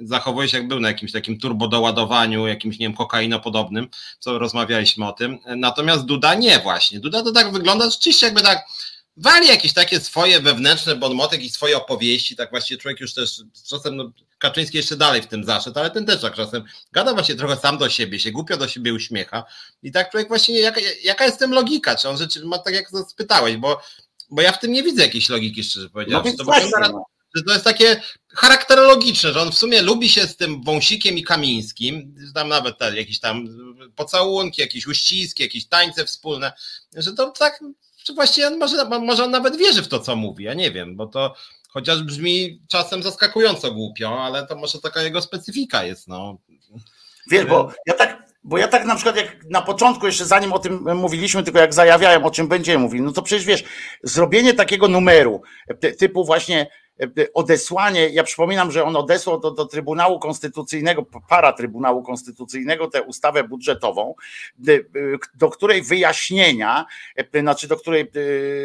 [0.02, 3.88] zachowuje się jak był na jakimś takim turbodoładowaniu, jakimś, nie wiem, kokainopodobnym,
[4.20, 5.40] co rozmawialiśmy o tym.
[5.46, 7.00] Natomiast Duda nie właśnie.
[7.00, 8.66] Duda to tak wygląda rzeczywiście jakby tak
[9.20, 13.96] wali jakieś takie swoje wewnętrzne bonmoty, jakieś swoje opowieści, tak właśnie człowiek już też czasem,
[13.96, 17.58] no, Kaczyński jeszcze dalej w tym zaszedł, ale ten też tak czasem gada właśnie trochę
[17.58, 19.44] sam do siebie, się głupio do siebie uśmiecha
[19.84, 22.90] i tak człowiek właśnie, jaka, jaka jest tym logika, czy on rzeczy ma tak jak
[23.10, 23.82] spytałeś, bo,
[24.30, 26.34] bo ja w tym nie widzę jakiejś logiki, szczerze powiedziawszy.
[26.38, 27.06] No to, no.
[27.36, 31.24] że to jest takie charakterologiczne, że on w sumie lubi się z tym Wąsikiem i
[31.24, 33.48] Kamińskim, tam nawet te, jakieś tam
[33.96, 36.54] pocałunki, jakieś uściski, jakieś tańce wspólne,
[36.96, 37.60] że to tak
[38.04, 41.08] czy właściwie może, może on nawet wierzy w to, co mówi, ja nie wiem, bo
[41.08, 41.36] to
[41.70, 46.38] chociaż brzmi czasem zaskakująco głupio, ale to może taka jego specyfika jest, no.
[47.32, 50.60] Wiesz, bo ja tak, bo ja tak na przykład jak na początku, jeszcze zanim o
[50.60, 53.64] tym mówiliśmy, tylko jak zajawiałem, o czym będziemy mówili, no to przecież wiesz,
[54.04, 55.42] zrobienie takiego numeru,
[56.00, 56.68] typu właśnie
[57.34, 63.44] odesłanie, ja przypominam, że on odesłał do, do Trybunału Konstytucyjnego, para Trybunału Konstytucyjnego tę ustawę
[63.44, 64.16] budżetową,
[65.36, 66.86] do której wyjaśnienia,
[67.40, 68.12] znaczy do której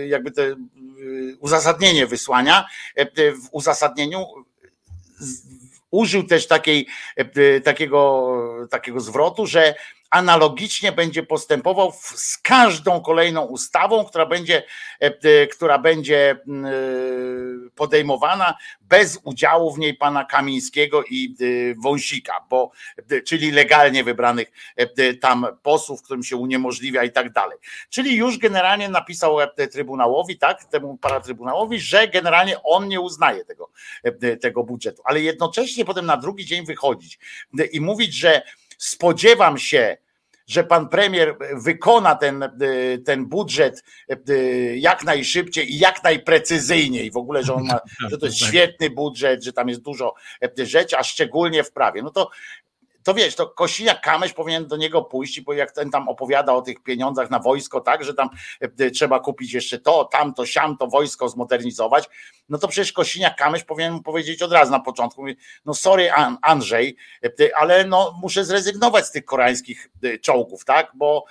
[0.08, 0.56] jakby te
[1.40, 2.66] uzasadnienie wysłania,
[3.16, 4.26] w uzasadnieniu
[5.90, 6.86] użył też takiej,
[7.64, 8.36] takiego,
[8.70, 9.74] takiego zwrotu, że
[10.14, 14.62] analogicznie będzie postępował z każdą kolejną ustawą, która będzie,
[15.02, 16.36] e, e, która będzie e,
[17.74, 21.36] podejmowana bez udziału w niej pana Kamińskiego i
[21.82, 22.70] Wąsika, bo,
[23.26, 24.52] czyli legalnie wybranych
[25.20, 27.58] tam posłów, którym się uniemożliwia i tak dalej.
[27.90, 29.36] Czyli już generalnie napisał
[29.72, 33.70] Trybunałowi, tak, temu paratrybunałowi, że generalnie on nie uznaje tego,
[34.40, 37.18] tego budżetu, ale jednocześnie potem na drugi dzień wychodzić
[37.72, 38.42] i mówić, że
[38.78, 39.96] spodziewam się,
[40.46, 42.44] że pan premier wykona ten,
[43.04, 43.84] ten budżet
[44.74, 47.10] jak najszybciej i jak najprecyzyjniej.
[47.10, 47.80] W ogóle, że on ma,
[48.10, 48.48] że to jest tak.
[48.48, 50.14] świetny budżet, że tam jest dużo
[50.56, 52.02] rzeczy, a szczególnie w prawie.
[52.02, 52.30] No to
[53.04, 56.82] to wiesz, to Kosiniak-Kamysz powinien do niego pójść, bo jak ten tam opowiada o tych
[56.82, 58.28] pieniądzach na wojsko, tak, że tam
[58.94, 62.04] trzeba kupić jeszcze to, tamto, siamto, wojsko zmodernizować,
[62.48, 65.24] no to przecież Kosiniak-Kamysz powinien mu powiedzieć od razu na początku,
[65.64, 66.12] no sorry
[66.42, 66.96] Andrzej,
[67.56, 69.90] ale no muszę zrezygnować z tych koreańskich
[70.22, 71.24] czołgów, tak, bo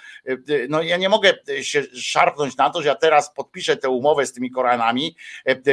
[0.70, 4.34] no ja nie mogę się szarpnąć na to, że ja teraz podpiszę tę umowę z
[4.34, 5.16] tymi Koreanami,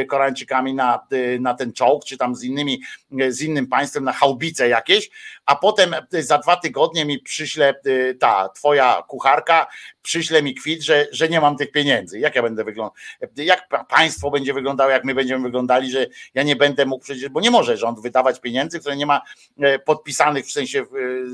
[0.07, 1.07] Koreańczykami na,
[1.39, 2.81] na ten czołg, czy tam z innymi,
[3.29, 5.09] z innym państwem na chałbice jakieś,
[5.51, 7.73] a potem za dwa tygodnie mi przyśle
[8.19, 9.67] ta twoja kucharka,
[10.01, 12.19] przyśle mi kwit, że, że nie mam tych pieniędzy.
[12.19, 12.95] Jak ja będę wyglądał,
[13.35, 17.41] jak państwo będzie wyglądało, jak my będziemy wyglądali, że ja nie będę mógł przecież, bo
[17.41, 19.21] nie może rząd wydawać pieniędzy, które nie ma
[19.59, 20.85] e, podpisanych w sensie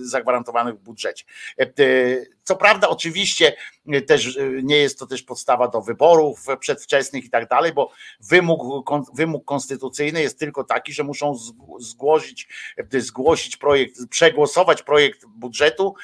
[0.01, 1.25] zagwarantowanych w budżecie.
[1.59, 1.65] E,
[2.43, 3.55] co prawda, oczywiście
[3.87, 8.61] e, też nie jest to też podstawa do wyborów przedwczesnych i tak dalej, bo wymóg,
[9.13, 11.35] wymóg konstytucyjny jest tylko taki, że muszą
[11.79, 12.47] zgłosić,
[12.91, 15.95] zgłosić projekt, przegłosować projekt budżetu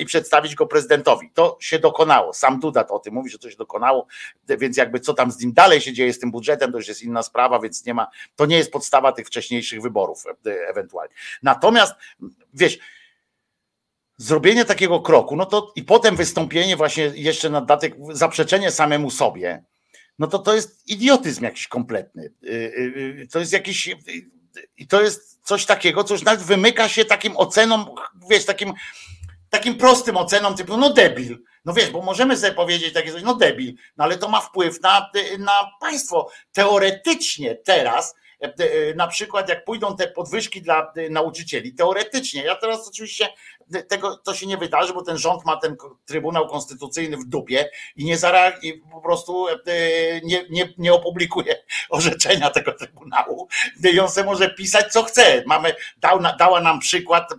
[0.00, 1.30] i przedstawić go prezydentowi.
[1.34, 2.32] To się dokonało.
[2.32, 4.06] Sam Duda o tym mówi, że to się dokonało,
[4.48, 7.02] więc jakby co tam z nim dalej się dzieje z tym budżetem, to już jest
[7.02, 11.14] inna sprawa, więc nie ma, to nie jest podstawa tych wcześniejszych wyborów ewentualnie.
[11.42, 11.94] Natomiast
[12.54, 12.78] wiesz,
[14.16, 19.64] zrobienie takiego kroku, no to i potem wystąpienie właśnie jeszcze na datek, zaprzeczenie samemu sobie,
[20.18, 22.32] no to to jest idiotyzm jakiś kompletny.
[22.44, 23.96] Y, y, to jest jakiś,
[24.76, 27.86] i to jest coś takiego, co już nawet wymyka się takim ocenom,
[28.30, 28.72] wiesz, takim,
[29.50, 31.38] takim prostym ocenom typu, no debil.
[31.64, 34.80] No wiesz, bo możemy sobie powiedzieć takie coś, no debil, no ale to ma wpływ
[34.82, 36.30] na, na państwo.
[36.52, 38.54] Teoretycznie teraz E,
[38.90, 43.28] e, na przykład jak pójdą te podwyżki dla e, nauczycieli, teoretycznie, ja teraz oczywiście
[43.88, 48.04] tego to się nie wydarzy, bo ten rząd ma ten Trybunał Konstytucyjny w dupie i
[48.04, 49.46] nie zareaguje, po prostu
[50.24, 51.56] nie, nie, nie opublikuje
[51.90, 53.48] orzeczenia tego Trybunału.
[53.92, 55.42] I on se może pisać co chce.
[55.46, 57.34] Mamy, dał, dała nam przykład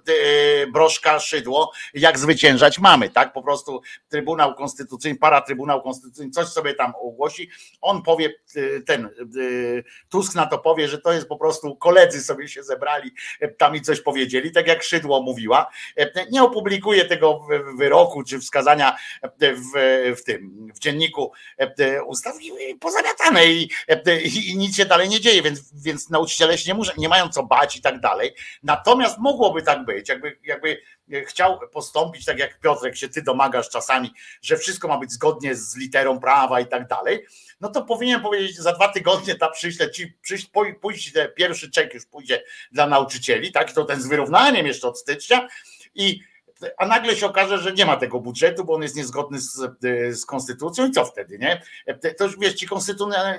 [0.73, 3.33] Broszka Szydło, jak zwyciężać mamy, tak?
[3.33, 7.49] Po prostu Trybunał Konstytucyjny, Paratrybunał Konstytucyjny, coś sobie tam ogłosi,
[7.81, 8.33] on powie,
[8.85, 9.09] ten
[10.09, 13.75] Tusk na to powie, że to jest po prostu koledzy sobie się zebrali, e, tam
[13.75, 15.71] i coś powiedzieli, tak jak Szydło mówiła.
[16.17, 19.61] E, nie opublikuje tego wyroku czy wskazania e, w,
[20.17, 21.31] w tym, w dzienniku
[22.05, 22.35] ustaw
[22.79, 23.69] pozamiatane i,
[24.23, 27.29] i, i nic się dalej nie dzieje, więc, więc nauczyciele się nie, muszą, nie mają
[27.29, 28.35] co bać i tak dalej.
[28.63, 30.81] Natomiast mogłoby tak być, jakby, jakby
[31.25, 35.77] chciał postąpić tak jak Piotrek się ty domagasz czasami, że wszystko ma być zgodnie z
[35.77, 37.25] literą prawa i tak dalej,
[37.61, 40.49] no to powinien powiedzieć, za dwa tygodnie ta przyśle ci, przyś,
[40.81, 45.47] pójść, pierwszy czek już pójdzie dla nauczycieli, tak, to ten z wyrównaniem jeszcze od stycznia
[45.97, 46.21] i
[46.77, 49.59] a nagle się okaże, że nie ma tego budżetu, bo on jest niezgodny z,
[50.11, 51.61] z konstytucją i co wtedy, nie?
[52.17, 52.67] To już wiesz, ci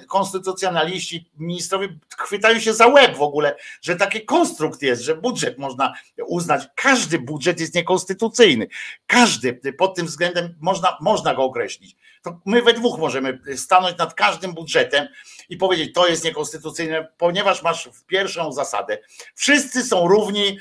[0.08, 1.88] konstytucjonaliści, ministrowie
[2.18, 5.94] chwytają się za łeb w ogóle, że taki konstrukt jest, że budżet można
[6.26, 8.66] uznać, każdy budżet jest niekonstytucyjny,
[9.06, 11.96] każdy pod tym względem można, można go określić.
[12.22, 15.08] To my we dwóch możemy stanąć nad każdym budżetem
[15.48, 18.98] i powiedzieć, to jest niekonstytucyjne, ponieważ masz pierwszą zasadę.
[19.34, 20.58] Wszyscy są równi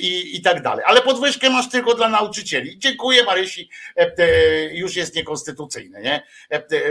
[0.00, 2.78] i, i tak dalej, ale podwyżkę masz tylko dla nauczycieli.
[2.78, 3.68] Dziękuję Marysi,
[4.72, 6.22] już jest niekonstytucyjne, nie?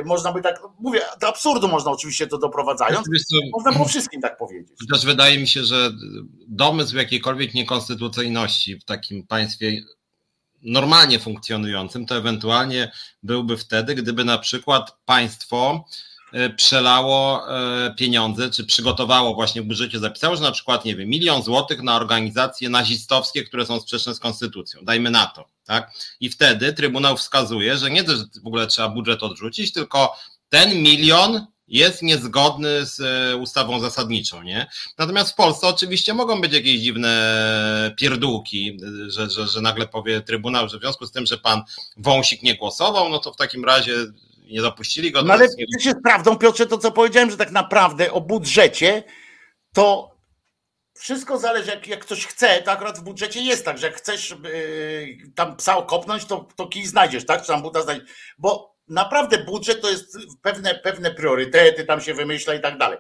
[0.06, 3.08] Można by tak, mówię, do absurdu można oczywiście to doprowadzając,
[3.52, 4.78] można po wszystkim tak powiedzieć.
[4.92, 5.92] Też wydaje mi się, że
[6.48, 9.82] domysł jakiejkolwiek niekonstytucyjności w takim państwie
[10.62, 12.92] normalnie funkcjonującym, to ewentualnie
[13.24, 16.09] byłby wtedy, gdyby na przykład państwo e,
[16.56, 21.44] przelało e, pieniądze, czy przygotowało właśnie w budżecie, zapisało, że na przykład, nie wiem, milion
[21.44, 24.82] złotych na organizacje nazistowskie, które są sprzeczne z konstytucją.
[24.84, 25.92] Dajmy na to, tak?
[26.20, 30.16] I wtedy Trybunał wskazuje, że nie, że w ogóle trzeba budżet odrzucić, tylko
[30.50, 34.68] ten milion jest niezgodny z e, ustawą zasadniczą, nie?
[34.98, 38.78] Natomiast w Polsce oczywiście mogą być jakieś dziwne pierdółki,
[39.08, 41.62] że, że, że nagle powie Trybunał, że w związku z tym, że pan
[41.98, 43.94] Wąsik nie głosował, no to w takim razie
[44.50, 45.22] nie dopuścili go.
[45.22, 49.04] No ale jest jest prawdą, Piotrze, to co powiedziałem, że tak naprawdę o budżecie
[49.74, 50.16] to
[51.00, 54.30] wszystko zależy, jak, jak ktoś chce, to akurat w budżecie jest tak, że jak chcesz
[54.30, 57.42] yy, tam psa okopnąć, to, to kij znajdziesz, tak?
[57.42, 62.54] Czy tam buta znajdziesz, bo naprawdę budżet to jest pewne, pewne priorytety, tam się wymyśla
[62.54, 62.98] i tak dalej.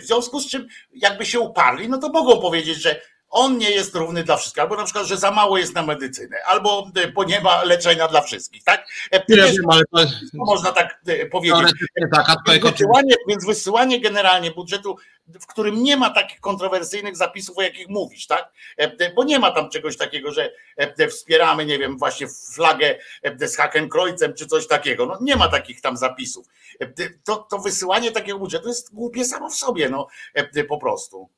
[0.00, 3.00] W związku z czym, jakby się uparli, no to mogą powiedzieć, że
[3.32, 6.36] on nie jest równy dla wszystkich, albo na przykład, że za mało jest na medycynę,
[6.46, 8.86] albo bo nie ma leczenia dla wszystkich, tak?
[9.12, 10.12] Nie Wiesz, wiem, ale to...
[10.34, 11.72] Można tak e, powiedzieć.
[12.12, 14.96] Tak, więc, wysyłanie, więc wysyłanie generalnie budżetu,
[15.40, 18.52] w którym nie ma takich kontrowersyjnych zapisów, o jakich mówisz, tak?
[18.76, 22.94] E, bo nie ma tam czegoś takiego, że e, wspieramy, nie wiem, właśnie flagę
[23.40, 25.06] z Hakenkreuzem czy coś takiego.
[25.06, 26.46] No nie ma takich tam zapisów.
[27.24, 30.06] To, to wysyłanie takiego budżetu jest głupie samo w sobie, no
[30.68, 31.28] po prostu.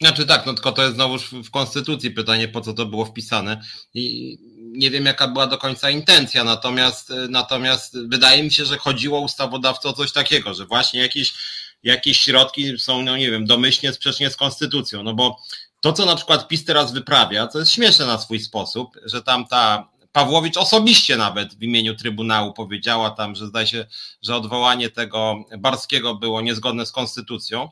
[0.00, 3.62] Znaczy tak, no tylko to jest znowu w Konstytucji pytanie, po co to było wpisane.
[3.94, 9.20] I nie wiem, jaka była do końca intencja, natomiast, natomiast wydaje mi się, że chodziło
[9.20, 11.34] ustawodawcą o coś takiego, że właśnie jakieś,
[11.82, 15.38] jakieś środki są, no nie wiem, domyślnie sprzecznie z Konstytucją, no bo
[15.80, 19.46] to, co na przykład PiS teraz wyprawia, to jest śmieszne na swój sposób, że tam
[19.46, 23.86] ta Pawłowicz osobiście nawet w imieniu Trybunału powiedziała tam, że zdaje się,
[24.22, 27.68] że odwołanie tego Barskiego było niezgodne z konstytucją.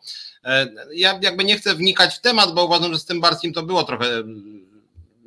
[0.47, 3.63] E, ja jakby nie chcę wnikać w temat, bo uważam, że z tym Barskim to
[3.63, 4.23] było trochę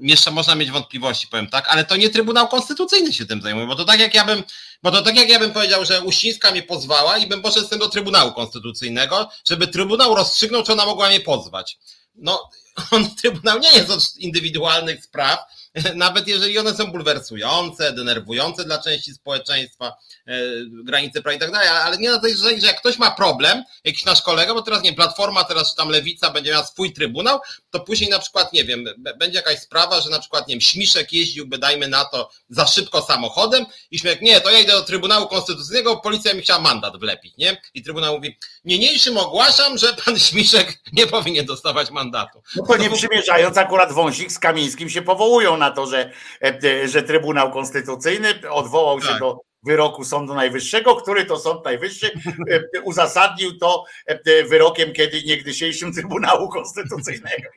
[0.02, 3.76] jeszcze można mieć wątpliwości, powiem tak, ale to nie Trybunał Konstytucyjny się tym zajmuje, bo
[3.76, 4.44] to tak jak ja bym,
[4.84, 7.70] bo to tak jak ja bym powiedział, że Uścińska mnie pozwała i bym poszedł z
[7.70, 11.78] tym do Trybunału Konstytucyjnego, żeby Trybunał rozstrzygnął, czy ona mogła mnie pozwać.
[12.16, 12.50] No,
[12.92, 15.40] on, Trybunał nie jest od indywidualnych spraw,
[15.96, 19.98] nawet jeżeli one są bulwersujące, denerwujące dla części społeczeństwa,
[20.28, 20.40] e,
[20.84, 23.64] granice prawa i tak dalej, ale nie na tej zasadzie, że jak ktoś ma problem,
[23.84, 27.40] jakiś nasz kolega, bo teraz nie Platforma, teraz tam Lewica będzie miała swój trybunał,
[27.72, 28.86] to później na przykład, nie wiem,
[29.18, 33.02] będzie jakaś sprawa, że na przykład, nie wiem, Śmiszek jeździłby, dajmy na to, za szybko
[33.02, 37.38] samochodem i Śmieszek, nie, to ja idę do Trybunału Konstytucyjnego, policja mi chciała mandat wlepić,
[37.38, 37.62] nie?
[37.74, 42.42] I Trybunał mówi, niniejszym ogłaszam, że pan Śmiszek nie powinien dostawać mandatu.
[42.56, 46.12] No to nie przymierzając, akurat Wąsik z Kamińskim się powołują na to, że,
[46.44, 49.20] e, że Trybunał Konstytucyjny odwołał się tak.
[49.20, 52.12] do wyroku Sądu Najwyższego, który to Sąd Najwyższy
[52.50, 57.50] e, uzasadnił to e, wyrokiem kiedy niegdysiejszym Trybunału Konstytucyjnego.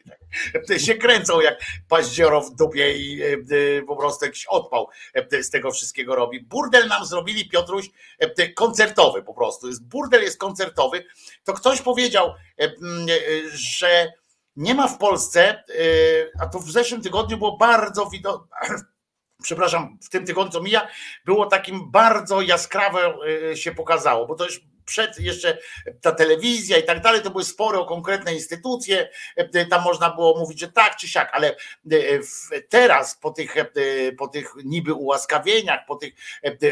[0.69, 3.21] Tak się kręcą jak paździoro w dupie i
[3.87, 4.89] po prostu jakiś odpał
[5.41, 6.41] z tego wszystkiego robi.
[6.41, 7.91] Burdel nam zrobili, Piotruś,
[8.55, 9.69] koncertowy po prostu.
[9.83, 11.05] Burdel jest koncertowy.
[11.45, 12.35] To ktoś powiedział,
[13.53, 14.13] że
[14.57, 18.47] nie ma w Polsce, y, a to w zeszłym tygodniu było bardzo widoczne,
[19.43, 20.89] przepraszam, w tym tygodniu co mija,
[21.25, 23.15] było takim bardzo jaskrawe
[23.53, 25.59] y, się pokazało, bo to już przed jeszcze
[26.01, 30.39] ta telewizja i tak dalej, to były spory o konkretne instytucje, e, tam można było
[30.39, 31.57] mówić, że tak czy siak, ale e,
[32.69, 33.67] teraz po tych, e,
[34.19, 36.15] po tych niby ułaskawieniach, po tych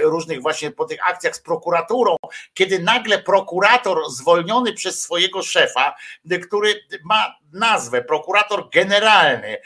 [0.03, 2.17] różnych właśnie, po tych akcjach z prokuraturą,
[2.55, 5.95] kiedy nagle prokurator zwolniony przez swojego szefa,
[6.43, 9.59] który ma nazwę prokurator generalny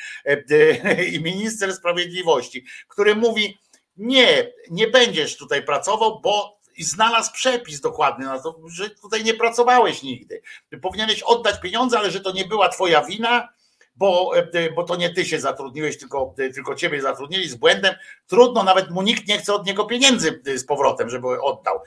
[1.12, 3.58] i minister sprawiedliwości, który mówi,
[3.96, 9.34] nie, nie będziesz tutaj pracował, bo i znalazł przepis dokładny na to, że tutaj nie
[9.34, 10.42] pracowałeś nigdy.
[10.82, 13.48] Powinieneś oddać pieniądze, ale że to nie była twoja wina,
[13.96, 17.94] bo, e, bo to nie ty się zatrudniłeś, tylko, e, tylko ciebie zatrudnili z błędem.
[18.26, 21.80] Trudno, nawet mu nikt nie chce od niego pieniędzy e, z powrotem, żeby oddał.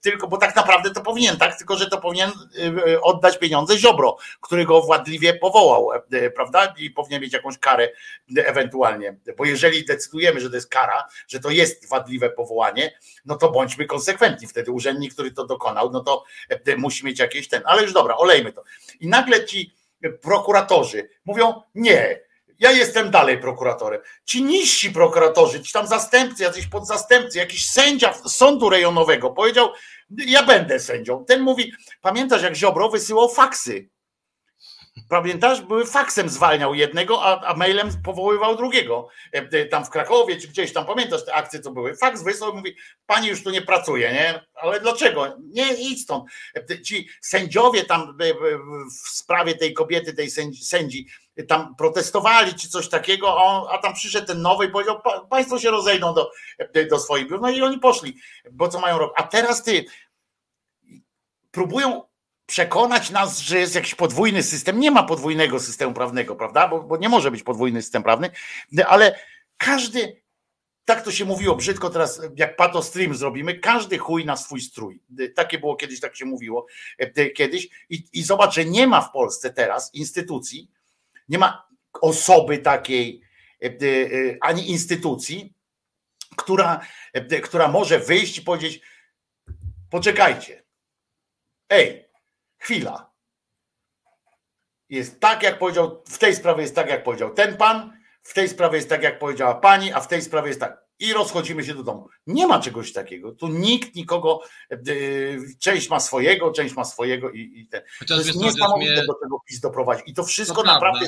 [0.00, 1.58] Tylko, bo tak naprawdę to powinien, tak?
[1.58, 2.30] Tylko, że to powinien
[3.02, 5.88] oddać pieniądze Ziobro, który go władliwie powołał,
[6.34, 6.74] prawda?
[6.78, 7.88] I powinien mieć jakąś karę
[8.36, 9.16] ewentualnie.
[9.38, 13.86] Bo jeżeli decydujemy, że to jest kara, że to jest wadliwe powołanie, no to bądźmy
[13.86, 14.48] konsekwentni.
[14.48, 16.24] Wtedy urzędnik, który to dokonał, no to
[16.76, 17.62] musi mieć jakieś ten.
[17.64, 18.64] Ale już dobra, olejmy to.
[19.00, 19.77] I nagle ci
[20.22, 22.20] prokuratorzy mówią nie,
[22.58, 24.00] ja jestem dalej prokuratorem.
[24.24, 29.68] Ci niżsi prokuratorzy, ci tam zastępcy, jacyś podzastępcy, jakiś sędzia sądu rejonowego powiedział,
[30.10, 31.24] ja będę sędzią.
[31.24, 33.88] Ten mówi, pamiętasz jak Ziobro wysyłał faksy
[35.08, 39.08] Pamiętasz, były faksem zwalniał jednego, a, a, mailem powoływał drugiego.
[39.34, 41.96] E, e, tam w Krakowie, czy gdzieś tam pamiętasz te akcje, co były.
[41.96, 42.76] Faks wysłał mówi,
[43.06, 44.46] pani już tu nie pracuje, nie?
[44.54, 45.36] Ale dlaczego?
[45.52, 46.24] Nie, idź stąd.
[46.70, 48.18] E, ci sędziowie tam
[49.04, 50.30] w sprawie tej kobiety, tej
[50.62, 51.06] sędzi,
[51.48, 55.00] tam protestowali, czy coś takiego, a, on, a tam przyszedł ten nowy i powiedział,
[55.30, 56.30] państwo się rozejdą do,
[56.90, 57.40] do swoich biur.
[57.40, 58.16] No i oni poszli,
[58.52, 59.14] bo co mają robić.
[59.16, 59.84] A teraz ty,
[61.50, 62.02] próbują
[62.48, 64.80] przekonać nas, że jest jakiś podwójny system.
[64.80, 66.68] Nie ma podwójnego systemu prawnego, prawda?
[66.68, 68.30] Bo, bo nie może być podwójny system prawny,
[68.86, 69.18] ale
[69.56, 70.22] każdy,
[70.84, 75.02] tak to się mówiło brzydko teraz, jak pato stream zrobimy, każdy chuj na swój strój.
[75.34, 76.66] Takie było kiedyś, tak się mówiło
[76.98, 77.68] e, kiedyś.
[77.90, 80.70] I, I zobacz, że nie ma w Polsce teraz instytucji,
[81.28, 81.68] nie ma
[82.00, 83.22] osoby takiej,
[83.62, 83.70] e, e,
[84.40, 85.54] ani instytucji,
[86.36, 86.80] która,
[87.42, 88.80] która może wyjść i powiedzieć:
[89.90, 90.64] Poczekajcie.
[91.70, 92.07] Ej,
[92.68, 93.10] chwila.
[94.88, 97.92] Jest tak, jak powiedział, w tej sprawie jest tak, jak powiedział ten pan,
[98.22, 100.84] w tej sprawie jest tak, jak powiedziała pani, a w tej sprawie jest tak.
[100.98, 102.08] I rozchodzimy się do domu.
[102.26, 103.32] Nie ma czegoś takiego.
[103.32, 104.40] Tu nikt nikogo,
[104.70, 107.82] yy, część ma swojego, część ma swojego i, i ten.
[107.98, 109.06] Chociaż to jest niesamowite mnie...
[109.06, 110.08] do tego PiS doprowadzić.
[110.08, 111.06] I to wszystko to naprawdę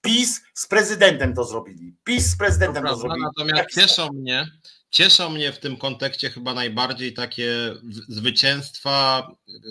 [0.00, 1.96] PiS z prezydentem to zrobili.
[2.04, 3.22] PiS z prezydentem to, to zrobili.
[3.22, 4.46] Natomiast cieszą mnie,
[4.90, 7.74] Cieszą mnie w tym kontekście chyba najbardziej takie
[8.08, 9.28] zwycięstwa,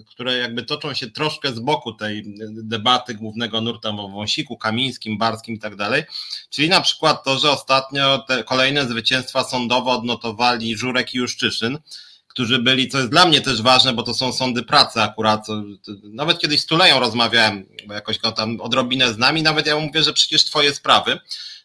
[0.07, 5.56] które jakby toczą się troszkę z boku tej debaty głównego nurta o Wąsiku, Kamińskim, Barskim
[5.56, 6.03] i tak dalej.
[6.49, 11.77] Czyli na przykład to, że ostatnio te kolejne zwycięstwa sądowe odnotowali Żurek i Juszczyszyn,
[12.40, 15.48] którzy byli, co jest dla mnie też ważne, bo to są sądy pracy akurat.
[16.03, 20.03] Nawet kiedyś z Tuleją rozmawiałem, bo jakoś go tam odrobinę z nami, nawet ja mówię,
[20.03, 21.20] że przecież twoje sprawy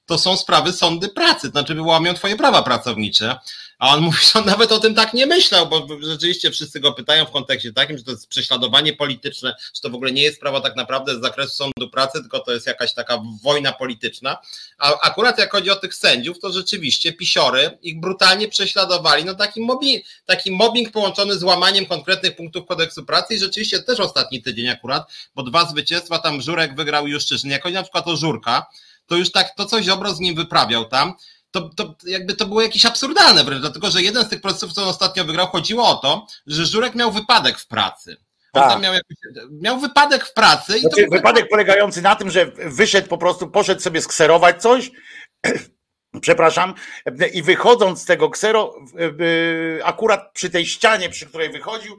[0.07, 3.39] to są sprawy sądy pracy, to znaczy wyłamią twoje prawa pracownicze.
[3.79, 6.93] A on mówi, że on nawet o tym tak nie myślał, bo rzeczywiście wszyscy go
[6.93, 10.37] pytają w kontekście takim, że to jest prześladowanie polityczne, że to w ogóle nie jest
[10.37, 14.39] sprawa tak naprawdę z zakresu sądu pracy, tylko to jest jakaś taka wojna polityczna.
[14.79, 19.25] A akurat jak chodzi o tych sędziów, to rzeczywiście pisiory ich brutalnie prześladowali.
[19.25, 24.01] No taki mobbing, taki mobbing połączony z łamaniem konkretnych punktów kodeksu pracy i rzeczywiście też
[24.01, 27.51] ostatni tydzień akurat, bo dwa zwycięstwa tam Żurek wygrał Juszczyszyn.
[27.51, 28.67] Jak chodzi na przykład o Żurka,
[29.07, 31.15] to już tak to, co Ziobro z nim wyprawiał tam,
[31.55, 34.83] to, to jakby to było jakieś absurdalne wręcz, dlatego że jeden z tych procesów, co
[34.83, 38.17] on ostatnio wygrał, chodziło o to, że Żurek miał wypadek w pracy.
[38.53, 38.83] Tak.
[38.83, 39.17] Miał, jakiś,
[39.61, 40.81] miał, wypadek w pracy.
[40.81, 44.91] Znaczy, wypadek polegający na tym, że wyszedł po prostu, poszedł sobie skserować coś,
[46.21, 46.75] przepraszam,
[47.33, 48.75] i wychodząc z tego ksero,
[49.85, 51.99] akurat przy tej ścianie, przy której wychodził,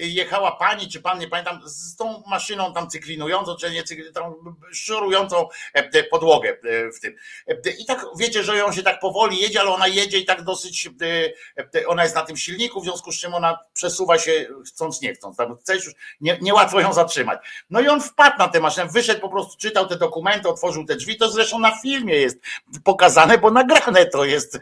[0.00, 5.48] jechała pani, czy pan, nie pamiętam, z tą maszyną tam cyklinującą, czy nie cyklinującą, szorującą
[6.10, 6.56] podłogę
[6.96, 7.16] w tym.
[7.78, 10.90] I tak wiecie, że ją się tak powoli jedzie, ale ona jedzie i tak dosyć,
[11.86, 15.36] ona jest na tym silniku, w związku z czym ona przesuwa się chcąc, nie chcąc.
[15.36, 17.40] Tam chcesz już, nie, niełatwo ją zatrzymać.
[17.70, 20.96] No i on wpadł na tę maszynę, wyszedł po prostu, czytał te dokumenty, otworzył te
[20.96, 22.38] drzwi, to zresztą na filmie jest
[22.84, 24.58] pokazane, bo nagrane to jest,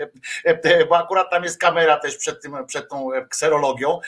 [0.89, 4.01] bo akurat tam jest kamera też przed, tym, przed tą kserologią.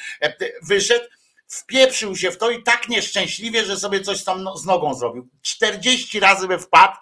[0.62, 1.04] Wyszedł,
[1.46, 5.28] wpieprzył się w to i tak nieszczęśliwie, że sobie coś tam z nogą zrobił.
[5.42, 6.94] 40 razy by wpadł,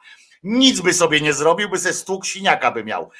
[0.42, 3.10] nic by sobie nie zrobił, by se stuk siniaka by miał.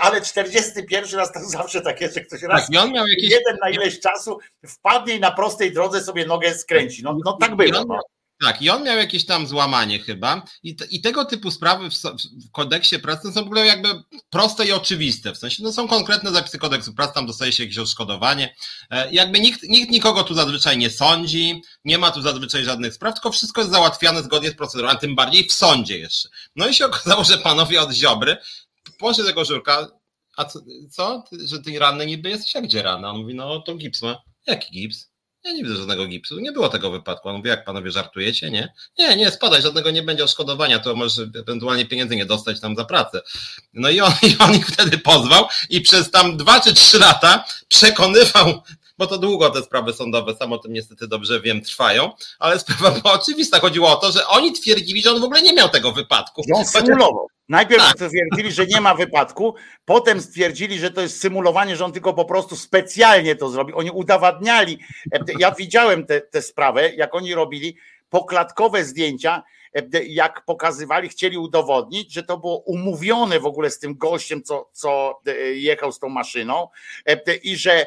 [0.00, 3.30] Ale 41 raz to zawsze takie, że ktoś raz, tak, jakieś...
[3.30, 7.02] jeden na ileś czasu wpadnie i na prostej drodze sobie nogę skręci.
[7.02, 7.84] No, no tak było.
[7.88, 8.00] No.
[8.40, 10.42] Tak, i on miał jakieś tam złamanie chyba.
[10.62, 13.88] I, i tego typu sprawy w, w, kodeksie pracy są w ogóle jakby
[14.30, 15.32] proste i oczywiste.
[15.32, 18.54] W sensie, no są konkretne zapisy kodeksu pracy, tam dostaje się jakieś odszkodowanie.
[18.90, 23.14] E, jakby nikt, nikt nikogo tu zazwyczaj nie sądzi, nie ma tu zazwyczaj żadnych spraw,
[23.14, 26.28] tylko wszystko jest załatwiane zgodnie z procedurą, a tym bardziej w sądzie jeszcze.
[26.56, 28.36] No i się okazało, że panowie od Ziobry,
[28.98, 29.88] poszli tego żurka,
[30.36, 30.60] a co,
[30.90, 31.24] co?
[31.44, 32.54] że ty ranny niby jesteś?
[32.54, 33.10] Jak gdzie rana?
[33.10, 34.22] On mówi, no to gips ma.
[34.46, 35.10] Jaki gips?
[35.48, 37.28] Ja nie widzę żadnego gipsu, nie było tego wypadku.
[37.28, 38.72] On mówi, jak panowie żartujecie, nie?
[38.98, 42.84] Nie, nie, spadaj, żadnego nie będzie odszkodowania, to możesz ewentualnie pieniędzy nie dostać tam za
[42.84, 43.20] pracę.
[43.72, 47.44] No i on, i on ich wtedy pozwał i przez tam dwa czy trzy lata
[47.68, 48.62] przekonywał
[48.98, 52.90] bo to długo te sprawy sądowe, sam o tym niestety dobrze wiem, trwają, ale sprawa
[52.90, 53.60] była oczywista.
[53.60, 56.42] Chodziło o to, że oni twierdzili, że on w ogóle nie miał tego wypadku.
[56.54, 57.28] On symulował.
[57.48, 58.08] Najpierw tak.
[58.08, 59.54] stwierdzili, że nie ma wypadku,
[59.84, 63.78] potem stwierdzili, że to jest symulowanie, że on tylko po prostu specjalnie to zrobił.
[63.78, 64.78] Oni udowadniali.
[65.38, 67.76] Ja widziałem tę sprawę, jak oni robili
[68.08, 69.42] poklatkowe zdjęcia,
[70.06, 75.20] jak pokazywali, chcieli udowodnić, że to było umówione w ogóle z tym gościem, co, co
[75.54, 76.68] jechał z tą maszyną
[77.42, 77.86] i że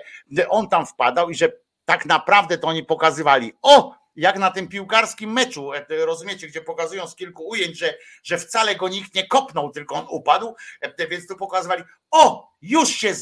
[0.50, 1.52] on tam wpadał i że
[1.86, 3.54] tak naprawdę to oni pokazywali.
[3.62, 8.38] O, jak na tym piłkarskim meczu, e, rozumiecie, gdzie pokazują z kilku ujęć, że, że
[8.38, 13.16] wcale go nikt nie kopnął, tylko on upadł, e, więc tu pokazywali, o, już się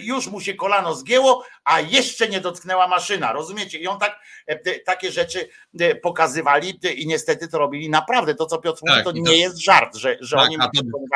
[0.00, 3.32] już mu się kolano zgięło, a jeszcze nie dotknęła maszyna.
[3.32, 3.78] Rozumiecie?
[3.78, 5.48] I on tak, e, takie rzeczy
[5.80, 8.34] e, pokazywali i niestety to robili naprawdę.
[8.34, 10.56] To, co Piotr tak, mówi, to, to nie jest żart, że, że tak, oni.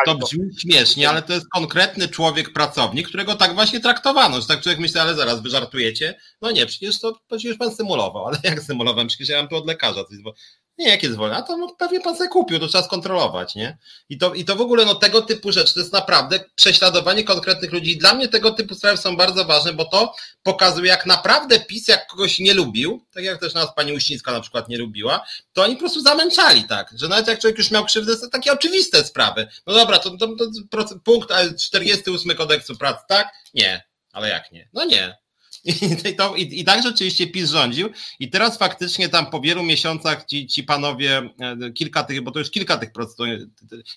[0.06, 4.40] To, to brzmi śmiesznie, ale to jest konkretny człowiek, pracownik, którego tak właśnie traktowano.
[4.40, 6.18] Że tak człowiek myśli, ale zaraz wy żartujecie.
[6.42, 9.08] No nie, przecież to przecież pan symulował, ale jak symulowałem?
[9.08, 10.04] Przecież ja mam tu od lekarza.
[10.04, 10.34] Coś, bo
[10.78, 11.42] nie, jakie zwolnienie?
[11.42, 13.78] A to no, pewnie pan sobie kupił, to trzeba skontrolować, nie?
[14.08, 17.72] I to, I to w ogóle no, tego typu rzeczy to jest naprawdę prześladowanie konkretnych
[17.72, 17.92] ludzi.
[17.92, 21.88] I dla mnie tego typu sprawy są bardzo ważne, bo to pokazuje, jak naprawdę PiS,
[21.88, 25.62] jak kogoś nie lubił, tak jak też nas pani Uścińska na przykład nie lubiła, to
[25.62, 29.04] oni po prostu zamęczali tak, że nawet jak człowiek już miał krzywdę, to takie oczywiste
[29.04, 29.48] sprawy.
[29.66, 30.28] No dobra, to, to,
[30.70, 31.28] to punkt
[31.58, 33.28] 48 kodeksu pracy, tak?
[33.54, 33.92] Nie.
[34.12, 34.68] Ale jak nie?
[34.72, 35.21] No nie.
[35.64, 37.88] I, to, i, I tak rzeczywiście PiS rządził
[38.20, 42.38] i teraz faktycznie tam po wielu miesiącach ci, ci panowie, e, kilka tych, bo to
[42.38, 43.26] już kilka tych procesów,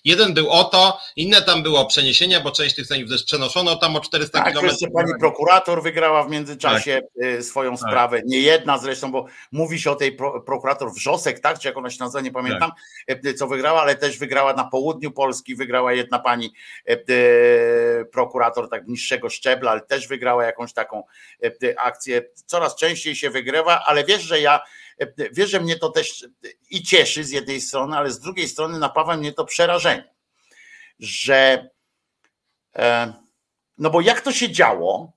[0.04, 3.76] jeden był o to, inne tam było o przeniesienia, bo część tych sędziów też przenoszono
[3.76, 4.80] tam o 400 tak, kilometrów.
[4.80, 7.26] jeszcze pani prokurator wygrała w międzyczasie tak.
[7.26, 7.88] E, swoją tak.
[7.88, 11.76] sprawę, nie jedna zresztą, bo mówi się o tej pro, prokurator Wrzosek, tak, czy jak
[11.76, 12.70] ona się nazywa, nie pamiętam,
[13.06, 13.26] tak.
[13.26, 16.52] E, co wygrała, ale też wygrała na południu Polski, wygrała jedna pani
[18.12, 21.02] prokurator tak niższego szczebla, ale też wygrała jakąś taką
[21.76, 24.60] akcje coraz częściej się wygrywa, ale wiesz, że ja,
[25.32, 26.26] wiesz, że mnie to też
[26.70, 30.14] i cieszy z jednej strony, ale z drugiej strony napawa mnie to przerażenie,
[30.98, 31.68] że
[32.76, 33.12] e,
[33.78, 35.12] no bo jak to się działo,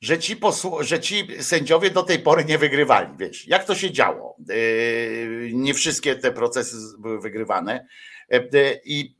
[0.00, 3.90] że ci, posłu- że ci sędziowie do tej pory nie wygrywali, wiesz, jak to się
[3.90, 4.36] działo?
[4.50, 4.54] E,
[5.52, 7.86] nie wszystkie te procesy były wygrywane
[8.30, 8.40] e,
[8.84, 9.17] i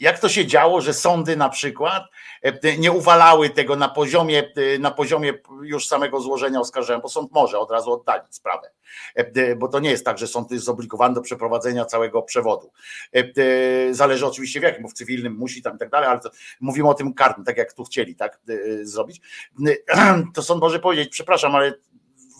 [0.00, 2.04] jak to się działo, że sądy na przykład
[2.42, 7.32] e, nie uwalały tego na poziomie, e, na poziomie już samego złożenia oskarżenia, bo sąd
[7.32, 8.70] może od razu oddalić sprawę,
[9.14, 12.72] e, bo to nie jest tak, że sąd jest zobligowany do przeprowadzenia całego przewodu.
[13.90, 16.20] Zależy oczywiście w jakim, bo w cywilnym musi tam i tak dalej, ale
[16.60, 18.40] mówimy o tym kartnym, tak jak tu chcieli tak
[18.82, 19.20] zrobić.
[20.34, 21.74] To sąd może powiedzieć, przepraszam, ale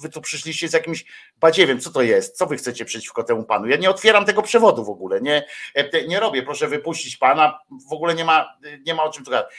[0.01, 1.05] wy tu przyszliście z jakimś
[1.41, 3.67] badziewiem, co to jest, co wy chcecie przeciwko temu panu?
[3.67, 7.59] Ja nie otwieram tego przewodu w ogóle, nie, e, nie robię, proszę wypuścić pana,
[7.89, 9.55] w ogóle nie ma, nie ma o czym tu gadać.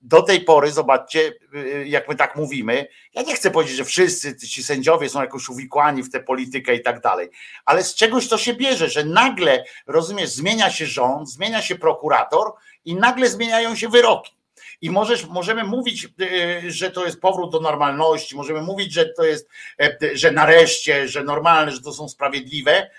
[0.00, 4.36] Do tej pory, zobaczcie, y, jak my tak mówimy, ja nie chcę powiedzieć, że wszyscy
[4.36, 7.28] ci sędziowie są jakoś uwikłani w tę politykę i tak dalej,
[7.64, 12.52] ale z czegoś to się bierze, że nagle, rozumiesz, zmienia się rząd, zmienia się prokurator
[12.84, 14.35] i nagle zmieniają się wyroki.
[14.80, 19.24] I możesz, możemy mówić, y, że to jest powrót do normalności, możemy mówić, że to
[19.24, 19.48] jest,
[19.80, 22.90] e, że nareszcie, że normalne, że to są sprawiedliwe,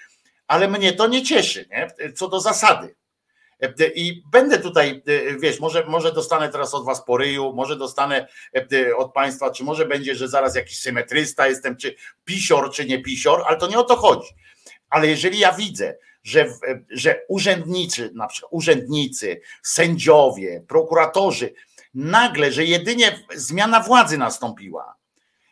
[0.47, 2.11] ale mnie to nie cieszy, nie?
[2.15, 2.95] co do zasady.
[3.61, 7.75] E, I będę tutaj, e, wiesz, może, może dostanę teraz od was po ryju, może
[7.75, 8.27] dostanę
[8.97, 11.95] od państwa, czy może będzie, że zaraz jakiś symetrysta jestem, czy
[12.25, 14.27] pisior, czy nie pisior, ale to nie o to chodzi.
[14.89, 16.53] Ale jeżeli ja widzę, że,
[16.89, 21.53] że urzędnicy, na przykład urzędnicy, sędziowie, prokuratorzy
[21.97, 24.95] nagle, że jedynie zmiana władzy nastąpiła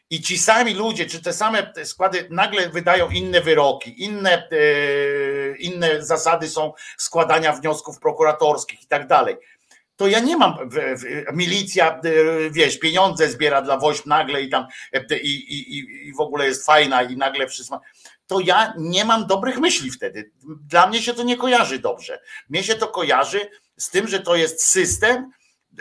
[0.10, 6.06] i ci sami ludzie, czy te same składy nagle wydają inne wyroki, inne, e, inne
[6.06, 9.36] zasady są składania wniosków prokuratorskich i tak dalej.
[9.96, 10.70] To ja nie mam,
[11.34, 12.02] milicja, e,
[12.52, 16.66] wiesz, pieniądze zbiera dla wojsk nagle i tam e, i, i, i w ogóle jest
[16.66, 17.82] fajna i nagle wszystko.
[18.28, 20.32] To ja nie mam dobrych myśli wtedy.
[20.70, 22.20] Dla mnie się to nie kojarzy dobrze.
[22.50, 25.32] Mnie się to kojarzy z tym, że to jest system,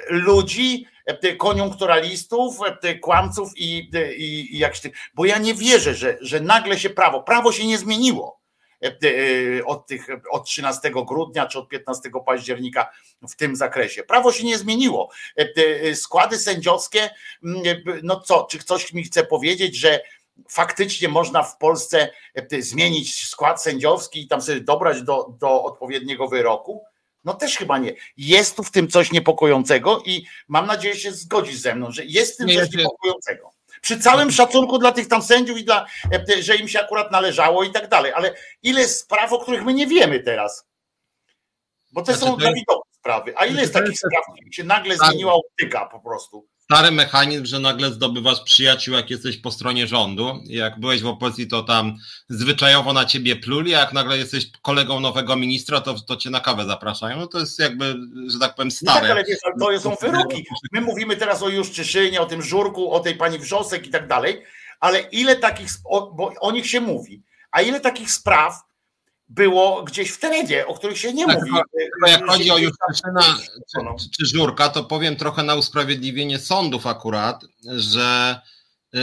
[0.08, 4.74] ludzi, e, koniunkturalistów, e, kłamców i, e, i, i jak
[5.14, 8.44] bo ja nie wierzę, że, że nagle się prawo, prawo się nie zmieniło
[9.66, 12.90] od, tych, od 13 grudnia czy od 15 października
[13.28, 14.02] w tym zakresie.
[14.02, 15.10] Prawo się nie zmieniło.
[15.94, 17.10] Składy sędziowskie,
[18.02, 20.00] no co, czy ktoś mi chce powiedzieć, że
[20.48, 22.10] faktycznie można w Polsce
[22.58, 26.84] zmienić skład sędziowski i tam sobie dobrać do, do odpowiedniego wyroku?
[27.24, 27.94] No też chyba nie.
[28.16, 32.04] Jest tu w tym coś niepokojącego i mam nadzieję, że się zgodzisz ze mną, że
[32.04, 33.50] jest w tym nie, coś niepokojącego.
[33.80, 35.86] Przy całym szacunku dla tych tam sędziów i dla,
[36.28, 39.64] e, że im się akurat należało i tak dalej, ale ile jest spraw, o których
[39.64, 40.66] my nie wiemy teraz?
[41.92, 42.50] Bo te znaczy, są dla
[42.90, 43.34] sprawy.
[43.36, 45.08] A ile jest takich spraw, których się nagle tak.
[45.08, 46.46] zmieniła optyka po prostu?
[46.64, 50.40] Stary mechanizm, że nagle zdobywasz przyjaciół, jak jesteś po stronie rządu.
[50.44, 51.96] Jak byłeś w opozycji, to tam
[52.28, 56.40] zwyczajowo na ciebie pluli, a jak nagle jesteś kolegą nowego ministra, to, to cię na
[56.40, 57.16] kawę zapraszają.
[57.16, 57.96] No to jest jakby,
[58.26, 59.00] że tak powiem, stare.
[59.00, 60.46] tak, ale wiesz, to są wyroki.
[60.72, 64.42] My mówimy teraz o Juszczyszynie, o tym Żurku, o tej pani Wrzosek i tak dalej,
[64.80, 68.73] ale ile takich, bo o nich się mówi, a ile takich spraw
[69.34, 71.50] było gdzieś w terenie, o których się nie tak, mówi.
[71.72, 73.20] Tylko jak chodzi o Juszczyszyna
[74.00, 78.40] czy, czy Żurka, to powiem trochę na usprawiedliwienie sądów akurat, że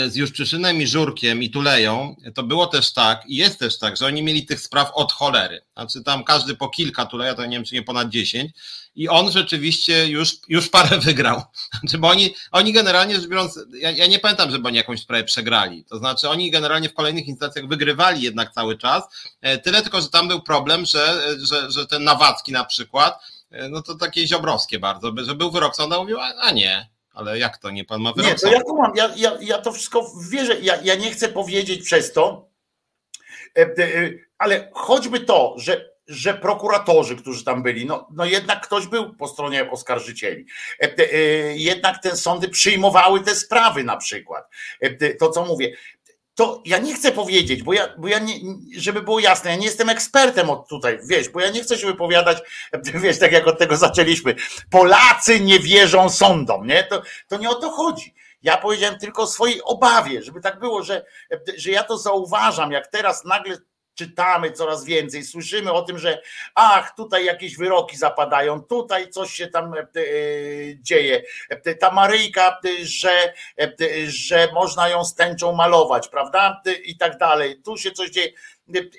[0.08, 4.06] z Juszczyszynem i Żurkiem i Tuleją, to było też tak i jest też tak, że
[4.06, 5.62] oni mieli tych spraw od cholery.
[5.74, 8.52] Znaczy tam każdy po kilka Tuleja, to nie wiem czy nie ponad dziesięć
[8.96, 11.42] i on rzeczywiście już, już parę wygrał.
[11.80, 15.24] Znaczy, bo oni, oni generalnie rzecz biorąc, ja, ja nie pamiętam, żeby oni jakąś sprawę
[15.24, 15.86] przegrali.
[15.86, 19.04] To znaczy oni generalnie w kolejnych instancjach wygrywali jednak cały czas.
[19.42, 23.70] E, tyle tylko, że tam był problem, że, że, że ten Nawacki na przykład, e,
[23.70, 27.58] no to takie ziobrowskie bardzo, że był wyrok sądu, mówił, a, a nie, ale jak
[27.58, 28.32] to nie pan ma wyrok?
[28.32, 31.28] Nie, to ja tu mam, ja, ja, ja to wszystko wierzę, ja, ja nie chcę
[31.28, 32.50] powiedzieć przez to,
[33.58, 33.68] e,
[34.38, 39.28] ale choćby to, że że prokuratorzy, którzy tam byli, no, no jednak ktoś był po
[39.28, 40.46] stronie oskarżycieli.
[40.82, 41.18] E, e,
[41.58, 44.50] jednak te sądy przyjmowały te sprawy na przykład.
[44.82, 45.76] E, to co mówię,
[46.36, 48.34] to ja nie chcę powiedzieć, bo ja, bo ja nie,
[48.78, 51.88] żeby było jasne, ja nie jestem ekspertem od tutaj, wiesz, bo ja nie chcę się
[51.88, 52.38] wypowiadać,
[53.04, 54.36] wiesz, tak jak od tego zaczęliśmy.
[54.70, 56.84] Polacy nie wierzą sądom, nie?
[56.84, 58.14] To, to nie o to chodzi.
[58.44, 61.06] Ja powiedziałem tylko o swojej obawie, żeby tak było, że,
[61.58, 63.58] że ja to zauważam, jak teraz nagle
[64.02, 66.22] czytamy coraz więcej, słyszymy o tym, że
[66.56, 69.86] ach, tutaj jakieś wyroki zapadają, tutaj coś się tam e, e,
[70.82, 71.24] dzieje.
[71.50, 73.34] E, ta Maryjka, że,
[74.08, 76.62] że można ją z tęczą malować, prawda?
[76.84, 77.62] I tak dalej.
[77.62, 78.32] Tu się coś dzieje.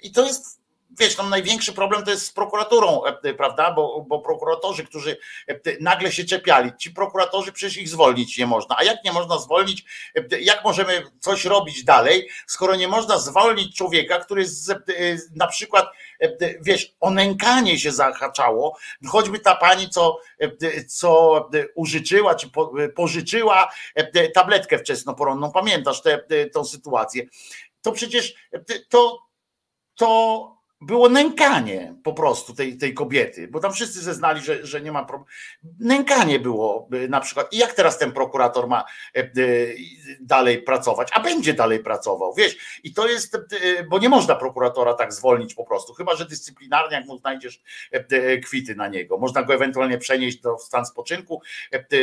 [0.03, 0.62] I to jest
[0.99, 3.73] wiesz, tam największy problem to jest z prokuraturą, e, prawda?
[3.73, 5.17] Bo, bo prokuratorzy, którzy
[5.49, 8.77] e, nagle się czepiali, ci prokuratorzy przecież ich zwolnić nie można.
[8.79, 13.77] A jak nie można zwolnić, e, jak możemy coś robić dalej, skoro nie można zwolnić
[13.77, 14.83] człowieka, który z,
[15.37, 15.87] na przykład,
[16.61, 18.77] wiesz, o nękanie się zahaczało,
[19.09, 20.19] choćby ta pani, co,
[20.89, 22.51] co użyczyła, czy
[22.97, 23.73] pożyczyła
[24.35, 26.03] tabletkę wczesnoporonną, pamiętasz
[26.53, 27.27] tę sytuację?
[27.83, 28.35] To przecież
[28.89, 29.19] to,
[29.95, 30.52] to
[30.83, 35.05] było nękanie po prostu tej, tej kobiety, bo tam wszyscy zeznali, że, że nie ma
[35.05, 35.31] problemu.
[35.81, 37.53] Nękanie było y, na przykład.
[37.53, 38.85] I jak teraz ten prokurator ma
[39.17, 39.77] y, y,
[40.21, 41.09] dalej pracować?
[41.13, 42.81] A będzie dalej pracował, wiesz?
[42.85, 43.37] I to jest,
[43.89, 47.61] bo nie można prokuratora tak zwolnić po prostu, chyba że dyscyplinarnie, jak mu znajdziesz
[48.45, 49.19] kwity na niego.
[49.19, 51.43] Można go ewentualnie przenieść do stan spoczynku,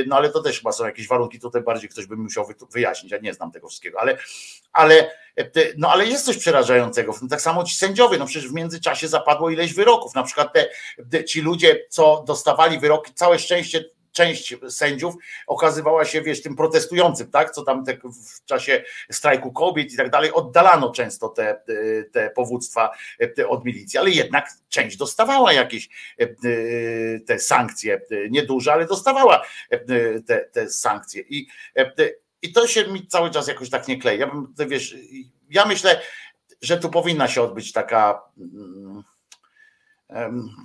[0.07, 3.11] no ale to też chyba są jakieś warunki, tutaj bardziej ktoś by musiał wyjaśnić.
[3.11, 4.17] Ja nie znam tego wszystkiego, ale,
[4.73, 5.11] ale
[5.77, 7.13] no ale jest coś przerażającego.
[7.29, 10.15] Tak samo ci sędziowie, no przecież w międzyczasie zapadło ileś wyroków.
[10.15, 10.53] Na przykład
[11.11, 15.15] te, ci ludzie, co dostawali wyroki, całe szczęście część sędziów
[15.47, 17.85] okazywała się, wiesz, tym protestującym, tak, co tam
[18.41, 21.61] w czasie strajku kobiet i tak dalej, oddalano często te,
[22.11, 22.91] te powództwa
[23.35, 25.89] te od milicji, ale jednak część dostawała jakieś
[27.27, 29.45] te sankcje, nieduże, ale dostawała
[30.27, 31.47] te, te sankcje i
[32.41, 34.19] i to się mi cały czas jakoś tak nie klei.
[34.19, 34.95] Ja bym, wiesz,
[35.49, 36.01] ja myślę,
[36.61, 39.03] że tu powinna się odbyć taka mm,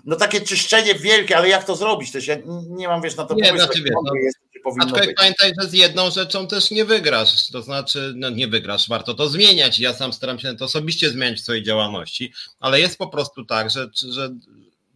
[0.05, 2.13] no takie czyszczenie wielkie, ale jak to zrobić?
[2.13, 2.37] Też ja
[2.69, 3.67] nie mam, wiesz, na to nie, pomysłu.
[3.67, 3.95] Znaczy, wiesz,
[4.77, 8.89] no, Aczkolwiek pamiętaj, że z jedną rzeczą też nie wygrasz, to znaczy, no nie wygrasz,
[8.89, 9.81] warto to zmieniać.
[9.81, 13.71] Ja sam staram się to osobiście zmieniać w swojej działalności, ale jest po prostu tak,
[13.71, 14.31] że, że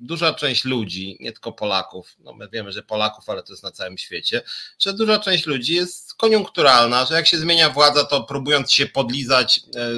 [0.01, 3.71] duża część ludzi, nie tylko Polaków, no my wiemy, że Polaków, ale to jest na
[3.71, 4.43] całym świecie,
[4.79, 9.61] że duża część ludzi jest koniunkturalna, że jak się zmienia władza, to próbując się podlizać
[9.77, 9.91] e,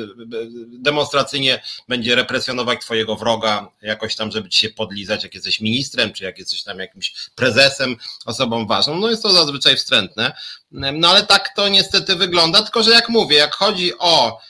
[0.66, 6.24] demonstracyjnie będzie represjonować twojego wroga, jakoś tam, żeby ci się podlizać, jak jesteś ministrem, czy
[6.24, 7.97] jak jesteś tam jakimś prezesem,
[8.27, 8.98] osobą ważną.
[8.98, 10.32] No jest to zazwyczaj wstrętne.
[10.70, 14.40] No ale tak to niestety wygląda, tylko że jak mówię, jak chodzi o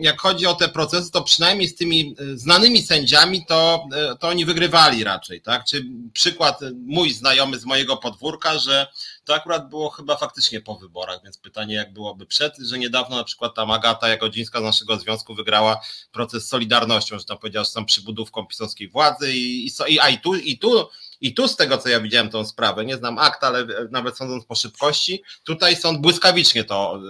[0.00, 4.28] jak chodzi o te procesy, to przynajmniej z tymi e, znanymi sędziami, to, e, to
[4.28, 5.64] oni wygrywali raczej, tak?
[5.64, 8.86] Czy przykład e, mój znajomy z mojego podwórka, że
[9.24, 13.24] to akurat było chyba faktycznie po wyborach, więc pytanie, jak byłoby przed, że niedawno na
[13.24, 15.80] przykład ta Magata Jagodzińska z naszego związku wygrała
[16.12, 20.18] proces z Solidarnością, że tam powiedziała, że są przybudówką pisowskiej władzy i, i, a i
[20.18, 20.88] tu, i tu
[21.20, 24.44] i tu z tego, co ja widziałem tą sprawę, nie znam akt, ale nawet sądząc
[24.44, 27.00] po szybkości, tutaj sąd błyskawicznie to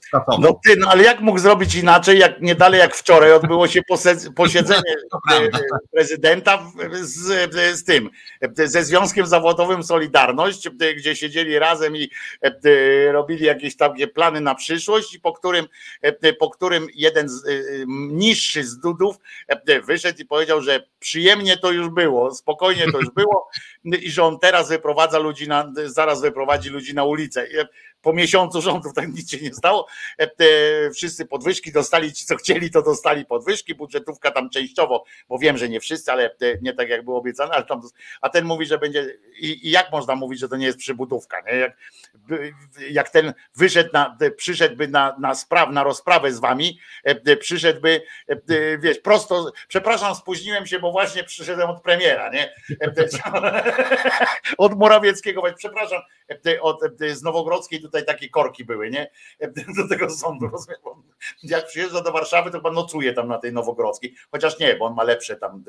[0.00, 0.40] skasował.
[0.40, 3.80] No ty, no ale jak mógł zrobić inaczej, jak nie dalej jak wczoraj odbyło się
[4.36, 4.94] posiedzenie
[5.92, 8.10] prezydenta z, z tym,
[8.54, 12.10] ze Związkiem Zawodowym Solidarność, gdzie siedzieli razem i
[13.12, 15.66] robili jakieś takie plany na przyszłość i po którym,
[16.38, 17.42] po którym jeden z,
[18.10, 19.16] niższy z dudów
[19.86, 23.17] wyszedł i powiedział, że przyjemnie to już było, spokojnie to już było
[23.84, 27.46] i że on teraz wyprowadza ludzi na, zaraz wyprowadzi ludzi na ulicę
[28.02, 29.86] po miesiącu rządów tak nic się nie stało.
[30.18, 35.58] E, wszyscy podwyżki dostali, ci co chcieli, to dostali podwyżki, budżetówka tam częściowo, bo wiem,
[35.58, 37.80] że nie wszyscy, ale nie tak jak było obiecane, ale tam,
[38.20, 41.40] a ten mówi, że będzie i, i jak można mówić, że to nie jest przybudówka,
[41.40, 41.58] nie?
[41.58, 41.76] Jak,
[42.90, 48.78] jak ten wyszedł na, przyszedłby na, na spraw, na rozprawę z wami, e, przyszedłby, e,
[48.78, 52.54] wiesz, prosto, przepraszam, spóźniłem się, bo właśnie przyszedłem od premiera, nie?
[54.58, 56.02] Od Morawieckiego, przepraszam,
[56.60, 56.80] od,
[57.12, 59.10] z Nowogrodzkiej tutaj takie korki były, nie?
[59.76, 60.80] Do tego sądu, rozumiem.
[61.42, 64.94] Jak przyjeżdża do Warszawy, to pan nocuje tam na tej Nowogrodzkiej, chociaż nie, bo on
[64.94, 65.64] ma lepsze tam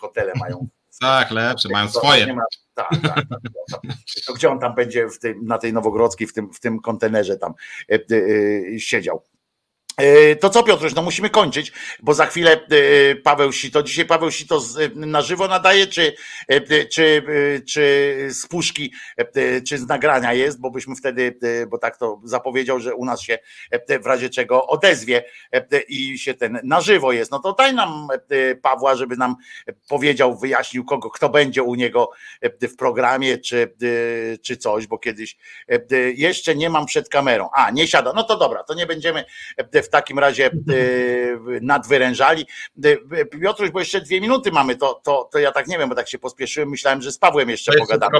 [0.00, 0.68] hotele mają.
[1.00, 2.36] Tak, lepsze, mają swoje.
[2.74, 3.24] Tak, tak, tak,
[3.70, 3.80] tak,
[4.26, 7.36] To gdzie on tam będzie w tym, na tej Nowogrodzkiej, w tym, w tym kontenerze
[7.36, 7.54] tam
[7.90, 9.22] e, e, siedział?
[9.96, 11.72] E, to co Piotruś, no musimy kończyć,
[12.02, 14.60] bo za chwilę e, Paweł Sito, dzisiaj Paweł Sito
[14.94, 16.14] na żywo nadaje, czy,
[16.48, 17.22] e, czy,
[17.68, 18.92] czy z puszki,
[19.68, 21.38] czy z nagrania jest, bo byśmy wtedy,
[21.68, 23.38] bo tak to zapowiedział, że u nas się
[24.02, 25.24] w razie czego odezwie
[25.88, 28.08] i się ten na żywo jest, no to daj nam
[28.62, 29.36] Pawła, żeby nam
[29.88, 32.10] powiedział, wyjaśnił kogo, kto będzie u niego
[32.42, 33.74] w programie, czy,
[34.42, 35.36] czy coś, bo kiedyś
[36.14, 39.24] jeszcze nie mam przed kamerą, a nie siada, no to dobra, to nie będziemy
[39.84, 40.50] w takim razie e,
[41.60, 42.46] nadwyrężali.
[42.84, 45.94] E, Piotruś, bo jeszcze dwie minuty mamy, to, to, to ja tak nie wiem, bo
[45.94, 48.18] tak się pospieszyłem, myślałem, że z Pawłem jeszcze pogadamy.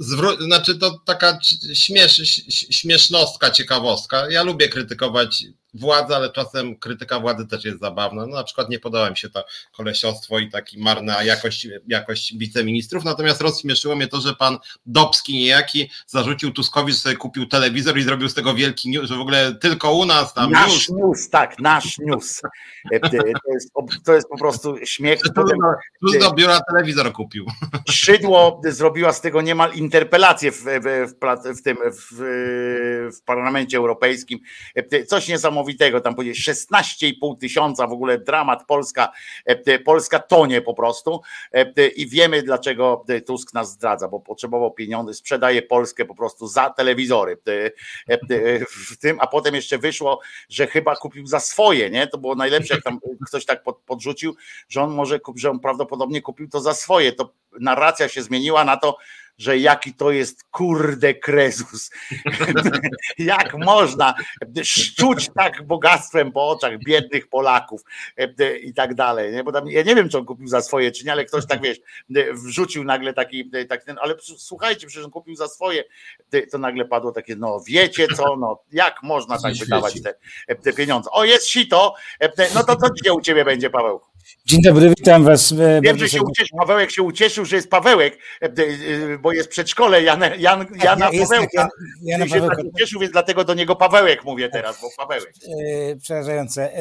[0.00, 1.38] Zwró- znaczy to taka
[1.74, 2.22] śmiesz,
[2.70, 4.30] śmiesznostka, ciekawostka.
[4.30, 5.44] Ja lubię krytykować
[5.74, 8.26] władza, ale czasem krytyka władzy też jest zabawna.
[8.26, 9.44] No, na przykład nie podoba mi się to
[9.76, 15.90] kolesiostwo i taki marna jakość, jakość wiceministrów, natomiast rozśmieszyło mnie to, że pan Dobski niejaki
[16.06, 19.54] zarzucił Tuskowi, że sobie kupił telewizor i zrobił z tego wielki news, że w ogóle
[19.54, 22.42] tylko u nas tam Nasz news, news tak, nasz news.
[22.92, 23.16] E, to
[23.52, 23.70] jest,
[24.04, 25.20] to jest po prostu śmiech.
[25.34, 25.58] Potem,
[26.00, 27.46] plus do biura telewizor kupił.
[27.88, 32.18] Szydło zrobiła z tego niemal interpelację w, w, w, w tym w,
[33.16, 34.38] w Parlamencie Europejskim.
[34.74, 39.12] E, coś niesamowitego niesamowitego, tam powiedzieć 16,5 tysiąca w ogóle dramat Polska,
[39.84, 41.20] Polska tonie po prostu
[41.96, 47.38] i wiemy dlaczego Tusk nas zdradza, bo potrzebował pieniędzy, sprzedaje Polskę po prostu za telewizory
[48.90, 52.06] w tym, a potem jeszcze wyszło, że chyba kupił za swoje, nie?
[52.06, 54.34] To było najlepsze, jak tam ktoś tak podrzucił,
[54.68, 58.76] że on może, że on prawdopodobnie kupił to za swoje, to narracja się zmieniła na
[58.76, 58.96] to,
[59.38, 61.90] że jaki to jest kurde krezus.
[63.18, 64.14] Jak można
[64.62, 67.80] szczuć tak bogactwem po oczach biednych Polaków
[68.62, 69.32] i tak dalej.
[69.32, 69.44] Nie?
[69.44, 71.62] Bo tam, ja nie wiem, czy on kupił za swoje, czy nie, ale ktoś tak
[71.62, 71.78] wiesz,
[72.32, 73.50] wrzucił nagle taki,
[73.86, 75.84] ten, ale słuchajcie, przecież on kupił za swoje,
[76.52, 80.14] to nagle padło takie, no wiecie co, no jak można tak wydawać te,
[80.54, 81.10] te pieniądze.
[81.10, 81.94] O, jest sito,
[82.54, 84.00] no to co dzisiaj u ciebie będzie, Paweł?
[84.46, 85.52] Dzień dobry, witam was.
[85.52, 89.48] E, Wiem, że się ucieszył, Pawełek się ucieszył, że jest Pawełek, e, e, bo jest
[89.48, 91.48] przedszkole Jan, Jan, tak, Jana ja, Pawełka.
[91.52, 91.68] Jan,
[92.02, 95.34] Jana się tak ucieszył, więc dlatego do niego Pawełek mówię teraz, bo Pawełek.
[96.02, 96.72] Przerażające.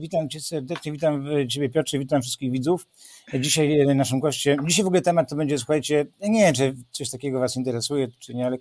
[0.00, 2.86] Witam cię serdecznie, witam ciebie Piotrze, witam wszystkich widzów.
[3.34, 7.40] Dzisiaj naszym gościem, dzisiaj w ogóle temat to będzie, słuchajcie, nie wiem, czy coś takiego
[7.40, 8.58] was interesuje, czy nie, ale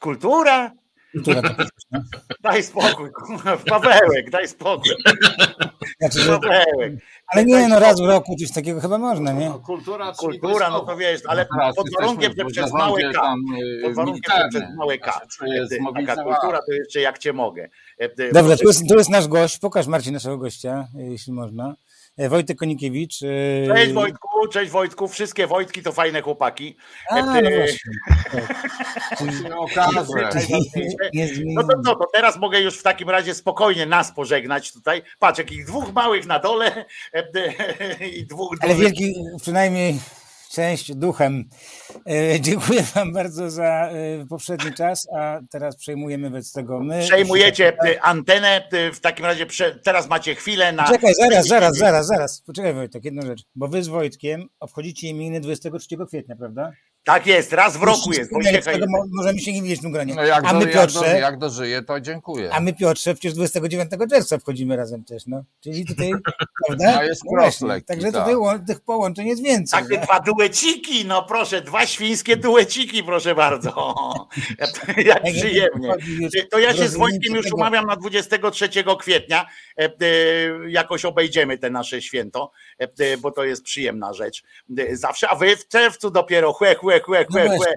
[0.00, 0.72] kultura.
[1.24, 1.42] Takie.
[1.42, 1.66] Kultura?
[2.42, 3.10] Daj spokój,
[3.68, 4.92] Pawełek, daj spokój.
[6.00, 6.92] Znaczy, Pawełek.
[7.26, 9.48] Ale nie, no raz w roku coś takiego chyba można, nie?
[9.48, 11.46] No, kultura, kultura no to wiesz, ale
[11.76, 13.34] pod warunkiem, że przez małe K.
[13.82, 15.20] Pod warunkiem, że przez małe K.
[16.06, 17.68] Taka kultura to jeszcze jak cię mogę.
[18.32, 19.58] Dobra, tu jest, tu jest nasz gość.
[19.58, 21.74] Pokaż Marcin naszego gościa, jeśli można.
[22.16, 23.22] E, Wojtek Konikiewicz.
[23.22, 23.26] E,
[23.74, 26.76] cześć Wojtku, cześć Wojtku, wszystkie Wojtki to fajne chłopaki.
[27.10, 27.32] A, no,
[31.44, 35.02] no to co, to teraz mogę już w takim razie spokojnie nas pożegnać tutaj.
[35.18, 36.84] Patrz, jakich dwóch małych na dole
[38.12, 38.56] i dwóch...
[38.60, 39.98] Ale wielki przynajmniej
[40.54, 41.44] Cześć, duchem.
[42.10, 47.00] E, dziękuję Wam bardzo za e, poprzedni czas, a teraz przejmujemy wobec tego my.
[47.02, 49.46] Przejmujecie antenę, w takim razie
[49.84, 50.84] teraz macie chwilę na.
[50.84, 52.40] Czekaj, zaraz, zaraz, zaraz, zaraz.
[52.40, 53.42] Poczekaj Wojtek, jedną rzecz.
[53.54, 56.72] Bo Wy z Wojtkiem obchodzicie imieniny 23 kwietnia, prawda?
[57.04, 58.30] Tak jest, raz w roku jest.
[59.12, 60.14] Możemy się nie widzieć w tym gronie.
[60.14, 62.50] No jak, a my, do, Piotrze, jak, do, jak dożyję, to dziękuję.
[62.52, 65.44] A my Piotrze przecież 29 czerwca wchodzimy razem też, no.
[65.60, 66.10] Czyli tutaj,
[66.66, 66.96] prawda?
[66.96, 68.28] No jest no właśnie, Także tak.
[68.28, 69.82] tutaj tych połączeń jest więcej.
[69.82, 73.94] Takie dwa dueciki, no proszę, dwa świńskie dueciki, proszę bardzo.
[75.04, 75.94] jak przyjemnie.
[76.50, 78.68] To ja się z Wojtkiem już umawiam na 23
[78.98, 79.46] kwietnia.
[79.78, 79.90] E, e,
[80.68, 82.52] jakoś obejdziemy te nasze święto,
[83.20, 84.42] bo to jest przyjemna rzecz.
[84.92, 87.74] Zawsze, a wy w czerwcu dopiero chłe, chłe, chłe, chłe, chłe.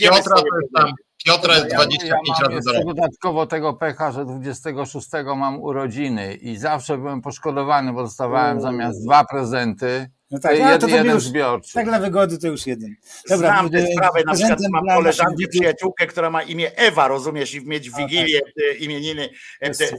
[0.00, 0.36] Piotra
[0.76, 0.92] tam.
[1.26, 6.98] Piotra jest 25 ja razy do Dodatkowo tego pecha, że 26 mam urodziny i zawsze
[6.98, 11.74] byłem poszkodowany, bo dostawałem zamiast dwa prezenty no tak, no, to, to jeden już, zbiorczy.
[11.74, 12.94] Tak dla wygody to już jeden.
[13.28, 17.66] Dobra, Znam tę sprawę, na przykład mam koleżankę, przyjaciółkę, która ma imię Ewa, rozumiesz, i
[17.66, 18.80] mieć w Wigilię tak.
[18.80, 19.28] imieniny,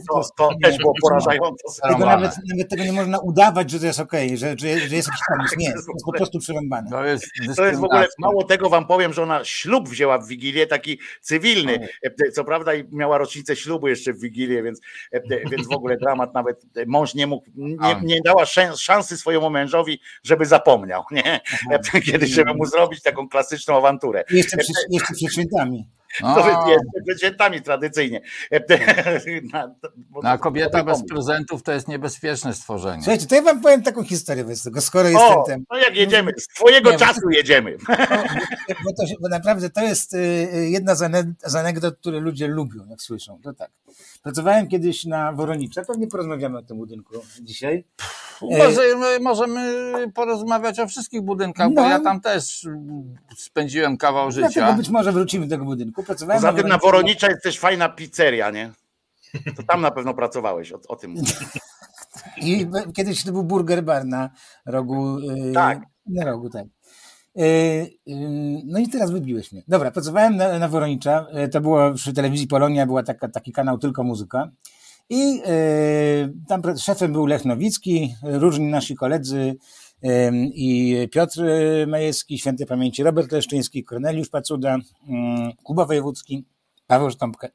[0.08, 1.64] to, to też było porażające.
[1.88, 4.96] Tego nawet, nawet, tego nie można udawać, że to jest okej, okay, że, że, że
[4.96, 5.54] jest jakiś pomysł.
[5.58, 6.90] Nie, to jest po prostu przerąbane.
[6.90, 7.26] To jest,
[7.56, 10.98] to jest w ogóle, mało tego wam powiem, że ona ślub wzięła w Wigilię, taki
[11.20, 11.88] cywilny,
[12.32, 14.80] co prawda miała rocznicę ślubu jeszcze w Wigilię, więc,
[15.50, 18.46] więc w ogóle dramat, nawet mąż nie mógł, nie, nie dała
[18.76, 21.40] szansy swojemu mężowi, żeby zapomniał, nie?
[22.10, 24.24] Kiedyś, żeby mu zrobić taką klasyczną awanturę.
[24.30, 25.88] Jeszcze przed, jeszcze przed świętami.
[26.20, 26.48] To
[27.06, 28.20] jest świętami tradycyjnie.
[30.22, 33.02] No, a kobieta bez prezentów to jest niebezpieczne stworzenie.
[33.02, 35.64] Słuchajcie, to ja wam powiem taką historię bez tego, skoro o, jestem tam.
[35.70, 37.76] No jak jedziemy, z twojego nie, czasu jedziemy.
[37.88, 37.94] Bo,
[38.84, 40.18] bo, to, bo naprawdę to jest y,
[40.54, 40.94] y, jedna
[41.44, 43.40] z anegdot, które ludzie lubią, jak słyszą.
[43.42, 43.70] To tak.
[44.22, 47.84] Pracowałem kiedyś na Woronicza, pewnie porozmawiamy o tym budynku dzisiaj.
[48.58, 51.82] Możemy, możemy porozmawiać o wszystkich budynkach, no.
[51.82, 52.66] bo ja tam też
[53.36, 54.48] spędziłem kawał życia.
[54.54, 56.01] Dlatego być może wrócimy do tego budynku.
[56.06, 58.72] Pracowałem Poza tym na Woronicza jest też fajna pizzeria, nie?
[59.56, 61.14] To tam na pewno pracowałeś, o, o tym
[62.36, 64.30] I kiedyś to był burger bar na
[64.66, 65.18] rogu.
[65.18, 65.80] Y, tak.
[66.06, 66.66] Na rogu, tak.
[66.66, 67.90] Y, y,
[68.64, 69.62] no i teraz wybiłeś mnie.
[69.68, 71.26] Dobra, pracowałem na, na Woronicza.
[71.52, 74.50] To było przy telewizji Polonia, była taka, taki kanał Tylko Muzyka.
[75.10, 75.42] I
[76.48, 79.56] tam szefem był Lech Nowicki, różni nasi koledzy
[80.54, 81.40] i Piotr
[81.86, 84.78] Majewski, świętej pamięci Robert Leszczyński, Korneliusz Pacuda,
[85.62, 86.44] Kuba Wojewódzki,
[86.86, 87.48] Paweł Sztompkę.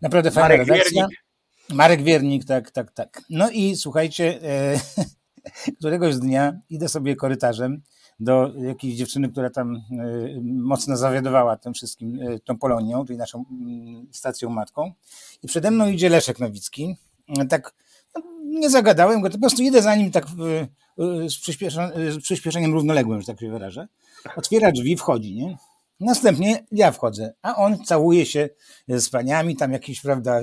[0.00, 1.02] Naprawdę fajna Marek redakcja.
[1.02, 1.30] Wiernik.
[1.72, 3.22] Marek Wiernik, tak, tak, tak.
[3.30, 4.80] No i słuchajcie, e,
[5.78, 7.82] któregoś dnia idę sobie korytarzem
[8.20, 9.80] do jakiejś dziewczyny, która tam e,
[10.42, 13.44] mocno zawiadowała tym wszystkim, e, tą Polonią, czyli naszą
[14.12, 14.92] stacją matką.
[15.42, 16.96] I przede mną idzie Leszek Nowicki.
[17.48, 17.74] Tak
[18.14, 20.26] no, nie zagadałem go, to po prostu idę za nim tak
[21.26, 21.32] z,
[22.14, 23.88] z przyspieszeniem równoległym, że tak się wyrażę.
[24.36, 25.56] Otwiera drzwi, wchodzi, nie?
[26.00, 28.48] Następnie ja wchodzę, a on całuje się
[28.88, 30.40] z paniami, tam jakieś, prawda,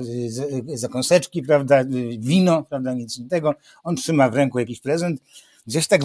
[0.74, 1.84] zakąseczki, prawda,
[2.18, 3.54] wino, prawda, nic innego.
[3.84, 5.20] On trzyma w ręku jakiś prezent.
[5.66, 6.00] Gdzieś tak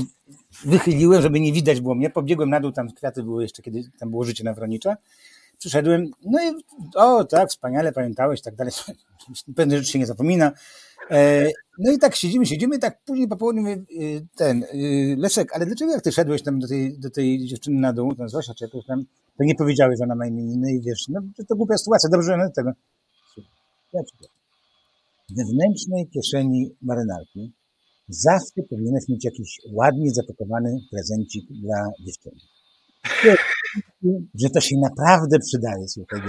[0.65, 2.09] wychyliłem, żeby nie widać było mnie.
[2.09, 4.97] Pobiegłem na dół, tam kwiaty były jeszcze, kiedy tam było życie na Wronicza.
[5.57, 6.63] Przyszedłem, no i
[6.95, 8.73] o tak, wspaniale, pamiętałeś, tak dalej.
[9.55, 10.51] Pewne rzeczy się nie zapomina.
[11.11, 11.49] E,
[11.80, 13.75] no i tak siedzimy, siedzimy, tak później po południu e,
[14.35, 14.67] ten, e,
[15.17, 18.30] Leszek, ale dlaczego jak ty szedłeś tam do tej, do tej dziewczyny na dół, tam
[18.30, 19.03] Zosia czy jakoś tam,
[19.38, 22.49] to nie powiedziałeś, że ona ma imieniny i wiesz, no to głupia sytuacja, dobrze, no
[22.55, 22.71] tego.
[23.93, 24.01] Ja
[25.38, 27.53] wewnętrznej kieszeni marynarki
[28.07, 32.39] zawsze powinieneś mieć jakiś ładnie zapakowany prezencik dla dziewczyny
[34.41, 36.21] że to się naprawdę przydaje, słuchaj.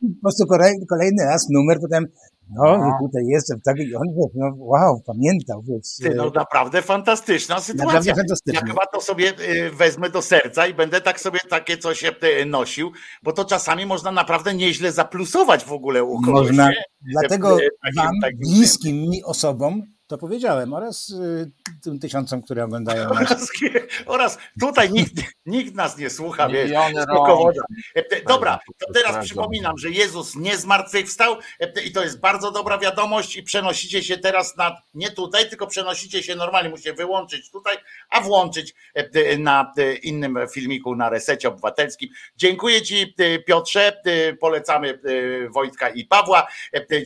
[0.00, 0.44] Po prostu
[0.88, 2.06] kolejny raz numer, potem
[2.50, 2.98] no, no.
[3.00, 4.02] tutaj jestem, tak, i on,
[4.34, 5.96] no, wow, pamiętał, wiesz.
[6.02, 8.14] Ty, no naprawdę fantastyczna sytuacja.
[8.14, 8.60] Fantastyczna.
[8.60, 12.46] Ja chyba to sobie y, wezmę do serca i będę tak sobie takie coś y,
[12.46, 12.92] nosił,
[13.22, 16.46] bo to czasami można naprawdę nieźle zaplusować w ogóle u kogoś.
[16.46, 16.70] Można,
[17.12, 21.50] dlatego y, wam, bliskim mi osobom, to powiedziałem, oraz y,
[21.82, 23.48] tym tysiącom, które oglądają oraz,
[24.06, 25.14] oraz tutaj nikt,
[25.46, 31.82] nikt nas nie słucha, wiesz, e, Dobra, to teraz przypominam, że Jezus nie zmartwychwstał e,
[31.82, 36.22] i to jest bardzo dobra wiadomość i przenosicie się teraz na, nie tutaj, tylko przenosicie
[36.22, 37.76] się normalnie, musicie wyłączyć tutaj,
[38.10, 39.72] a włączyć e, na
[40.02, 42.08] innym filmiku na Resecie Obywatelskim.
[42.36, 43.14] Dziękuję Ci
[43.46, 44.02] Piotrze,
[44.40, 45.00] polecamy
[45.50, 46.46] Wojtka i Pawła,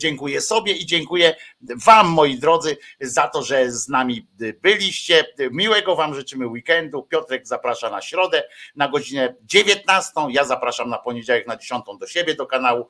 [0.01, 4.27] dziękuję sobie i dziękuję Wam moi drodzy za to, że z nami
[4.63, 5.25] byliście.
[5.51, 7.03] Miłego Wam życzymy weekendu.
[7.03, 8.43] Piotrek zaprasza na środę
[8.77, 10.13] na godzinę 19.
[10.31, 12.89] Ja zapraszam na poniedziałek na 10 do siebie do kanału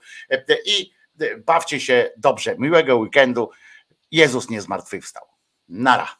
[0.65, 0.93] i
[1.47, 2.57] bawcie się dobrze.
[2.59, 3.51] Miłego weekendu.
[4.11, 5.25] Jezus nie zmartwychwstał.
[5.69, 6.20] Nara.